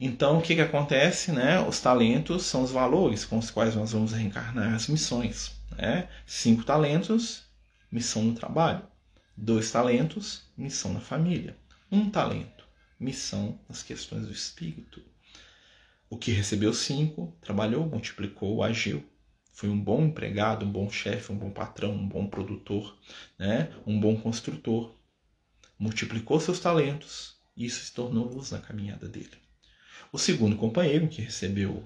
Então, 0.00 0.38
o 0.38 0.42
que, 0.42 0.54
que 0.54 0.60
acontece? 0.60 1.30
Né? 1.30 1.60
Os 1.60 1.78
talentos 1.80 2.44
são 2.44 2.62
os 2.62 2.70
valores 2.70 3.24
com 3.24 3.38
os 3.38 3.50
quais 3.50 3.76
nós 3.76 3.92
vamos 3.92 4.12
reencarnar 4.12 4.74
as 4.74 4.88
missões. 4.88 5.52
Né? 5.76 6.08
Cinco 6.26 6.64
talentos, 6.64 7.42
missão 7.92 8.24
no 8.24 8.34
trabalho. 8.34 8.82
Dois 9.36 9.70
talentos, 9.70 10.44
missão 10.56 10.92
na 10.92 11.00
família. 11.00 11.56
Um 11.90 12.08
talento, 12.08 12.64
missão 12.98 13.58
nas 13.68 13.82
questões 13.82 14.26
do 14.26 14.32
espírito. 14.32 15.02
O 16.08 16.16
que 16.16 16.30
recebeu 16.30 16.72
cinco, 16.72 17.36
trabalhou, 17.40 17.84
multiplicou, 17.84 18.62
agiu. 18.62 19.04
Foi 19.52 19.68
um 19.68 19.80
bom 19.80 20.04
empregado, 20.04 20.64
um 20.64 20.70
bom 20.70 20.88
chefe, 20.88 21.32
um 21.32 21.36
bom 21.36 21.50
patrão, 21.50 21.92
um 21.92 22.08
bom 22.08 22.28
produtor, 22.28 22.96
né? 23.36 23.72
um 23.84 23.98
bom 23.98 24.16
construtor. 24.16 24.94
Multiplicou 25.76 26.38
seus 26.38 26.60
talentos 26.60 27.36
e 27.56 27.64
isso 27.64 27.84
se 27.84 27.92
tornou 27.92 28.32
luz 28.32 28.52
na 28.52 28.58
caminhada 28.58 29.08
dele. 29.08 29.36
O 30.12 30.18
segundo 30.18 30.56
companheiro, 30.56 31.08
que 31.08 31.22
recebeu 31.22 31.84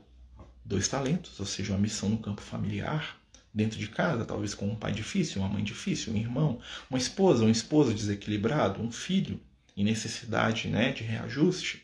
dois 0.64 0.86
talentos, 0.86 1.40
ou 1.40 1.46
seja, 1.46 1.72
uma 1.72 1.78
missão 1.78 2.10
no 2.10 2.18
campo 2.18 2.42
familiar, 2.42 3.17
dentro 3.58 3.76
de 3.76 3.88
casa, 3.88 4.24
talvez 4.24 4.54
com 4.54 4.68
um 4.68 4.76
pai 4.76 4.92
difícil, 4.92 5.42
uma 5.42 5.48
mãe 5.48 5.64
difícil, 5.64 6.12
um 6.12 6.16
irmão, 6.16 6.60
uma 6.88 6.98
esposa, 6.98 7.44
um 7.44 7.50
esposo 7.50 7.92
desequilibrado, 7.92 8.80
um 8.80 8.92
filho 8.92 9.40
em 9.76 9.82
necessidade 9.82 10.68
né, 10.68 10.92
de 10.92 11.02
reajuste. 11.02 11.82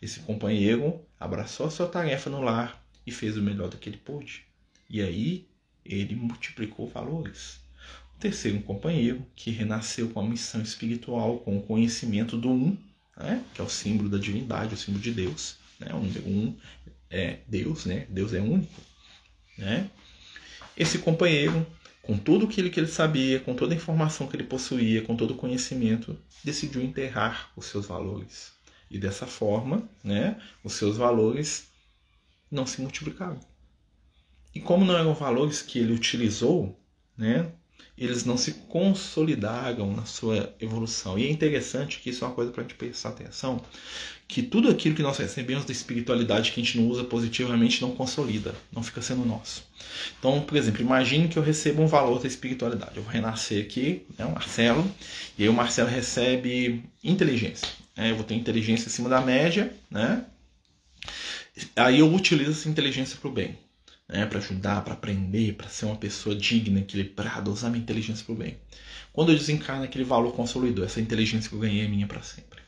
Esse 0.00 0.20
companheiro 0.20 1.00
abraçou 1.18 1.66
a 1.66 1.70
sua 1.70 1.88
tarefa 1.88 2.28
no 2.28 2.42
lar 2.42 2.86
e 3.06 3.10
fez 3.10 3.34
o 3.38 3.42
melhor 3.42 3.70
do 3.70 3.78
que 3.78 3.88
ele 3.88 3.96
pôde. 3.96 4.44
E 4.90 5.00
aí 5.00 5.48
ele 5.86 6.14
multiplicou 6.14 6.86
valores. 6.86 7.60
O 8.14 8.18
terceiro 8.18 8.60
companheiro, 8.60 9.26
que 9.34 9.50
renasceu 9.50 10.10
com 10.10 10.20
a 10.20 10.28
missão 10.28 10.60
espiritual, 10.60 11.38
com 11.38 11.56
o 11.56 11.62
conhecimento 11.62 12.36
do 12.36 12.50
um, 12.50 12.76
né, 13.16 13.42
que 13.54 13.60
é 13.62 13.64
o 13.64 13.70
símbolo 13.70 14.10
da 14.10 14.18
divindade, 14.18 14.74
o 14.74 14.76
símbolo 14.76 15.02
de 15.02 15.12
Deus. 15.12 15.56
Né, 15.80 15.94
um, 15.94 16.30
um 16.30 16.56
é 17.10 17.38
Deus, 17.48 17.86
né? 17.86 18.06
Deus 18.10 18.34
é 18.34 18.40
único. 18.40 18.82
Né? 19.56 19.88
Esse 20.76 20.98
companheiro, 20.98 21.66
com 22.02 22.16
tudo 22.18 22.46
aquilo 22.46 22.70
que 22.70 22.78
ele 22.78 22.86
sabia, 22.86 23.40
com 23.40 23.54
toda 23.54 23.72
a 23.72 23.76
informação 23.76 24.26
que 24.26 24.36
ele 24.36 24.44
possuía, 24.44 25.02
com 25.02 25.16
todo 25.16 25.32
o 25.32 25.36
conhecimento, 25.36 26.18
decidiu 26.44 26.82
enterrar 26.82 27.50
os 27.56 27.66
seus 27.66 27.86
valores. 27.86 28.52
E 28.90 28.98
dessa 28.98 29.26
forma, 29.26 29.88
né, 30.04 30.40
os 30.62 30.74
seus 30.74 30.96
valores 30.96 31.68
não 32.50 32.66
se 32.66 32.80
multiplicaram. 32.80 33.40
E 34.54 34.60
como 34.60 34.84
não 34.84 34.96
eram 34.96 35.14
valores 35.14 35.60
que 35.60 35.78
ele 35.78 35.92
utilizou, 35.92 36.78
né, 37.16 37.50
eles 37.96 38.24
não 38.24 38.36
se 38.36 38.52
consolidaram 38.68 39.94
na 39.94 40.04
sua 40.04 40.54
evolução. 40.60 41.18
E 41.18 41.26
é 41.26 41.30
interessante 41.30 41.98
que 42.00 42.10
isso 42.10 42.24
é 42.24 42.28
uma 42.28 42.34
coisa 42.34 42.52
para 42.52 42.62
a 42.62 42.64
gente 42.64 42.76
prestar 42.76 43.10
atenção, 43.10 43.62
que 44.28 44.42
tudo 44.42 44.68
aquilo 44.68 44.94
que 44.94 45.02
nós 45.02 45.16
recebemos 45.16 45.64
da 45.64 45.72
espiritualidade 45.72 46.52
que 46.52 46.60
a 46.60 46.64
gente 46.64 46.78
não 46.78 46.88
usa 46.88 47.04
positivamente 47.04 47.80
não 47.80 47.92
consolida, 47.92 48.54
não 48.70 48.82
fica 48.82 49.00
sendo 49.00 49.24
nosso. 49.24 49.64
Então, 50.18 50.42
por 50.42 50.56
exemplo, 50.56 50.82
imagine 50.82 51.28
que 51.28 51.38
eu 51.38 51.42
recebo 51.42 51.82
um 51.82 51.86
valor 51.86 52.20
da 52.20 52.26
espiritualidade. 52.26 52.96
Eu 52.96 53.02
vou 53.02 53.12
renascer 53.12 53.64
aqui, 53.64 54.02
né, 54.18 54.26
o 54.26 54.32
Marcelo, 54.32 54.84
e 55.38 55.44
aí 55.44 55.48
o 55.48 55.54
Marcelo 55.54 55.88
recebe 55.88 56.84
inteligência. 57.02 57.68
Né, 57.96 58.10
eu 58.10 58.16
vou 58.16 58.24
ter 58.24 58.34
inteligência 58.34 58.88
acima 58.88 59.08
da 59.08 59.20
média, 59.22 59.72
né? 59.90 60.24
Aí 61.74 62.00
eu 62.00 62.12
utilizo 62.12 62.50
essa 62.50 62.68
inteligência 62.68 63.16
para 63.18 63.30
o 63.30 63.32
bem 63.32 63.56
né, 64.08 64.24
para 64.26 64.38
ajudar, 64.38 64.82
para 64.82 64.94
aprender, 64.94 65.54
para 65.54 65.68
ser 65.68 65.86
uma 65.86 65.96
pessoa 65.96 66.34
digna, 66.34 66.80
equilibrada, 66.80 67.50
usar 67.50 67.70
minha 67.70 67.82
inteligência 67.82 68.24
para 68.24 68.34
o 68.34 68.36
bem. 68.36 68.56
Quando 69.12 69.32
eu 69.32 69.38
desencarno, 69.38 69.84
aquele 69.84 70.04
valor 70.04 70.32
consolidou, 70.34 70.84
essa 70.84 71.00
inteligência 71.00 71.48
que 71.48 71.54
eu 71.54 71.60
ganhei 71.60 71.84
é 71.84 71.88
minha 71.88 72.06
para 72.06 72.22
sempre. 72.22 72.60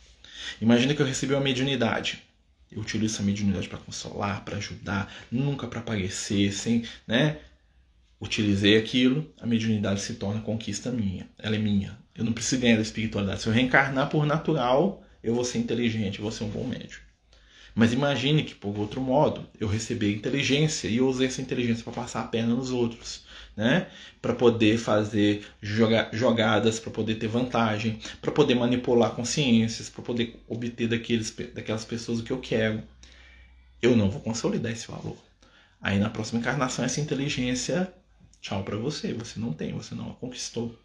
Imagina 0.60 0.94
que 0.94 1.02
eu 1.02 1.06
recebi 1.06 1.34
uma 1.34 1.40
mediunidade. 1.40 2.22
Eu 2.70 2.80
utilizo 2.80 3.14
essa 3.14 3.22
mediunidade 3.22 3.68
para 3.68 3.78
consolar, 3.78 4.44
para 4.44 4.56
ajudar, 4.56 5.12
nunca 5.30 5.66
para 5.66 5.80
aparecer, 5.80 6.52
sem, 6.52 6.84
né? 7.06 7.38
Utilizei 8.20 8.76
aquilo, 8.76 9.30
a 9.40 9.46
mediunidade 9.46 10.00
se 10.00 10.14
torna 10.14 10.40
conquista 10.40 10.90
minha. 10.90 11.28
Ela 11.38 11.56
é 11.56 11.58
minha. 11.58 11.96
Eu 12.14 12.24
não 12.24 12.32
preciso 12.32 12.60
ganhar 12.60 12.76
da 12.76 12.82
espiritualidade. 12.82 13.42
Se 13.42 13.46
eu 13.46 13.52
reencarnar 13.52 14.10
por 14.10 14.26
natural, 14.26 15.04
eu 15.22 15.34
vou 15.34 15.44
ser 15.44 15.58
inteligente, 15.58 16.18
eu 16.18 16.22
vou 16.22 16.32
ser 16.32 16.44
um 16.44 16.48
bom 16.48 16.66
médico. 16.66 17.07
Mas 17.78 17.92
imagine 17.92 18.42
que, 18.42 18.56
por 18.56 18.76
outro 18.76 19.00
modo, 19.00 19.46
eu 19.60 19.68
recebi 19.68 20.12
inteligência 20.12 20.88
e 20.88 20.96
eu 20.96 21.06
usei 21.06 21.28
essa 21.28 21.40
inteligência 21.40 21.84
para 21.84 21.92
passar 21.92 22.22
a 22.22 22.26
perna 22.26 22.52
nos 22.52 22.72
outros, 22.72 23.22
né? 23.56 23.86
Para 24.20 24.34
poder 24.34 24.78
fazer 24.78 25.46
joga 25.62 26.10
jogadas, 26.12 26.80
para 26.80 26.90
poder 26.90 27.14
ter 27.20 27.28
vantagem, 27.28 28.00
para 28.20 28.32
poder 28.32 28.56
manipular 28.56 29.12
consciências, 29.12 29.88
para 29.88 30.02
poder 30.02 30.42
obter 30.48 30.88
daqueles, 30.88 31.30
daquelas 31.54 31.84
pessoas 31.84 32.18
o 32.18 32.24
que 32.24 32.32
eu 32.32 32.40
quero. 32.40 32.82
Eu 33.80 33.94
não 33.94 34.10
vou 34.10 34.22
consolidar 34.22 34.72
esse 34.72 34.88
valor. 34.88 35.16
Aí 35.80 36.00
na 36.00 36.10
próxima 36.10 36.40
encarnação, 36.40 36.84
essa 36.84 37.00
inteligência, 37.00 37.94
tchau 38.40 38.64
para 38.64 38.76
você. 38.76 39.12
Você 39.12 39.38
não 39.38 39.52
tem, 39.52 39.72
você 39.72 39.94
não 39.94 40.10
a 40.10 40.14
conquistou. 40.14 40.76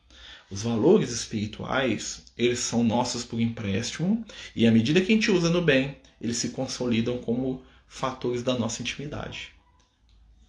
Os 0.52 0.62
valores 0.62 1.10
espirituais, 1.10 2.24
eles 2.38 2.60
são 2.60 2.84
nossos 2.84 3.24
por 3.24 3.42
empréstimo 3.42 4.24
e 4.56 4.68
à 4.68 4.72
medida 4.72 5.02
que 5.02 5.12
a 5.12 5.16
gente 5.16 5.32
usa 5.32 5.50
no 5.50 5.60
bem, 5.64 5.98
eles 6.24 6.38
se 6.38 6.50
consolidam 6.50 7.18
como 7.18 7.62
fatores 7.88 8.42
da 8.42 8.58
nossa 8.58 8.82
intimidade. 8.82 9.52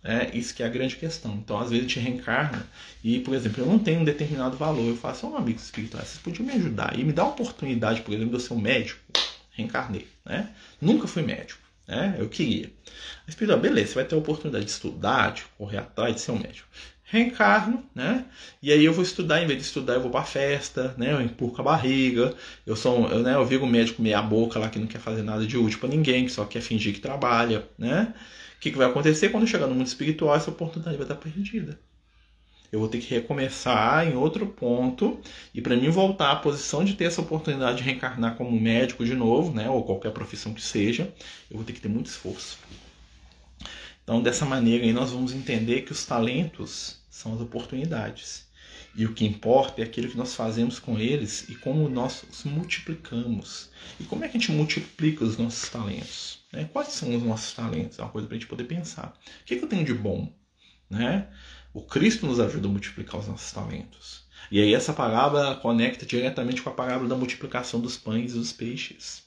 É 0.03 0.37
isso 0.37 0.55
que 0.55 0.63
é 0.63 0.67
a 0.67 0.69
grande 0.69 0.97
questão. 0.97 1.35
Então, 1.35 1.59
às 1.59 1.71
vezes, 1.71 1.87
a 1.87 1.89
gente 1.89 1.99
reencarna 1.99 2.67
e, 3.03 3.19
por 3.21 3.35
exemplo, 3.35 3.63
eu 3.63 3.67
não 3.67 3.79
tenho 3.79 4.01
um 4.01 4.05
determinado 4.05 4.57
valor. 4.57 4.87
Eu 4.87 4.97
faço, 4.97 5.27
um 5.27 5.37
amigo 5.37 5.59
espiritual, 5.59 6.05
vocês 6.05 6.19
podiam 6.19 6.47
me 6.47 6.53
ajudar 6.53 6.99
e 6.99 7.03
me 7.03 7.13
dar 7.13 7.23
a 7.23 7.29
oportunidade, 7.29 8.03
por 8.03 8.13
exemplo, 8.13 8.31
de 8.31 8.37
eu 8.37 8.41
ser 8.41 8.55
um 8.55 8.61
médico. 8.61 9.01
Reencarnei, 9.51 10.07
né? 10.25 10.51
Nunca 10.81 11.07
fui 11.07 11.23
médico, 11.23 11.63
né? 11.87 12.17
Eu 12.19 12.29
queria. 12.29 12.73
Espiritual, 13.27 13.61
beleza, 13.61 13.89
você 13.89 13.95
vai 13.95 14.05
ter 14.05 14.15
a 14.15 14.19
oportunidade 14.19 14.65
de 14.65 14.71
estudar, 14.71 15.33
de 15.33 15.43
correr 15.57 15.79
atrás, 15.79 16.15
de 16.15 16.21
ser 16.21 16.33
um 16.33 16.39
médico 16.39 16.69
reencarno, 17.05 17.85
né? 17.95 18.25
E 18.63 18.73
aí 18.73 18.85
eu 18.85 18.93
vou 18.93 19.05
estudar, 19.05 19.43
em 19.43 19.47
vez 19.47 19.59
de 19.59 19.65
estudar, 19.67 19.95
eu 19.95 20.01
vou 20.01 20.11
pra 20.11 20.25
festa, 20.25 20.95
né? 20.97 21.13
Eu 21.13 21.21
empurro 21.21 21.55
a 21.61 21.63
barriga, 21.63 22.35
eu 22.67 22.75
sou, 22.75 23.09
eu, 23.09 23.21
né, 23.21 23.35
eu 23.35 23.45
viro 23.45 23.65
um 23.65 23.69
médico 23.69 24.03
meia 24.03 24.23
boca 24.23 24.59
lá 24.59 24.69
que 24.69 24.79
não 24.79 24.87
quer 24.87 25.01
fazer 25.01 25.23
nada 25.23 25.47
de 25.47 25.57
útil 25.57 25.79
para 25.79 25.89
ninguém, 25.89 26.25
que 26.25 26.33
só 26.33 26.45
quer 26.45 26.61
fingir 26.61 26.95
que 26.95 27.01
trabalha, 27.01 27.69
né? 27.79 28.15
O 28.57 28.61
que, 28.61 28.71
que 28.71 28.79
vai 28.79 28.87
acontecer 28.89 29.29
quando 29.29 29.43
eu 29.43 29.49
chegar 29.49 29.67
no 29.67 29.75
mundo 29.75 29.87
espiritual? 29.87 30.35
Essa 30.35 30.51
oportunidade 30.51 30.97
vai 30.97 31.05
estar 31.05 31.17
perdida. 31.17 31.79
Eu 32.73 32.81
vou 32.81 32.89
ter 32.89 32.99
que 32.99 33.15
recomeçar 33.15 34.09
em 34.09 34.17
outro 34.17 34.47
ponto 34.47 35.21
e 35.55 35.61
para 35.61 35.77
mim 35.77 35.91
voltar 35.91 36.33
à 36.33 36.37
posição 36.37 36.85
de 36.85 36.95
ter 36.95 37.05
essa 37.05 37.21
oportunidade 37.21 37.79
de 37.79 37.85
reencarnar 37.85 38.35
como 38.37 38.59
médico 38.61 39.05
de 39.05 39.15
novo, 39.15 39.53
né? 39.55 39.69
Ou 39.71 39.85
qualquer 39.85 40.11
profissão 40.11 40.53
que 40.53 40.63
seja, 40.63 41.13
eu 41.51 41.57
vou 41.59 41.65
ter 41.65 41.73
que 41.73 41.81
ter 41.81 41.89
muito 41.89 42.07
esforço. 42.07 42.59
Então, 44.05 44.23
dessa 44.23 44.45
maneira, 44.45 44.85
aí, 44.85 44.93
nós 44.93 45.11
vamos 45.11 45.33
entender 45.33 45.83
que 45.83 45.93
os 45.93 46.05
talentos 46.05 46.99
são 47.11 47.35
as 47.35 47.41
oportunidades. 47.41 48.47
E 48.95 49.07
o 49.07 49.13
que 49.13 49.25
importa 49.25 49.81
é 49.81 49.85
aquilo 49.85 50.09
que 50.09 50.17
nós 50.17 50.35
fazemos 50.35 50.79
com 50.79 50.99
eles 50.99 51.49
e 51.49 51.57
como 51.57 51.89
nós 51.89 52.23
os 52.31 52.45
multiplicamos. 52.45 53.71
E 53.99 54.05
como 54.05 54.25
é 54.25 54.29
que 54.29 54.37
a 54.37 54.41
gente 54.41 54.53
multiplica 54.53 55.25
os 55.25 55.37
nossos 55.37 55.69
talentos? 55.69 56.45
Né? 56.53 56.69
Quais 56.73 56.89
são 56.89 57.17
os 57.17 57.23
nossos 57.23 57.53
talentos? 57.55 57.99
É 57.99 58.03
uma 58.03 58.11
coisa 58.11 58.29
para 58.29 58.37
a 58.37 58.39
gente 58.39 58.49
poder 58.49 58.65
pensar. 58.65 59.19
O 59.41 59.45
que, 59.45 59.57
que 59.57 59.65
eu 59.65 59.69
tenho 59.69 59.85
de 59.85 59.95
bom? 59.95 60.33
Né? 60.89 61.27
O 61.73 61.83
Cristo 61.83 62.27
nos 62.27 62.39
ajuda 62.39 62.69
a 62.69 62.71
multiplicar 62.71 63.19
os 63.19 63.27
nossos 63.27 63.51
talentos. 63.51 64.25
E 64.51 64.61
aí 64.61 64.75
essa 64.75 64.93
parábola 64.93 65.57
conecta 65.57 66.07
diretamente 66.07 66.63
com 66.63 66.71
a 66.71 66.75
parábola 66.75 67.09
da 67.09 67.17
multiplicação 67.17 67.81
dos 67.81 67.97
pães 67.97 68.33
e 68.33 68.39
dos 68.39 68.53
peixes. 68.53 69.25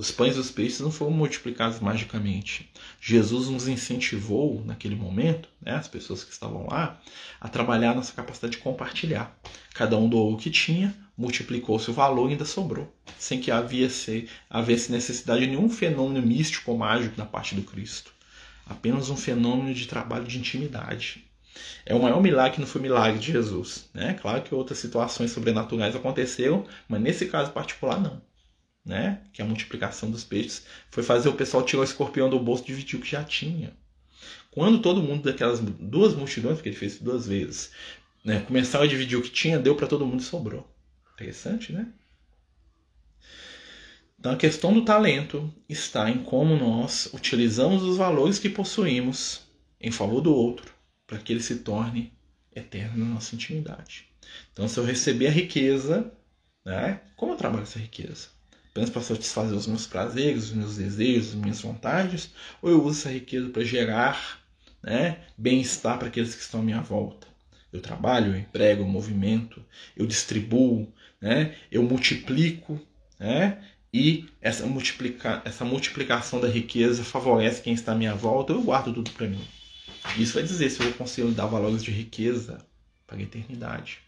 Os 0.00 0.10
pães 0.10 0.34
e 0.34 0.38
os 0.38 0.50
peixes 0.50 0.80
não 0.80 0.90
foram 0.90 1.10
multiplicados 1.10 1.78
magicamente. 1.78 2.72
Jesus 2.98 3.48
nos 3.48 3.68
incentivou, 3.68 4.64
naquele 4.64 4.94
momento, 4.94 5.46
né, 5.60 5.72
as 5.72 5.88
pessoas 5.88 6.24
que 6.24 6.32
estavam 6.32 6.66
lá, 6.66 6.98
a 7.38 7.50
trabalhar 7.50 7.94
nossa 7.94 8.14
capacidade 8.14 8.52
de 8.52 8.62
compartilhar. 8.62 9.38
Cada 9.74 9.98
um 9.98 10.08
doou 10.08 10.32
o 10.32 10.36
que 10.38 10.48
tinha, 10.48 10.96
multiplicou-se 11.18 11.90
o 11.90 11.92
valor 11.92 12.28
e 12.28 12.32
ainda 12.32 12.46
sobrou, 12.46 12.90
sem 13.18 13.42
que 13.42 13.50
havia-se 13.50 14.26
havesse 14.48 14.90
necessidade 14.90 15.42
de 15.42 15.48
nenhum 15.48 15.68
fenômeno 15.68 16.26
místico 16.26 16.70
ou 16.70 16.78
mágico 16.78 17.14
da 17.14 17.26
parte 17.26 17.54
do 17.54 17.62
Cristo. 17.62 18.10
Apenas 18.64 19.10
um 19.10 19.16
fenômeno 19.18 19.74
de 19.74 19.86
trabalho 19.86 20.24
de 20.24 20.38
intimidade. 20.38 21.26
É 21.84 21.94
o 21.94 22.00
maior 22.00 22.22
milagre 22.22 22.54
que 22.54 22.60
não 22.60 22.66
foi 22.66 22.80
milagre 22.80 23.18
de 23.18 23.32
Jesus. 23.32 23.90
Né? 23.92 24.14
Claro 24.14 24.40
que 24.40 24.54
outras 24.54 24.78
situações 24.78 25.30
sobrenaturais 25.30 25.94
aconteceram, 25.94 26.64
mas 26.88 27.02
nesse 27.02 27.26
caso 27.26 27.52
particular 27.52 28.00
não 28.00 28.29
né? 28.84 29.22
Que 29.32 29.42
é 29.42 29.44
a 29.44 29.48
multiplicação 29.48 30.10
dos 30.10 30.24
peixes, 30.24 30.64
foi 30.90 31.02
fazer 31.02 31.28
o 31.28 31.34
pessoal 31.34 31.64
tirar 31.64 31.82
o 31.82 31.84
escorpião 31.84 32.28
do 32.28 32.38
bolso 32.38 32.62
e 32.64 32.66
dividir 32.66 32.98
o 32.98 33.02
que 33.02 33.10
já 33.10 33.24
tinha. 33.24 33.72
Quando 34.50 34.82
todo 34.82 35.02
mundo 35.02 35.22
daquelas 35.22 35.60
duas 35.60 36.14
multidões, 36.14 36.56
porque 36.56 36.68
ele 36.70 36.76
fez 36.76 36.98
duas 36.98 37.26
vezes, 37.26 37.70
né, 38.24 38.40
começaram 38.40 38.84
a 38.84 38.88
dividir 38.88 39.16
o 39.16 39.22
que 39.22 39.30
tinha, 39.30 39.58
deu 39.58 39.74
para 39.76 39.86
todo 39.86 40.06
mundo 40.06 40.20
e 40.20 40.24
sobrou. 40.24 40.68
Interessante, 41.14 41.72
né? 41.72 41.86
Então 44.18 44.32
a 44.32 44.36
questão 44.36 44.74
do 44.74 44.84
talento 44.84 45.52
está 45.68 46.10
em 46.10 46.22
como 46.22 46.54
nós 46.56 47.08
utilizamos 47.14 47.82
os 47.82 47.96
valores 47.96 48.38
que 48.38 48.50
possuímos 48.50 49.40
em 49.80 49.90
favor 49.90 50.20
do 50.20 50.34
outro, 50.34 50.74
para 51.06 51.18
que 51.18 51.32
ele 51.32 51.42
se 51.42 51.56
torne 51.60 52.12
eterno 52.54 53.04
na 53.04 53.14
nossa 53.14 53.34
intimidade. 53.34 54.08
Então, 54.52 54.68
se 54.68 54.78
eu 54.78 54.84
receber 54.84 55.28
a 55.28 55.30
riqueza, 55.30 56.12
né, 56.64 57.00
como 57.16 57.32
eu 57.32 57.36
trabalho 57.36 57.62
essa 57.62 57.78
riqueza? 57.78 58.28
Apenas 58.70 58.90
para 58.90 59.02
satisfazer 59.02 59.56
os 59.56 59.66
meus 59.66 59.86
prazeres, 59.86 60.44
os 60.44 60.52
meus 60.52 60.76
desejos, 60.76 61.30
as 61.30 61.34
minhas 61.34 61.60
vontades, 61.60 62.30
ou 62.62 62.70
eu 62.70 62.82
uso 62.82 63.00
essa 63.00 63.10
riqueza 63.10 63.48
para 63.48 63.64
gerar 63.64 64.40
né, 64.82 65.18
bem-estar 65.36 65.98
para 65.98 66.08
aqueles 66.08 66.34
que 66.34 66.40
estão 66.40 66.60
à 66.60 66.62
minha 66.62 66.80
volta. 66.80 67.26
Eu 67.72 67.80
trabalho, 67.80 68.32
eu 68.32 68.38
emprego, 68.38 68.82
eu 68.82 68.88
movimento, 68.88 69.64
eu 69.96 70.06
distribuo, 70.06 70.92
né, 71.20 71.54
eu 71.70 71.82
multiplico, 71.82 72.80
né, 73.18 73.62
e 73.92 74.26
essa, 74.40 74.64
multiplica, 74.66 75.42
essa 75.44 75.64
multiplicação 75.64 76.40
da 76.40 76.48
riqueza 76.48 77.02
favorece 77.02 77.62
quem 77.62 77.72
está 77.72 77.92
à 77.92 77.96
minha 77.96 78.14
volta, 78.14 78.52
eu 78.52 78.62
guardo 78.62 78.92
tudo 78.94 79.10
para 79.10 79.26
mim. 79.26 79.44
Isso 80.16 80.34
vai 80.34 80.42
dizer 80.42 80.70
se 80.70 80.80
eu 80.80 80.86
vou 80.86 80.94
conseguir 80.94 81.30
dar 81.32 81.46
valores 81.46 81.82
de 81.82 81.90
riqueza 81.90 82.64
para 83.06 83.18
a 83.18 83.22
eternidade. 83.22 83.98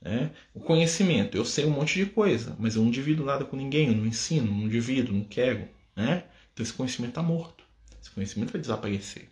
Né? 0.00 0.30
O 0.54 0.60
conhecimento, 0.60 1.36
eu 1.36 1.44
sei 1.44 1.66
um 1.66 1.70
monte 1.70 1.94
de 1.94 2.06
coisa, 2.06 2.56
mas 2.58 2.74
eu 2.74 2.82
não 2.82 2.90
divido 2.90 3.24
nada 3.24 3.44
com 3.44 3.56
ninguém, 3.56 3.88
eu 3.88 3.94
não 3.94 4.06
ensino, 4.06 4.50
não 4.50 4.68
divido, 4.68 5.12
não 5.12 5.24
quero. 5.24 5.68
Né? 5.94 6.24
Então 6.52 6.64
esse 6.64 6.72
conhecimento 6.72 7.10
está 7.10 7.22
morto. 7.22 7.64
Esse 8.00 8.10
conhecimento 8.10 8.52
vai 8.52 8.60
desaparecer. 8.60 9.28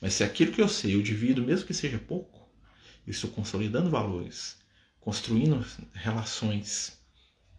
Mas 0.00 0.14
se 0.14 0.22
aquilo 0.22 0.52
que 0.52 0.60
eu 0.60 0.68
sei 0.68 0.94
eu 0.94 1.02
divido, 1.02 1.42
mesmo 1.42 1.66
que 1.66 1.72
seja 1.72 1.98
pouco, 1.98 2.48
eu 3.06 3.10
estou 3.10 3.30
consolidando 3.30 3.88
valores, 3.88 4.58
construindo 5.00 5.64
relações, 5.94 6.98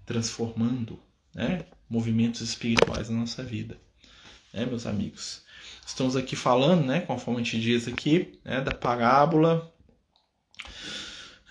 transformando 0.05 0.99
né, 1.33 1.65
movimentos 1.89 2.41
espirituais 2.41 3.09
na 3.09 3.19
nossa 3.19 3.43
vida. 3.43 3.79
Né, 4.53 4.65
meus 4.65 4.85
amigos? 4.85 5.43
Estamos 5.85 6.15
aqui 6.15 6.35
falando, 6.35 6.85
né, 6.85 7.01
conforme 7.01 7.41
a 7.41 7.43
gente 7.43 7.59
diz 7.59 7.87
aqui, 7.87 8.39
né, 8.45 8.61
da 8.61 8.73
parábola. 8.73 9.73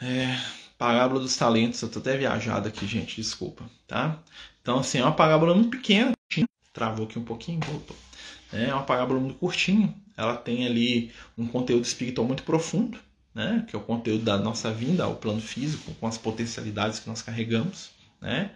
É, 0.00 0.59
Parábola 0.80 1.20
dos 1.20 1.36
talentos, 1.36 1.82
eu 1.82 1.90
tô 1.90 1.98
até 1.98 2.16
viajado 2.16 2.66
aqui, 2.66 2.86
gente, 2.86 3.16
desculpa, 3.16 3.70
tá? 3.86 4.18
Então, 4.62 4.78
assim, 4.78 4.96
é 4.96 5.02
uma 5.02 5.12
parábola 5.12 5.54
muito 5.54 5.68
pequena, 5.68 6.12
travou 6.72 7.04
aqui 7.04 7.18
um 7.18 7.22
pouquinho, 7.22 7.60
voltou. 7.60 7.94
É 8.50 8.72
uma 8.72 8.84
parábola 8.84 9.20
muito 9.20 9.34
curtinha, 9.34 9.94
ela 10.16 10.34
tem 10.38 10.64
ali 10.64 11.12
um 11.36 11.46
conteúdo 11.46 11.84
espiritual 11.84 12.26
muito 12.26 12.44
profundo, 12.44 12.98
né? 13.34 13.62
Que 13.68 13.76
é 13.76 13.78
o 13.78 13.82
conteúdo 13.82 14.24
da 14.24 14.38
nossa 14.38 14.72
vinda 14.72 15.04
ao 15.04 15.16
plano 15.16 15.42
físico, 15.42 15.92
com 16.00 16.06
as 16.06 16.16
potencialidades 16.16 16.98
que 16.98 17.10
nós 17.10 17.20
carregamos, 17.20 17.90
né? 18.18 18.50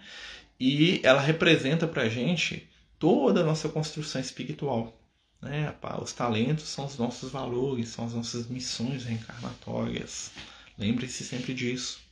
E 0.59 1.01
ela 1.03 1.21
representa 1.21 1.87
pra 1.87 2.09
gente 2.09 2.67
toda 2.99 3.43
a 3.43 3.45
nossa 3.45 3.69
construção 3.69 4.19
espiritual, 4.19 4.99
né? 5.43 5.75
Os 6.01 6.15
talentos 6.15 6.69
são 6.69 6.87
os 6.87 6.97
nossos 6.97 7.31
valores, 7.31 7.91
são 7.91 8.07
as 8.07 8.15
nossas 8.15 8.47
missões 8.49 9.05
reencarnatórias. 9.05 10.31
Lembre-se 10.79 11.23
sempre 11.23 11.53
disso 11.53 12.03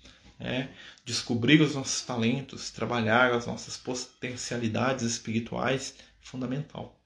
é 0.42 0.68
descobrir 1.04 1.60
os 1.60 1.74
nossos 1.74 2.02
talentos, 2.02 2.70
trabalhar 2.70 3.32
as 3.32 3.46
nossas 3.46 3.76
potencialidades 3.76 5.04
espirituais 5.04 5.94
é 5.98 6.02
fundamental. 6.20 6.98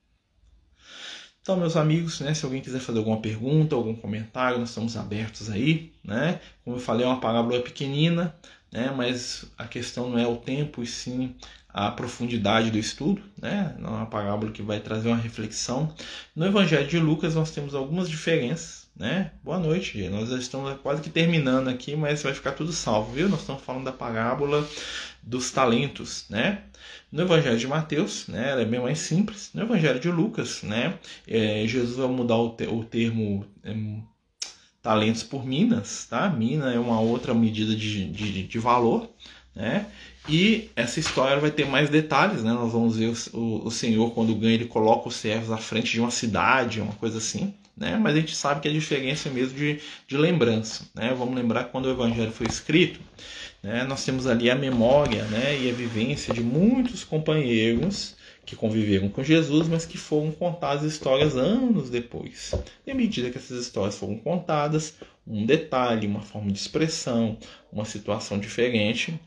Então, 1.40 1.56
meus 1.56 1.76
amigos, 1.76 2.18
né, 2.18 2.34
se 2.34 2.44
alguém 2.44 2.60
quiser 2.60 2.80
fazer 2.80 2.98
alguma 2.98 3.20
pergunta, 3.20 3.76
algum 3.76 3.94
comentário, 3.94 4.58
nós 4.58 4.70
estamos 4.70 4.96
abertos 4.96 5.48
aí. 5.48 5.92
Né? 6.02 6.40
Como 6.64 6.76
eu 6.76 6.80
falei, 6.80 7.06
é 7.06 7.08
uma 7.08 7.20
parábola 7.20 7.62
pequenina, 7.62 8.34
né, 8.72 8.90
mas 8.90 9.44
a 9.56 9.64
questão 9.68 10.10
não 10.10 10.18
é 10.18 10.26
o 10.26 10.36
tempo, 10.36 10.82
e 10.82 10.86
sim 10.86 11.36
a 11.68 11.88
profundidade 11.92 12.72
do 12.72 12.78
estudo. 12.78 13.22
Né? 13.40 13.76
Não 13.78 13.90
é 13.90 13.96
uma 13.98 14.06
parábola 14.06 14.50
que 14.50 14.60
vai 14.60 14.80
trazer 14.80 15.06
uma 15.06 15.16
reflexão. 15.16 15.94
No 16.34 16.46
Evangelho 16.46 16.88
de 16.88 16.98
Lucas, 16.98 17.36
nós 17.36 17.52
temos 17.52 17.76
algumas 17.76 18.10
diferenças 18.10 18.85
né? 18.96 19.30
Boa 19.44 19.58
noite, 19.58 19.98
gente. 19.98 20.10
Nós 20.10 20.30
já 20.30 20.38
estamos 20.38 20.80
quase 20.80 21.02
que 21.02 21.10
terminando 21.10 21.68
aqui, 21.68 21.94
mas 21.94 22.22
vai 22.22 22.32
ficar 22.32 22.52
tudo 22.52 22.72
salvo, 22.72 23.12
viu? 23.12 23.28
Nós 23.28 23.40
estamos 23.40 23.62
falando 23.62 23.84
da 23.84 23.92
parábola 23.92 24.66
dos 25.22 25.50
talentos, 25.50 26.24
né? 26.30 26.62
No 27.12 27.22
Evangelho 27.22 27.58
de 27.58 27.66
Mateus, 27.66 28.26
né, 28.26 28.50
ela 28.50 28.62
é 28.62 28.64
bem 28.64 28.80
mais 28.80 28.98
simples. 28.98 29.50
No 29.54 29.62
Evangelho 29.62 30.00
de 30.00 30.10
Lucas, 30.10 30.62
né, 30.62 30.98
é, 31.26 31.66
Jesus 31.66 31.96
vai 31.96 32.08
mudar 32.08 32.36
o, 32.36 32.50
te, 32.50 32.66
o 32.66 32.84
termo 32.84 33.44
é, 33.62 33.74
talentos 34.82 35.22
por 35.22 35.44
minas, 35.44 36.06
tá? 36.08 36.28
Mina 36.28 36.72
é 36.72 36.78
uma 36.78 37.00
outra 37.00 37.34
medida 37.34 37.74
de, 37.74 38.08
de, 38.10 38.42
de 38.44 38.58
valor, 38.58 39.10
né? 39.54 39.86
E 40.28 40.70
essa 40.74 40.98
história 40.98 41.38
vai 41.38 41.50
ter 41.50 41.66
mais 41.66 41.90
detalhes, 41.90 42.42
né? 42.42 42.52
Nós 42.52 42.72
vamos 42.72 42.96
ver 42.96 43.12
o, 43.32 43.38
o, 43.38 43.66
o 43.66 43.70
Senhor 43.70 44.12
quando 44.12 44.34
ganha, 44.34 44.54
ele 44.54 44.66
coloca 44.66 45.08
os 45.08 45.16
servos 45.16 45.50
à 45.50 45.56
frente 45.56 45.92
de 45.92 46.00
uma 46.00 46.10
cidade, 46.10 46.80
uma 46.80 46.94
coisa 46.94 47.18
assim, 47.18 47.54
né? 47.76 47.98
mas 48.00 48.14
a 48.14 48.20
gente 48.20 48.34
sabe 48.34 48.60
que 48.60 48.68
a 48.68 48.72
diferença 48.72 49.28
é 49.28 49.32
mesmo 49.32 49.56
de, 49.56 49.80
de 50.06 50.16
lembrança. 50.16 50.84
Né? 50.94 51.14
Vamos 51.16 51.34
lembrar 51.34 51.64
que 51.64 51.70
quando 51.70 51.86
o 51.86 51.90
Evangelho 51.90 52.32
foi 52.32 52.46
escrito, 52.46 53.00
né, 53.62 53.84
nós 53.84 54.04
temos 54.04 54.26
ali 54.26 54.50
a 54.50 54.54
memória 54.54 55.24
né, 55.24 55.58
e 55.60 55.68
a 55.68 55.72
vivência 55.72 56.32
de 56.32 56.40
muitos 56.40 57.04
companheiros 57.04 58.16
que 58.44 58.54
conviveram 58.54 59.08
com 59.08 59.24
Jesus, 59.24 59.66
mas 59.66 59.84
que 59.84 59.98
foram 59.98 60.30
contadas 60.30 60.84
histórias 60.84 61.36
anos 61.36 61.90
depois. 61.90 62.54
E 62.86 62.92
à 62.92 62.94
medida 62.94 63.28
que 63.28 63.38
essas 63.38 63.60
histórias 63.60 63.98
foram 63.98 64.16
contadas, 64.18 64.94
um 65.26 65.44
detalhe, 65.44 66.06
uma 66.06 66.22
forma 66.22 66.52
de 66.52 66.58
expressão, 66.58 67.36
uma 67.72 67.84
situação 67.84 68.38
diferente 68.38 69.18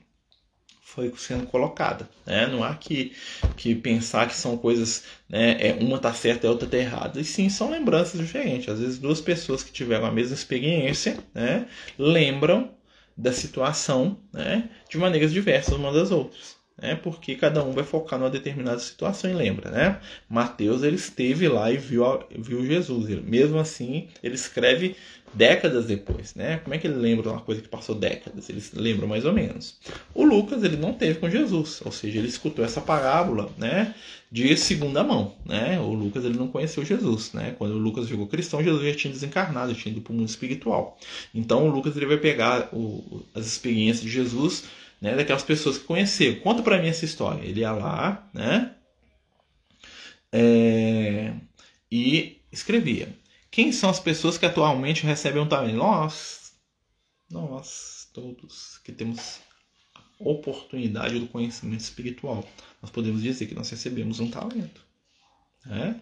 foi 0.93 1.13
sendo 1.17 1.45
colocada. 1.45 2.09
Né? 2.25 2.47
Não 2.47 2.63
há 2.63 2.75
que, 2.75 3.13
que 3.55 3.75
pensar 3.75 4.27
que 4.27 4.35
são 4.35 4.57
coisas, 4.57 5.03
né, 5.29 5.55
é, 5.59 5.73
uma 5.79 5.97
está 5.97 6.13
certa 6.13 6.45
e 6.45 6.47
a 6.47 6.51
outra 6.51 6.65
está 6.65 6.77
errada. 6.77 7.21
E 7.21 7.23
sim, 7.23 7.47
são 7.47 7.69
lembranças 7.69 8.19
diferentes. 8.19 8.69
Às 8.69 8.79
vezes, 8.79 8.99
duas 8.99 9.21
pessoas 9.21 9.63
que 9.63 9.71
tiveram 9.71 10.05
a 10.05 10.11
mesma 10.11 10.33
experiência 10.33 11.17
né, 11.33 11.67
lembram 11.97 12.71
da 13.15 13.31
situação 13.31 14.19
né, 14.33 14.69
de 14.89 14.97
maneiras 14.97 15.31
diversas 15.31 15.75
uma 15.75 15.91
das 15.91 16.09
outras. 16.09 16.58
Né, 16.81 16.95
porque 16.95 17.35
cada 17.35 17.61
um 17.63 17.73
vai 17.73 17.83
focar 17.83 18.17
numa 18.17 18.29
determinada 18.29 18.79
situação 18.79 19.29
e 19.29 19.33
lembra, 19.33 19.69
né? 19.69 19.99
Mateus 20.29 20.81
ele 20.81 20.95
esteve 20.95 21.47
lá 21.49 21.69
e 21.69 21.77
viu, 21.77 22.05
viu 22.37 22.65
Jesus. 22.65 23.09
Ele, 23.09 23.21
mesmo 23.21 23.59
assim, 23.59 24.07
ele 24.23 24.35
escreve 24.35 24.95
décadas 25.33 25.85
depois, 25.85 26.33
né? 26.35 26.57
Como 26.63 26.73
é 26.73 26.77
que 26.77 26.87
ele 26.87 26.95
lembra 26.95 27.29
uma 27.29 27.41
coisa 27.41 27.61
que 27.61 27.67
passou 27.67 27.95
décadas? 27.95 28.49
Ele 28.49 28.61
lembra 28.73 29.05
mais 29.05 29.25
ou 29.25 29.33
menos. 29.33 29.77
O 30.13 30.23
Lucas 30.23 30.63
ele 30.63 30.77
não 30.77 30.93
teve 30.93 31.19
com 31.19 31.29
Jesus, 31.29 31.81
ou 31.85 31.91
seja, 31.91 32.17
ele 32.17 32.27
escutou 32.27 32.63
essa 32.63 32.81
parábola, 32.81 33.49
né? 33.57 33.93
De 34.31 34.55
segunda 34.57 35.03
mão, 35.03 35.35
né? 35.45 35.79
O 35.79 35.93
Lucas 35.93 36.23
ele 36.23 36.37
não 36.37 36.47
conheceu 36.47 36.83
Jesus, 36.85 37.33
né? 37.33 37.55
Quando 37.57 37.73
o 37.73 37.77
Lucas 37.77 38.07
ficou 38.07 38.27
cristão, 38.27 38.63
Jesus 38.63 38.83
já 38.85 38.95
tinha 38.95 39.13
desencarnado, 39.13 39.73
já 39.73 39.81
tinha 39.81 39.91
ido 39.91 40.01
para 40.01 40.13
o 40.13 40.15
mundo 40.15 40.29
espiritual. 40.29 40.97
Então 41.33 41.67
o 41.67 41.71
Lucas 41.71 41.95
ele 41.95 42.05
vai 42.05 42.17
pegar 42.17 42.69
o, 42.73 43.23
as 43.33 43.45
experiências 43.45 44.03
de 44.03 44.09
Jesus, 44.09 44.65
né? 45.01 45.15
Daquelas 45.15 45.43
pessoas 45.43 45.77
que 45.77 45.85
conheceu. 45.85 46.39
Conta 46.41 46.61
para 46.61 46.81
mim 46.81 46.87
essa 46.87 47.05
história. 47.05 47.43
Ele 47.45 47.61
ia 47.61 47.71
lá, 47.71 48.29
né? 48.33 48.75
É... 50.31 51.33
E 51.91 52.41
escrevia. 52.51 53.17
Quem 53.51 53.71
são 53.71 53.89
as 53.89 53.99
pessoas 53.99 54.37
que 54.37 54.45
atualmente 54.45 55.05
recebem 55.05 55.41
um 55.41 55.47
talento? 55.47 55.77
Nós, 55.77 56.53
nós 57.31 58.07
todos 58.13 58.77
que 58.83 58.91
temos 58.91 59.39
a 59.95 60.01
oportunidade 60.19 61.19
do 61.19 61.27
conhecimento 61.27 61.81
espiritual, 61.81 62.47
nós 62.81 62.91
podemos 62.91 63.23
dizer 63.23 63.47
que 63.47 63.55
nós 63.55 63.69
recebemos 63.69 64.19
um 64.19 64.29
talento. 64.29 64.85
Né? 65.65 65.99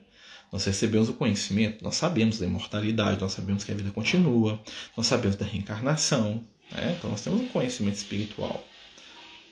Nós 0.51 0.65
recebemos 0.65 1.09
o 1.09 1.13
conhecimento, 1.13 1.83
nós 1.83 1.95
sabemos 1.95 2.39
da 2.39 2.45
imortalidade, 2.45 3.19
nós 3.21 3.33
sabemos 3.33 3.63
que 3.63 3.71
a 3.71 3.75
vida 3.75 3.91
continua, 3.91 4.61
nós 4.95 5.07
sabemos 5.07 5.35
da 5.35 5.45
reencarnação. 5.45 6.45
Né? 6.71 6.95
Então 6.97 7.09
nós 7.09 7.21
temos 7.21 7.41
um 7.41 7.47
conhecimento 7.47 7.95
espiritual. 7.95 8.63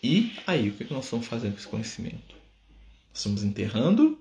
E 0.08 0.32
aí, 0.46 0.70
o 0.70 0.74
que 0.74 0.94
nós 0.94 1.06
estamos 1.06 1.26
fazendo 1.26 1.54
com 1.54 1.58
esse 1.58 1.68
conhecimento? 1.68 2.36
Estamos 3.12 3.44
enterrando 3.44 4.20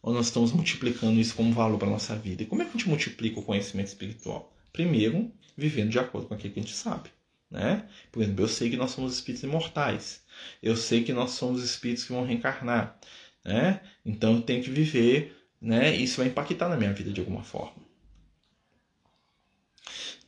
ou 0.00 0.14
nós 0.14 0.26
estamos 0.26 0.52
multiplicando 0.52 1.18
isso 1.18 1.34
como 1.34 1.52
valor 1.52 1.76
para 1.76 1.88
a 1.88 1.90
nossa 1.90 2.14
vida? 2.14 2.44
E 2.44 2.46
como 2.46 2.62
é 2.62 2.64
que 2.64 2.70
a 2.70 2.74
gente 2.74 2.88
multiplica 2.88 3.40
o 3.40 3.42
conhecimento 3.42 3.88
espiritual? 3.88 4.56
Primeiro, 4.72 5.28
vivendo 5.56 5.90
de 5.90 5.98
acordo 5.98 6.28
com 6.28 6.34
aquilo 6.34 6.54
que 6.54 6.60
a 6.60 6.62
gente 6.62 6.76
sabe. 6.76 7.10
Né? 7.50 7.84
Por 8.12 8.22
exemplo, 8.22 8.44
eu 8.44 8.48
sei 8.48 8.70
que 8.70 8.76
nós 8.76 8.92
somos 8.92 9.14
espíritos 9.14 9.42
imortais. 9.42 10.22
Eu 10.62 10.76
sei 10.76 11.02
que 11.02 11.12
nós 11.12 11.32
somos 11.32 11.64
espíritos 11.64 12.04
que 12.04 12.12
vão 12.12 12.24
reencarnar. 12.24 12.96
Né? 13.44 13.80
Então 14.06 14.34
eu 14.34 14.42
tenho 14.42 14.62
que 14.62 14.70
viver, 14.70 15.36
né? 15.60 15.92
isso 15.96 16.18
vai 16.18 16.28
impactar 16.28 16.68
na 16.68 16.76
minha 16.76 16.92
vida 16.92 17.12
de 17.12 17.18
alguma 17.18 17.42
forma. 17.42 17.74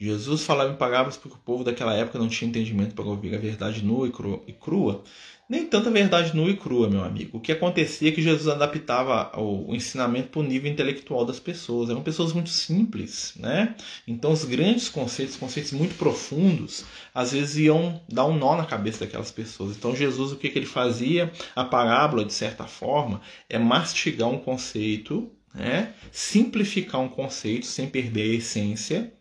Jesus 0.05 0.45
falava 0.45 0.73
em 0.73 0.77
parábolas 0.77 1.17
porque 1.17 1.37
o 1.37 1.41
povo 1.41 1.65
daquela 1.65 1.95
época 1.95 2.19
não 2.19 2.29
tinha 2.29 2.49
entendimento 2.49 2.95
para 2.95 3.05
ouvir 3.05 3.35
a 3.35 3.39
verdade 3.39 3.85
nua 3.85 4.09
e 4.47 4.53
crua. 4.53 5.03
Nem 5.47 5.67
tanta 5.67 5.91
verdade 5.91 6.35
nua 6.35 6.49
e 6.49 6.57
crua, 6.57 6.89
meu 6.89 7.05
amigo. 7.05 7.37
O 7.37 7.41
que 7.41 7.53
acontecia 7.53 8.09
é 8.09 8.13
que 8.13 8.23
Jesus 8.23 8.49
adaptava 8.49 9.31
o 9.39 9.75
ensinamento 9.75 10.29
para 10.29 10.41
o 10.41 10.43
nível 10.43 10.73
intelectual 10.73 11.25
das 11.27 11.39
pessoas. 11.39 11.91
Eram 11.91 12.03
pessoas 12.03 12.33
muito 12.33 12.49
simples, 12.49 13.35
né? 13.37 13.75
Então 14.09 14.33
os 14.33 14.45
grandes 14.45 14.89
conceitos, 14.89 15.37
conceitos 15.37 15.73
muito 15.73 15.97
profundos, 15.97 16.87
às 17.15 17.33
vezes 17.33 17.57
iam 17.57 18.01
dar 18.09 18.25
um 18.25 18.39
nó 18.39 18.57
na 18.57 18.65
cabeça 18.65 19.05
daquelas 19.05 19.31
pessoas. 19.31 19.77
Então 19.77 19.95
Jesus, 19.95 20.33
o 20.33 20.37
que, 20.37 20.49
que 20.49 20.59
ele 20.59 20.67
fazia? 20.67 21.31
A 21.55 21.65
parábola, 21.65 22.25
de 22.25 22.33
certa 22.33 22.65
forma, 22.65 23.21
é 23.49 23.59
mastigar 23.59 24.31
um 24.31 24.39
conceito, 24.39 25.31
né? 25.55 25.93
simplificar 26.11 27.03
um 27.03 27.09
conceito 27.09 27.67
sem 27.67 27.87
perder 27.87 28.31
a 28.31 28.35
essência, 28.35 29.13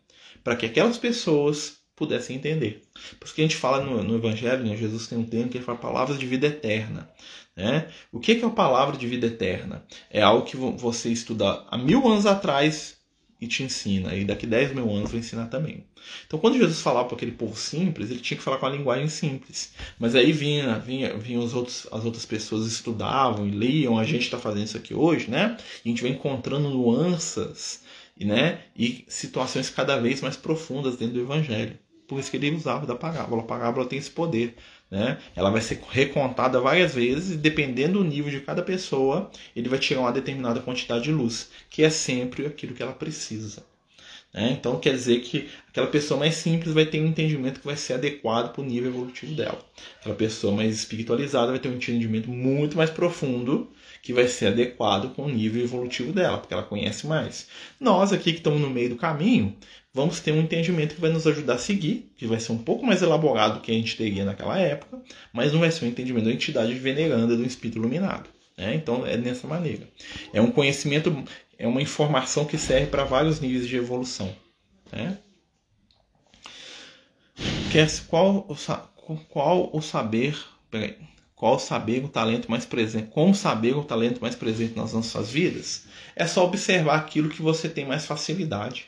para 0.44 0.56
que 0.56 0.66
aquelas 0.66 0.98
pessoas 0.98 1.78
pudessem 1.96 2.36
entender. 2.36 2.82
Por 3.20 3.26
isso 3.26 3.36
que 3.36 3.42
a 3.42 3.46
gente 3.46 3.56
fala 3.56 3.84
no, 3.84 4.04
no 4.04 4.16
Evangelho, 4.16 4.64
né? 4.64 4.76
Jesus 4.76 5.08
tem 5.08 5.18
um 5.18 5.26
termo 5.26 5.50
que 5.50 5.58
ele 5.58 5.66
fala 5.66 5.78
palavras 5.78 6.20
de 6.20 6.26
vida 6.26 6.48
eterna. 6.48 7.10
Né? 7.56 7.88
O 8.12 8.20
que 8.20 8.32
é 8.32 8.46
a 8.46 8.50
palavra 8.50 8.98
de 8.98 9.08
vida 9.08 9.28
eterna? 9.28 9.86
É 10.10 10.22
algo 10.22 10.46
que 10.46 10.58
você 10.58 11.10
estuda 11.10 11.64
há 11.70 11.78
mil 11.78 12.08
anos 12.08 12.26
atrás 12.26 12.98
e 13.40 13.48
te 13.48 13.62
ensina, 13.62 14.16
e 14.16 14.24
daqui 14.24 14.48
dez 14.48 14.74
mil 14.74 14.90
anos 14.90 15.12
vai 15.12 15.20
ensinar 15.20 15.48
também. 15.48 15.86
Então, 16.26 16.40
quando 16.40 16.58
Jesus 16.58 16.82
falava 16.82 17.08
para 17.08 17.18
aquele 17.18 17.34
povo 17.34 17.58
simples, 17.58 18.10
ele 18.10 18.22
tinha 18.22 18.38
que 18.38 18.44
falar 18.44 18.58
com 18.58 18.66
a 18.66 18.70
linguagem 18.70 19.08
simples. 19.10 19.74
Mas 20.00 20.16
aí 20.16 20.32
vinha, 20.32 20.80
vinha, 20.80 21.18
vinha 21.18 21.40
os 21.40 21.54
outros, 21.54 21.86
as 21.92 22.06
outras 22.06 22.26
pessoas 22.26 22.66
estudavam 22.66 23.46
e 23.46 23.52
liam, 23.52 24.00
a 24.00 24.04
gente 24.06 24.24
está 24.24 24.40
fazendo 24.40 24.66
isso 24.66 24.78
aqui 24.78 24.94
hoje, 24.94 25.30
né? 25.30 25.58
E 25.84 25.90
a 25.90 25.92
gente 25.92 26.02
vai 26.02 26.12
encontrando 26.12 26.70
nuances 26.70 27.83
né? 28.20 28.62
e 28.76 29.06
situações 29.08 29.70
cada 29.70 29.98
vez 29.98 30.22
mais 30.22 30.38
profundas 30.38 30.96
dentro 30.96 31.16
do 31.16 31.22
Evangelho. 31.22 31.78
Por 32.08 32.20
isso 32.20 32.30
que 32.30 32.38
ele 32.38 32.52
usava 32.52 32.86
da 32.86 32.96
parábola. 32.96 33.42
A 33.42 33.46
parábola 33.46 33.88
tem 33.88 33.98
esse 33.98 34.12
poder. 34.12 34.56
Né? 34.92 35.18
Ela 35.36 35.50
vai 35.50 35.62
ser 35.62 35.82
recontada 35.90 36.60
várias 36.60 36.94
vezes 36.94 37.32
e, 37.32 37.38
dependendo 37.38 38.00
do 38.00 38.06
nível 38.06 38.30
de 38.30 38.42
cada 38.42 38.62
pessoa, 38.62 39.32
ele 39.56 39.70
vai 39.70 39.80
tirar 39.80 40.02
uma 40.02 40.12
determinada 40.12 40.60
quantidade 40.60 41.06
de 41.06 41.12
luz, 41.12 41.50
que 41.70 41.82
é 41.82 41.90
sempre 41.90 42.46
aquilo 42.46 42.76
que 42.76 42.84
ela 42.84 42.94
precisa. 42.94 43.66
Né? 44.34 44.52
Então, 44.52 44.80
quer 44.80 44.94
dizer 44.94 45.22
que 45.22 45.50
aquela 45.70 45.88
pessoa 45.88 46.20
mais 46.20 46.36
simples 46.36 46.74
vai 46.74 46.86
ter 46.86 47.02
um 47.02 47.08
entendimento 47.08 47.60
que 47.60 47.66
vai 47.66 47.78
ser 47.78 47.94
adequado 47.94 48.52
para 48.52 48.62
o 48.62 48.66
nível 48.66 48.90
evolutivo 48.90 49.34
dela. 49.34 49.60
Aquela 50.00 50.16
pessoa 50.16 50.56
mais 50.56 50.76
espiritualizada 50.76 51.52
vai 51.52 51.60
ter 51.60 51.70
um 51.70 51.76
entendimento 51.76 52.30
muito 52.30 52.78
mais 52.78 52.90
profundo 52.90 53.72
que 54.04 54.12
vai 54.12 54.28
ser 54.28 54.48
adequado 54.48 55.16
com 55.16 55.24
o 55.24 55.30
nível 55.30 55.64
evolutivo 55.64 56.12
dela, 56.12 56.38
porque 56.38 56.54
ela 56.54 56.62
conhece 56.62 57.08
mais. 57.08 57.48
Nós 57.80 58.12
aqui 58.12 58.34
que 58.34 58.40
estamos 58.40 58.60
no 58.60 58.70
meio 58.70 58.90
do 58.90 58.96
caminho, 58.98 59.56
vamos 59.94 60.20
ter 60.20 60.34
um 60.34 60.42
entendimento 60.42 60.96
que 60.96 61.02
vai 61.02 61.10
nos 61.10 61.26
ajudar 61.26 61.54
a 61.54 61.58
seguir, 61.58 62.12
que 62.18 62.28
vai 62.28 62.38
ser 62.38 62.52
um 62.52 62.58
pouco 62.58 62.86
mais 62.86 63.02
elaborado 63.02 63.56
do 63.56 63.62
que 63.62 63.72
a 63.72 63.74
gente 63.74 63.96
teria 63.96 64.26
naquela 64.26 64.60
época, 64.60 65.02
mas 65.32 65.54
não 65.54 65.62
vai 65.62 65.72
ser 65.72 65.86
um 65.86 65.88
entendimento 65.88 66.26
da 66.26 66.34
entidade 66.34 66.74
veneranda 66.74 67.38
do 67.38 67.46
espírito 67.46 67.78
iluminado. 67.78 68.30
Né? 68.58 68.76
Então 68.76 69.08
é 69.08 69.18
dessa 69.18 69.48
maneira. 69.48 69.88
É 70.34 70.42
um 70.42 70.52
conhecimento, 70.52 71.24
é 71.58 71.66
uma 71.66 71.82
informação 71.82 72.44
que 72.44 72.58
serve 72.58 72.88
para 72.88 73.06
vários 73.06 73.40
níveis 73.40 73.66
de 73.66 73.78
evolução. 73.78 74.36
Né? 74.92 75.18
Qual, 78.10 78.46
qual 79.30 79.70
o 79.74 79.82
saber. 79.82 80.38
Peraí 80.70 81.13
qual 81.44 81.58
o 81.58 81.60
saber, 81.60 82.02
o 82.06 82.08
talento 82.08 82.50
mais 82.50 82.64
presente, 82.64 83.10
com 83.10 83.32
o 83.32 83.36
saber, 83.36 83.76
o 83.76 83.84
talento 83.84 84.22
mais 84.22 84.34
presente 84.34 84.78
nas 84.78 84.94
nossas 84.94 85.30
vidas, 85.30 85.84
é 86.16 86.26
só 86.26 86.46
observar 86.46 86.96
aquilo 86.96 87.28
que 87.28 87.42
você 87.42 87.68
tem 87.68 87.86
mais 87.86 88.06
facilidade, 88.06 88.86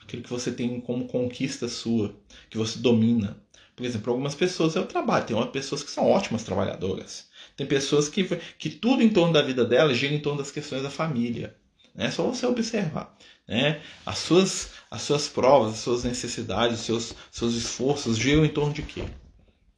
aquilo 0.00 0.22
que 0.22 0.30
você 0.30 0.52
tem 0.52 0.80
como 0.80 1.08
conquista 1.08 1.66
sua, 1.66 2.14
que 2.48 2.56
você 2.56 2.78
domina. 2.78 3.42
Por 3.74 3.84
exemplo, 3.84 4.12
algumas 4.12 4.36
pessoas 4.36 4.76
eu 4.76 4.86
trabalho, 4.86 5.26
tem 5.26 5.46
pessoas 5.48 5.82
que 5.82 5.90
são 5.90 6.08
ótimas 6.08 6.44
trabalhadoras, 6.44 7.26
tem 7.56 7.66
pessoas 7.66 8.08
que, 8.08 8.22
que 8.56 8.70
tudo 8.70 9.02
em 9.02 9.08
torno 9.08 9.32
da 9.32 9.42
vida 9.42 9.64
delas 9.64 9.96
gira 9.96 10.14
em 10.14 10.20
torno 10.20 10.38
das 10.38 10.52
questões 10.52 10.84
da 10.84 10.90
família. 10.90 11.56
É 11.96 12.08
só 12.12 12.22
você 12.22 12.46
observar. 12.46 13.18
Né? 13.48 13.82
As, 14.06 14.18
suas, 14.18 14.70
as 14.88 15.02
suas 15.02 15.26
provas, 15.28 15.72
as 15.72 15.78
suas 15.80 16.04
necessidades, 16.04 16.78
os 16.78 16.86
seus, 16.86 17.14
seus 17.32 17.54
esforços 17.56 18.16
giram 18.16 18.44
em 18.44 18.50
torno 18.50 18.72
de 18.72 18.82
quê? 18.82 19.02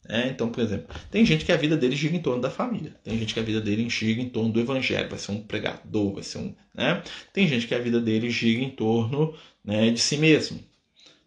É, 0.08 0.28
então, 0.28 0.50
por 0.50 0.62
exemplo, 0.62 0.86
tem 1.10 1.24
gente 1.24 1.44
que 1.44 1.52
a 1.52 1.56
vida 1.56 1.76
dele 1.76 1.94
gira 1.94 2.16
em 2.16 2.22
torno 2.22 2.40
da 2.40 2.50
família, 2.50 2.96
tem 3.04 3.18
gente 3.18 3.34
que 3.34 3.40
a 3.40 3.42
vida 3.42 3.60
dele 3.60 3.88
gira 3.90 4.22
em 4.22 4.28
torno 4.30 4.50
do 4.50 4.58
evangelho, 4.58 5.08
vai 5.08 5.18
ser 5.18 5.32
um 5.32 5.42
pregador, 5.42 6.14
vai 6.14 6.22
ser 6.22 6.38
um. 6.38 6.54
Né? 6.74 7.02
Tem 7.32 7.46
gente 7.46 7.66
que 7.66 7.74
a 7.74 7.78
vida 7.78 8.00
dele 8.00 8.30
gira 8.30 8.62
em 8.62 8.70
torno 8.70 9.34
né, 9.62 9.90
de 9.90 10.00
si 10.00 10.16
mesmo, 10.16 10.60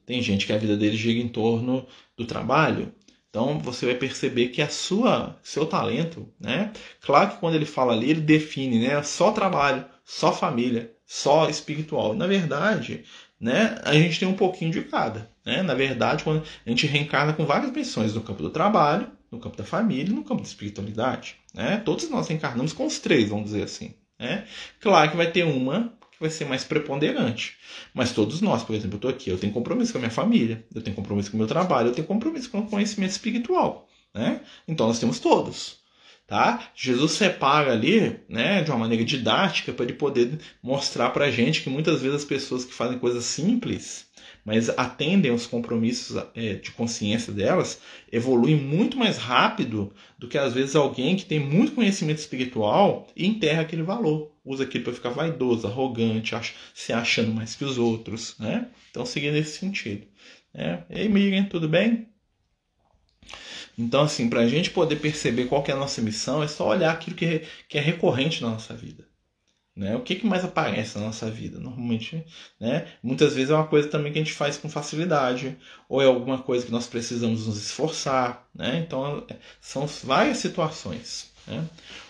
tem 0.05 0.21
gente 0.21 0.45
que 0.45 0.53
a 0.53 0.57
vida 0.57 0.75
dele 0.75 0.97
gira 0.97 1.19
em 1.19 1.27
torno 1.27 1.85
do 2.17 2.25
trabalho. 2.25 2.91
Então 3.29 3.59
você 3.59 3.85
vai 3.85 3.95
perceber 3.95 4.49
que 4.49 4.61
a 4.61 4.67
sua, 4.67 5.39
seu 5.41 5.65
talento, 5.65 6.27
né? 6.37 6.73
Claro 6.99 7.31
que 7.31 7.37
quando 7.37 7.55
ele 7.55 7.65
fala 7.65 7.93
ali, 7.93 8.09
ele 8.09 8.19
define, 8.19 8.79
né? 8.79 9.01
Só 9.03 9.31
trabalho, 9.31 9.85
só 10.03 10.33
família, 10.33 10.93
só 11.05 11.49
espiritual. 11.49 12.13
Na 12.13 12.27
verdade, 12.27 13.05
né? 13.41 13.81
A 13.83 13.93
gente 13.95 14.19
tem 14.19 14.27
um 14.27 14.35
pouquinho 14.35 14.71
de 14.71 14.83
cada. 14.83 15.27
Né? 15.43 15.63
Na 15.63 15.73
verdade, 15.73 16.23
quando 16.23 16.43
a 16.65 16.69
gente 16.69 16.85
reencarna 16.85 17.33
com 17.33 17.43
várias 17.43 17.71
missões 17.71 18.13
no 18.13 18.21
campo 18.21 18.43
do 18.43 18.51
trabalho, 18.51 19.07
no 19.31 19.39
campo 19.39 19.57
da 19.57 19.63
família 19.63 20.11
e 20.11 20.13
no 20.13 20.23
campo 20.23 20.43
da 20.43 20.47
espiritualidade. 20.47 21.37
Né? 21.53 21.81
Todos 21.83 22.07
nós 22.09 22.27
reencarnamos 22.27 22.71
com 22.71 22.85
os 22.85 22.99
três, 22.99 23.29
vamos 23.29 23.45
dizer 23.45 23.63
assim. 23.63 23.95
Né? 24.19 24.45
Claro 24.79 25.09
que 25.09 25.17
vai 25.17 25.31
ter 25.31 25.43
uma 25.43 25.91
que 26.11 26.19
vai 26.19 26.29
ser 26.29 26.45
mais 26.45 26.63
preponderante. 26.63 27.57
Mas 27.95 28.11
todos 28.11 28.41
nós, 28.41 28.61
por 28.61 28.75
exemplo, 28.75 28.93
eu 28.93 28.97
estou 28.97 29.09
aqui, 29.09 29.29
eu 29.31 29.39
tenho 29.39 29.51
compromisso 29.51 29.91
com 29.91 29.97
a 29.97 30.01
minha 30.01 30.11
família, 30.11 30.63
eu 30.73 30.81
tenho 30.81 30.95
compromisso 30.95 31.31
com 31.31 31.37
o 31.37 31.39
meu 31.39 31.47
trabalho, 31.47 31.87
eu 31.87 31.93
tenho 31.93 32.05
compromisso 32.05 32.51
com 32.51 32.59
o 32.59 32.67
conhecimento 32.67 33.11
espiritual. 33.11 33.89
Né? 34.13 34.41
Então 34.67 34.85
nós 34.87 34.99
temos 34.99 35.19
todos. 35.19 35.80
Tá? 36.31 36.71
Jesus 36.73 37.11
separa 37.11 37.73
ali, 37.73 38.21
né, 38.29 38.63
de 38.63 38.71
uma 38.71 38.79
maneira 38.79 39.03
didática, 39.03 39.73
para 39.73 39.83
ele 39.83 39.95
poder 39.95 40.39
mostrar 40.63 41.09
para 41.09 41.25
a 41.25 41.29
gente 41.29 41.61
que 41.61 41.69
muitas 41.69 42.01
vezes 42.01 42.19
as 42.19 42.23
pessoas 42.23 42.63
que 42.63 42.73
fazem 42.73 42.97
coisas 42.97 43.25
simples, 43.25 44.09
mas 44.45 44.69
atendem 44.69 45.29
aos 45.29 45.45
compromissos 45.45 46.23
é, 46.33 46.53
de 46.53 46.71
consciência 46.71 47.33
delas, 47.33 47.81
evoluem 48.09 48.55
muito 48.55 48.97
mais 48.97 49.17
rápido 49.17 49.93
do 50.17 50.29
que 50.29 50.37
às 50.37 50.53
vezes 50.53 50.73
alguém 50.73 51.17
que 51.17 51.25
tem 51.25 51.37
muito 51.37 51.73
conhecimento 51.73 52.19
espiritual 52.19 53.07
e 53.13 53.27
enterra 53.27 53.63
aquele 53.63 53.83
valor. 53.83 54.31
Usa 54.45 54.63
aquilo 54.63 54.85
para 54.85 54.93
ficar 54.93 55.09
vaidoso, 55.09 55.67
arrogante, 55.67 56.33
ach 56.33 56.53
se 56.73 56.93
achando 56.93 57.33
mais 57.33 57.55
que 57.55 57.65
os 57.65 57.77
outros. 57.77 58.37
Né? 58.39 58.69
Então, 58.89 59.05
seguindo 59.05 59.33
nesse 59.33 59.59
sentido. 59.59 60.07
Né? 60.53 60.85
Ei, 60.89 61.09
Miriam, 61.09 61.43
tudo 61.43 61.67
bem? 61.67 62.07
Então, 63.77 64.01
assim, 64.03 64.29
para 64.29 64.41
a 64.41 64.47
gente 64.47 64.69
poder 64.71 64.97
perceber 64.97 65.45
qual 65.45 65.63
é 65.67 65.71
a 65.71 65.75
nossa 65.75 66.01
missão, 66.01 66.43
é 66.43 66.47
só 66.47 66.67
olhar 66.67 66.91
aquilo 66.91 67.15
que 67.15 67.25
é, 67.25 67.47
que 67.67 67.77
é 67.77 67.81
recorrente 67.81 68.41
na 68.41 68.49
nossa 68.49 68.73
vida. 68.73 69.11
Né? 69.75 69.95
O 69.95 70.01
que, 70.01 70.15
que 70.15 70.25
mais 70.25 70.43
aparece 70.43 70.97
na 70.97 71.05
nossa 71.05 71.31
vida? 71.31 71.57
Normalmente, 71.59 72.23
né? 72.59 72.87
muitas 73.01 73.33
vezes 73.33 73.49
é 73.49 73.55
uma 73.55 73.67
coisa 73.67 73.87
também 73.87 74.11
que 74.11 74.19
a 74.19 74.23
gente 74.23 74.33
faz 74.33 74.57
com 74.57 74.69
facilidade, 74.69 75.57
ou 75.87 76.01
é 76.01 76.05
alguma 76.05 76.39
coisa 76.39 76.65
que 76.65 76.71
nós 76.71 76.87
precisamos 76.87 77.47
nos 77.47 77.57
esforçar. 77.57 78.47
Né? 78.53 78.83
Então, 78.85 79.23
é, 79.29 79.35
são 79.61 79.87
várias 80.03 80.37
situações. 80.37 81.31
Né? 81.47 81.65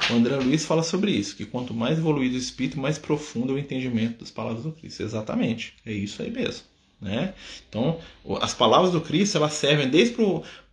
O 0.10 0.14
André 0.14 0.36
Luiz 0.38 0.66
fala 0.66 0.84
sobre 0.84 1.12
isso, 1.12 1.36
que 1.36 1.46
quanto 1.46 1.74
mais 1.74 2.00
evoluído 2.00 2.36
o 2.36 2.40
espírito, 2.40 2.80
mais 2.80 2.98
profundo 2.98 3.54
é 3.54 3.56
o 3.56 3.60
entendimento 3.60 4.20
das 4.20 4.32
palavras 4.32 4.64
do 4.64 4.72
Cristo. 4.72 5.04
Exatamente, 5.04 5.76
é 5.86 5.94
isso 5.94 6.22
aí 6.22 6.32
mesmo. 6.32 6.64
Né? 7.00 7.34
Então, 7.68 8.00
as 8.42 8.54
palavras 8.54 8.92
do 8.92 9.02
Cristo 9.02 9.38
elas 9.38 9.54
servem 9.54 9.90
desde 9.90 10.16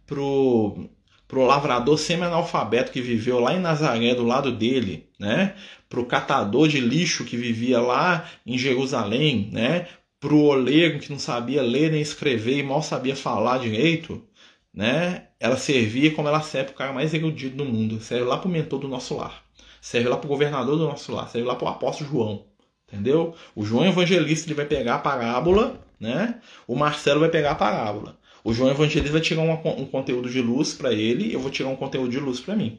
pro, 0.09 0.89
pro 1.29 1.45
lavrador 1.45 1.97
semi-analfabeto 1.99 2.91
que 2.91 3.01
viveu 3.01 3.39
lá 3.39 3.55
em 3.55 3.61
Nazaré, 3.61 4.15
do 4.15 4.25
lado 4.25 4.51
dele, 4.51 5.09
né? 5.21 5.55
Pro 5.89 6.07
catador 6.07 6.67
de 6.67 6.81
lixo 6.81 7.25
que 7.25 7.37
vivia 7.37 7.81
lá 7.81 8.29
em 8.45 8.59
Jerusalém, 8.59 9.51
né? 9.53 9.87
Pro 10.19 10.39
oleiro 10.39 10.99
que 10.99 11.11
não 11.11 11.19
sabia 11.19 11.63
ler 11.63 11.93
nem 11.93 12.01
escrever 12.01 12.59
e 12.59 12.63
mal 12.63 12.83
sabia 12.83 13.15
falar 13.15 13.59
direito, 13.59 14.27
né? 14.75 15.29
Ela 15.39 15.57
servia 15.57 16.13
como 16.13 16.27
ela 16.27 16.41
serve 16.41 16.69
pro 16.71 16.79
cara 16.79 16.93
mais 16.93 17.15
erudito 17.15 17.57
do 17.57 17.65
mundo, 17.65 18.01
serve 18.01 18.25
lá 18.25 18.39
pro 18.39 18.49
mentor 18.49 18.81
do 18.81 18.89
nosso 18.89 19.15
lar, 19.15 19.45
serve 19.81 20.09
lá 20.09 20.17
pro 20.17 20.29
governador 20.29 20.77
do 20.77 20.87
nosso 20.87 21.13
lar, 21.13 21.29
serve 21.29 21.47
lá 21.47 21.55
pro 21.55 21.69
apóstolo 21.69 22.11
João, 22.11 22.47
entendeu? 22.89 23.35
O 23.55 23.65
João 23.65 23.87
evangelista 23.87 24.49
ele 24.49 24.55
vai 24.55 24.67
pegar 24.67 24.97
a 24.97 24.99
parábola, 24.99 25.79
né? 26.01 26.41
O 26.67 26.75
Marcelo 26.75 27.21
vai 27.21 27.29
pegar 27.29 27.53
a 27.53 27.55
parábola. 27.55 28.19
O 28.45 28.53
João 28.53 28.71
Evangelista 28.71 29.13
vai 29.13 29.21
tirar 29.21 29.43
uma, 29.43 29.55
um 29.55 29.87
conteúdo 29.87 30.29
de 30.31 30.41
luz 30.41 30.75
para 30.75 30.93
ele 30.93 31.29
e 31.29 31.33
eu 31.33 31.41
vou 31.41 31.51
tirar 31.51 31.69
um 31.69 31.77
conteúdo 31.77 32.11
de 32.11 32.19
luz 32.19 32.41
para 32.41 32.57
mim. 32.57 32.79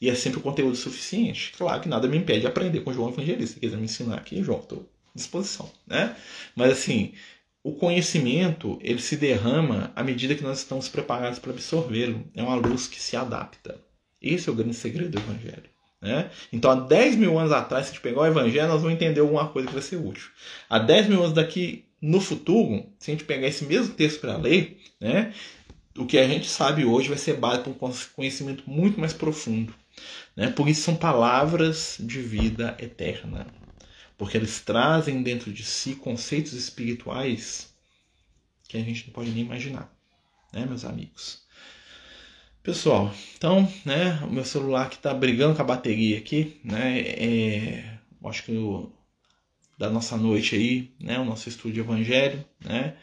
E 0.00 0.10
é 0.10 0.14
sempre 0.14 0.38
o 0.38 0.42
conteúdo 0.42 0.76
suficiente. 0.76 1.52
Claro 1.56 1.80
que 1.80 1.88
nada 1.88 2.06
me 2.06 2.18
impede 2.18 2.40
de 2.40 2.46
aprender 2.46 2.80
com 2.80 2.92
João 2.92 3.10
Evangelista. 3.10 3.54
Se 3.54 3.60
quiser 3.60 3.76
me 3.76 3.84
ensinar 3.84 4.16
aqui, 4.16 4.42
João, 4.42 4.60
estou 4.60 4.80
à 4.80 5.16
disposição. 5.16 5.70
Né? 5.86 6.14
Mas 6.54 6.72
assim, 6.72 7.12
o 7.62 7.72
conhecimento 7.72 8.78
ele 8.82 9.00
se 9.00 9.16
derrama 9.16 9.90
à 9.96 10.04
medida 10.04 10.34
que 10.34 10.42
nós 10.42 10.58
estamos 10.58 10.88
preparados 10.88 11.38
para 11.38 11.52
absorvê-lo. 11.52 12.24
É 12.34 12.42
uma 12.42 12.56
luz 12.56 12.86
que 12.86 13.00
se 13.00 13.16
adapta. 13.16 13.80
Esse 14.20 14.48
é 14.48 14.52
o 14.52 14.54
grande 14.54 14.74
segredo 14.74 15.10
do 15.10 15.18
Evangelho. 15.18 15.70
Né? 16.00 16.30
Então, 16.52 16.70
há 16.70 16.74
10 16.74 17.16
mil 17.16 17.38
anos 17.38 17.52
atrás, 17.52 17.86
se 17.86 17.90
a 17.90 17.94
gente 17.94 18.02
pegar 18.02 18.20
o 18.20 18.26
Evangelho, 18.26 18.68
nós 18.68 18.82
vamos 18.82 18.94
entender 18.94 19.20
alguma 19.20 19.48
coisa 19.48 19.66
que 19.66 19.74
vai 19.74 19.82
ser 19.82 19.96
útil. 19.96 20.28
Há 20.68 20.78
10 20.78 21.08
mil 21.08 21.20
anos 21.20 21.32
daqui 21.32 21.85
no 22.06 22.20
futuro, 22.20 22.86
se 23.00 23.10
a 23.10 23.14
gente 23.14 23.24
pegar 23.24 23.48
esse 23.48 23.64
mesmo 23.64 23.92
texto 23.92 24.20
para 24.20 24.36
ler, 24.36 24.80
né, 25.00 25.34
o 25.98 26.06
que 26.06 26.18
a 26.18 26.28
gente 26.28 26.48
sabe 26.48 26.84
hoje 26.84 27.08
vai 27.08 27.18
ser 27.18 27.36
base 27.36 27.62
para 27.62 27.70
um 27.70 27.92
conhecimento 28.14 28.62
muito 28.64 29.00
mais 29.00 29.12
profundo. 29.12 29.74
Né? 30.36 30.48
Por 30.48 30.68
isso 30.68 30.82
são 30.82 30.94
palavras 30.94 31.96
de 31.98 32.20
vida 32.20 32.76
eterna. 32.78 33.48
Porque 34.16 34.36
eles 34.36 34.60
trazem 34.60 35.20
dentro 35.20 35.52
de 35.52 35.64
si 35.64 35.96
conceitos 35.96 36.52
espirituais 36.52 37.74
que 38.68 38.76
a 38.76 38.80
gente 38.80 39.06
não 39.06 39.12
pode 39.12 39.30
nem 39.30 39.44
imaginar, 39.44 39.92
né, 40.52 40.64
meus 40.64 40.84
amigos? 40.84 41.44
Pessoal, 42.62 43.12
então, 43.36 43.70
né, 43.84 44.20
o 44.22 44.32
meu 44.32 44.44
celular 44.44 44.90
que 44.90 44.96
está 44.96 45.12
brigando 45.12 45.56
com 45.56 45.62
a 45.62 45.64
bateria 45.64 46.18
aqui, 46.18 46.60
né, 46.64 47.00
é, 47.00 47.98
acho 48.24 48.44
que 48.44 48.52
da 49.76 49.90
nossa 49.90 50.16
noite 50.16 50.54
aí, 50.54 50.94
né, 51.00 51.18
o 51.18 51.24
nosso 51.24 51.48
estudo 51.48 51.74
de 51.74 51.80
evangelho, 51.80 52.44
né, 52.64 52.96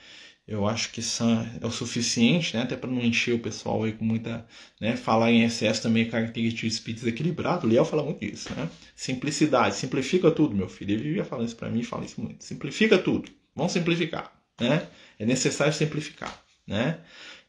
eu 0.45 0.67
acho 0.67 0.91
que 0.91 0.99
é 0.99 1.65
o 1.65 1.71
suficiente, 1.71 2.55
né? 2.55 2.63
Até 2.63 2.76
para 2.76 2.89
não 2.89 3.01
encher 3.01 3.34
o 3.34 3.39
pessoal 3.39 3.84
aí 3.84 3.93
com 3.93 4.03
muita. 4.03 4.45
Né? 4.80 4.97
Falar 4.97 5.32
em 5.32 5.43
excesso 5.43 5.82
também 5.82 6.03
é 6.03 6.09
característica 6.09 6.67
de 6.67 6.74
espírito 6.74 6.99
desequilibrado. 6.99 7.65
O 7.65 7.69
Liel 7.69 7.86
fala 7.86 8.03
muito 8.03 8.19
disso, 8.19 8.53
né? 8.53 8.69
Simplicidade, 8.93 9.76
simplifica 9.76 10.30
tudo, 10.30 10.53
meu 10.53 10.67
filho. 10.67 10.91
Ele 10.91 11.03
vivia 11.03 11.24
falando 11.24 11.47
isso 11.47 11.55
para 11.55 11.69
mim 11.69 11.82
fala 11.82 12.03
isso 12.03 12.19
muito. 12.19 12.43
Simplifica 12.43 12.97
tudo. 12.97 13.32
Vamos 13.55 13.71
simplificar, 13.71 14.34
né? 14.59 14.88
É 15.17 15.26
necessário 15.26 15.74
simplificar, 15.74 16.43
né? 16.67 16.99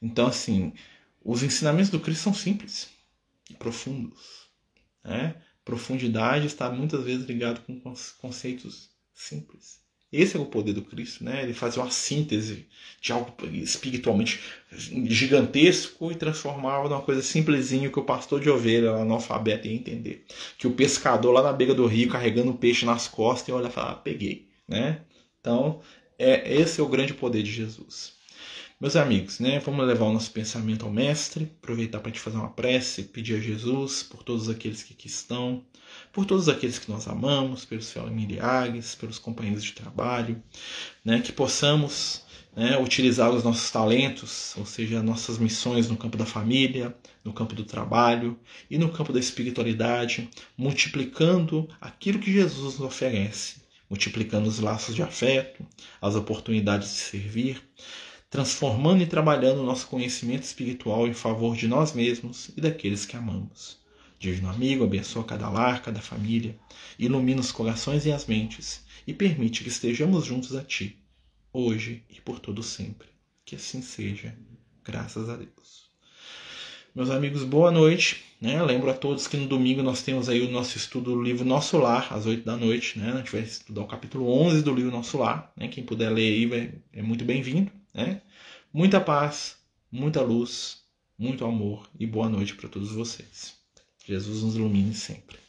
Então, 0.00 0.28
assim, 0.28 0.72
os 1.24 1.42
ensinamentos 1.42 1.90
do 1.90 1.98
Cristo 1.98 2.22
são 2.22 2.34
simples 2.34 2.90
e 3.50 3.54
profundos, 3.54 4.48
né? 5.04 5.34
Profundidade 5.64 6.46
está 6.46 6.70
muitas 6.70 7.02
vezes 7.04 7.26
ligado 7.26 7.60
com 7.62 7.80
conceitos 8.20 8.93
simples. 9.14 9.84
Esse 10.12 10.36
é 10.36 10.40
o 10.40 10.46
poder 10.46 10.72
do 10.74 10.82
Cristo, 10.82 11.24
né? 11.24 11.42
Ele 11.42 11.52
fazia 11.52 11.82
uma 11.82 11.90
síntese 11.90 12.68
de 13.00 13.12
algo 13.12 13.34
espiritualmente 13.52 14.40
gigantesco 14.70 16.12
e 16.12 16.14
transformava 16.14 16.88
numa 16.88 17.02
coisa 17.02 17.20
simplesinha 17.20 17.90
que 17.90 17.98
o 17.98 18.04
pastor 18.04 18.40
de 18.40 18.48
ovelha, 18.48 18.92
analfabeto, 18.92 19.66
ia 19.66 19.74
entender. 19.74 20.24
Que 20.56 20.68
o 20.68 20.72
pescador 20.72 21.32
lá 21.32 21.42
na 21.42 21.52
beira 21.52 21.74
do 21.74 21.86
rio 21.86 22.08
carregando 22.08 22.52
o 22.52 22.56
peixe 22.56 22.86
nas 22.86 23.08
costas 23.08 23.48
e 23.48 23.52
olha 23.52 23.66
e 23.66 23.72
fala, 23.72 23.90
ah, 23.90 23.96
peguei, 23.96 24.48
né? 24.68 25.00
Então, 25.40 25.80
é, 26.16 26.60
esse 26.60 26.80
é 26.80 26.84
o 26.84 26.88
grande 26.88 27.12
poder 27.12 27.42
de 27.42 27.50
Jesus. 27.50 28.12
Meus 28.80 28.96
amigos, 28.96 29.38
né, 29.38 29.60
vamos 29.60 29.86
levar 29.86 30.06
o 30.06 30.12
nosso 30.12 30.32
pensamento 30.32 30.84
ao 30.84 30.90
Mestre, 30.90 31.44
aproveitar 31.62 32.00
para 32.00 32.10
te 32.10 32.18
fazer 32.18 32.36
uma 32.36 32.50
prece, 32.50 33.04
pedir 33.04 33.36
a 33.36 33.40
Jesus 33.40 34.02
por 34.02 34.24
todos 34.24 34.48
aqueles 34.48 34.82
que 34.82 34.92
aqui 34.92 35.06
estão, 35.06 35.64
por 36.12 36.26
todos 36.26 36.48
aqueles 36.48 36.78
que 36.78 36.90
nós 36.90 37.06
amamos, 37.06 37.64
pelos 37.64 37.92
familiares, 37.92 38.96
pelos 38.96 39.16
companheiros 39.16 39.62
de 39.62 39.72
trabalho, 39.72 40.42
né, 41.04 41.20
que 41.20 41.32
possamos 41.32 42.24
né, 42.54 42.76
utilizar 42.76 43.30
os 43.30 43.44
nossos 43.44 43.70
talentos, 43.70 44.54
ou 44.56 44.66
seja, 44.66 45.00
nossas 45.02 45.38
missões 45.38 45.88
no 45.88 45.96
campo 45.96 46.18
da 46.18 46.26
família, 46.26 46.94
no 47.24 47.32
campo 47.32 47.54
do 47.54 47.64
trabalho 47.64 48.36
e 48.68 48.76
no 48.76 48.90
campo 48.90 49.12
da 49.12 49.20
espiritualidade, 49.20 50.28
multiplicando 50.58 51.68
aquilo 51.80 52.18
que 52.18 52.32
Jesus 52.32 52.78
nos 52.78 52.80
oferece, 52.80 53.62
multiplicando 53.88 54.48
os 54.48 54.58
laços 54.58 54.96
de 54.96 55.02
afeto, 55.02 55.64
as 56.02 56.16
oportunidades 56.16 56.88
de 56.88 56.96
servir, 56.96 57.62
transformando 58.34 59.00
e 59.00 59.06
trabalhando 59.06 59.60
o 59.60 59.64
nosso 59.64 59.86
conhecimento 59.86 60.42
espiritual 60.42 61.06
em 61.06 61.14
favor 61.14 61.54
de 61.54 61.68
nós 61.68 61.92
mesmos 61.92 62.50
e 62.56 62.60
daqueles 62.60 63.06
que 63.06 63.16
amamos. 63.16 63.78
Divino 64.18 64.50
amigo, 64.50 64.82
abençoa 64.82 65.22
cada 65.22 65.48
lar, 65.48 65.80
cada 65.82 66.00
família, 66.00 66.58
ilumina 66.98 67.40
os 67.40 67.52
corações 67.52 68.06
e 68.06 68.10
as 68.10 68.26
mentes 68.26 68.84
e 69.06 69.14
permite 69.14 69.62
que 69.62 69.68
estejamos 69.68 70.24
juntos 70.24 70.56
a 70.56 70.64
Ti, 70.64 70.98
hoje 71.52 72.02
e 72.10 72.20
por 72.20 72.40
todo 72.40 72.60
sempre. 72.60 73.06
Que 73.44 73.54
assim 73.54 73.80
seja, 73.80 74.36
graças 74.82 75.28
a 75.28 75.36
Deus. 75.36 75.84
Meus 76.92 77.10
amigos, 77.10 77.44
boa 77.44 77.70
noite. 77.70 78.24
Né? 78.40 78.60
Lembro 78.64 78.90
a 78.90 78.94
todos 78.94 79.28
que 79.28 79.36
no 79.36 79.46
domingo 79.46 79.80
nós 79.80 80.02
temos 80.02 80.28
aí 80.28 80.42
o 80.42 80.50
nosso 80.50 80.76
estudo 80.76 81.12
do 81.12 81.22
livro 81.22 81.44
Nosso 81.44 81.78
Lar, 81.78 82.12
às 82.12 82.26
8 82.26 82.44
da 82.44 82.56
noite. 82.56 82.98
Né? 82.98 83.12
A 83.12 83.18
gente 83.18 83.30
vai 83.30 83.42
estudar 83.42 83.82
o 83.82 83.86
capítulo 83.86 84.28
11 84.28 84.60
do 84.60 84.74
livro 84.74 84.90
Nosso 84.90 85.18
Lar. 85.18 85.52
Né? 85.56 85.68
Quem 85.68 85.84
puder 85.84 86.10
ler 86.10 86.52
aí 86.52 86.72
é 86.92 87.00
muito 87.00 87.24
bem-vindo. 87.24 87.70
Né? 87.94 88.20
Muita 88.72 89.00
paz, 89.00 89.56
muita 89.90 90.20
luz, 90.20 90.82
muito 91.16 91.44
amor 91.44 91.88
e 91.98 92.06
boa 92.06 92.28
noite 92.28 92.56
para 92.56 92.68
todos 92.68 92.90
vocês. 92.90 93.56
Jesus 94.04 94.42
nos 94.42 94.56
ilumine 94.56 94.92
sempre. 94.92 95.43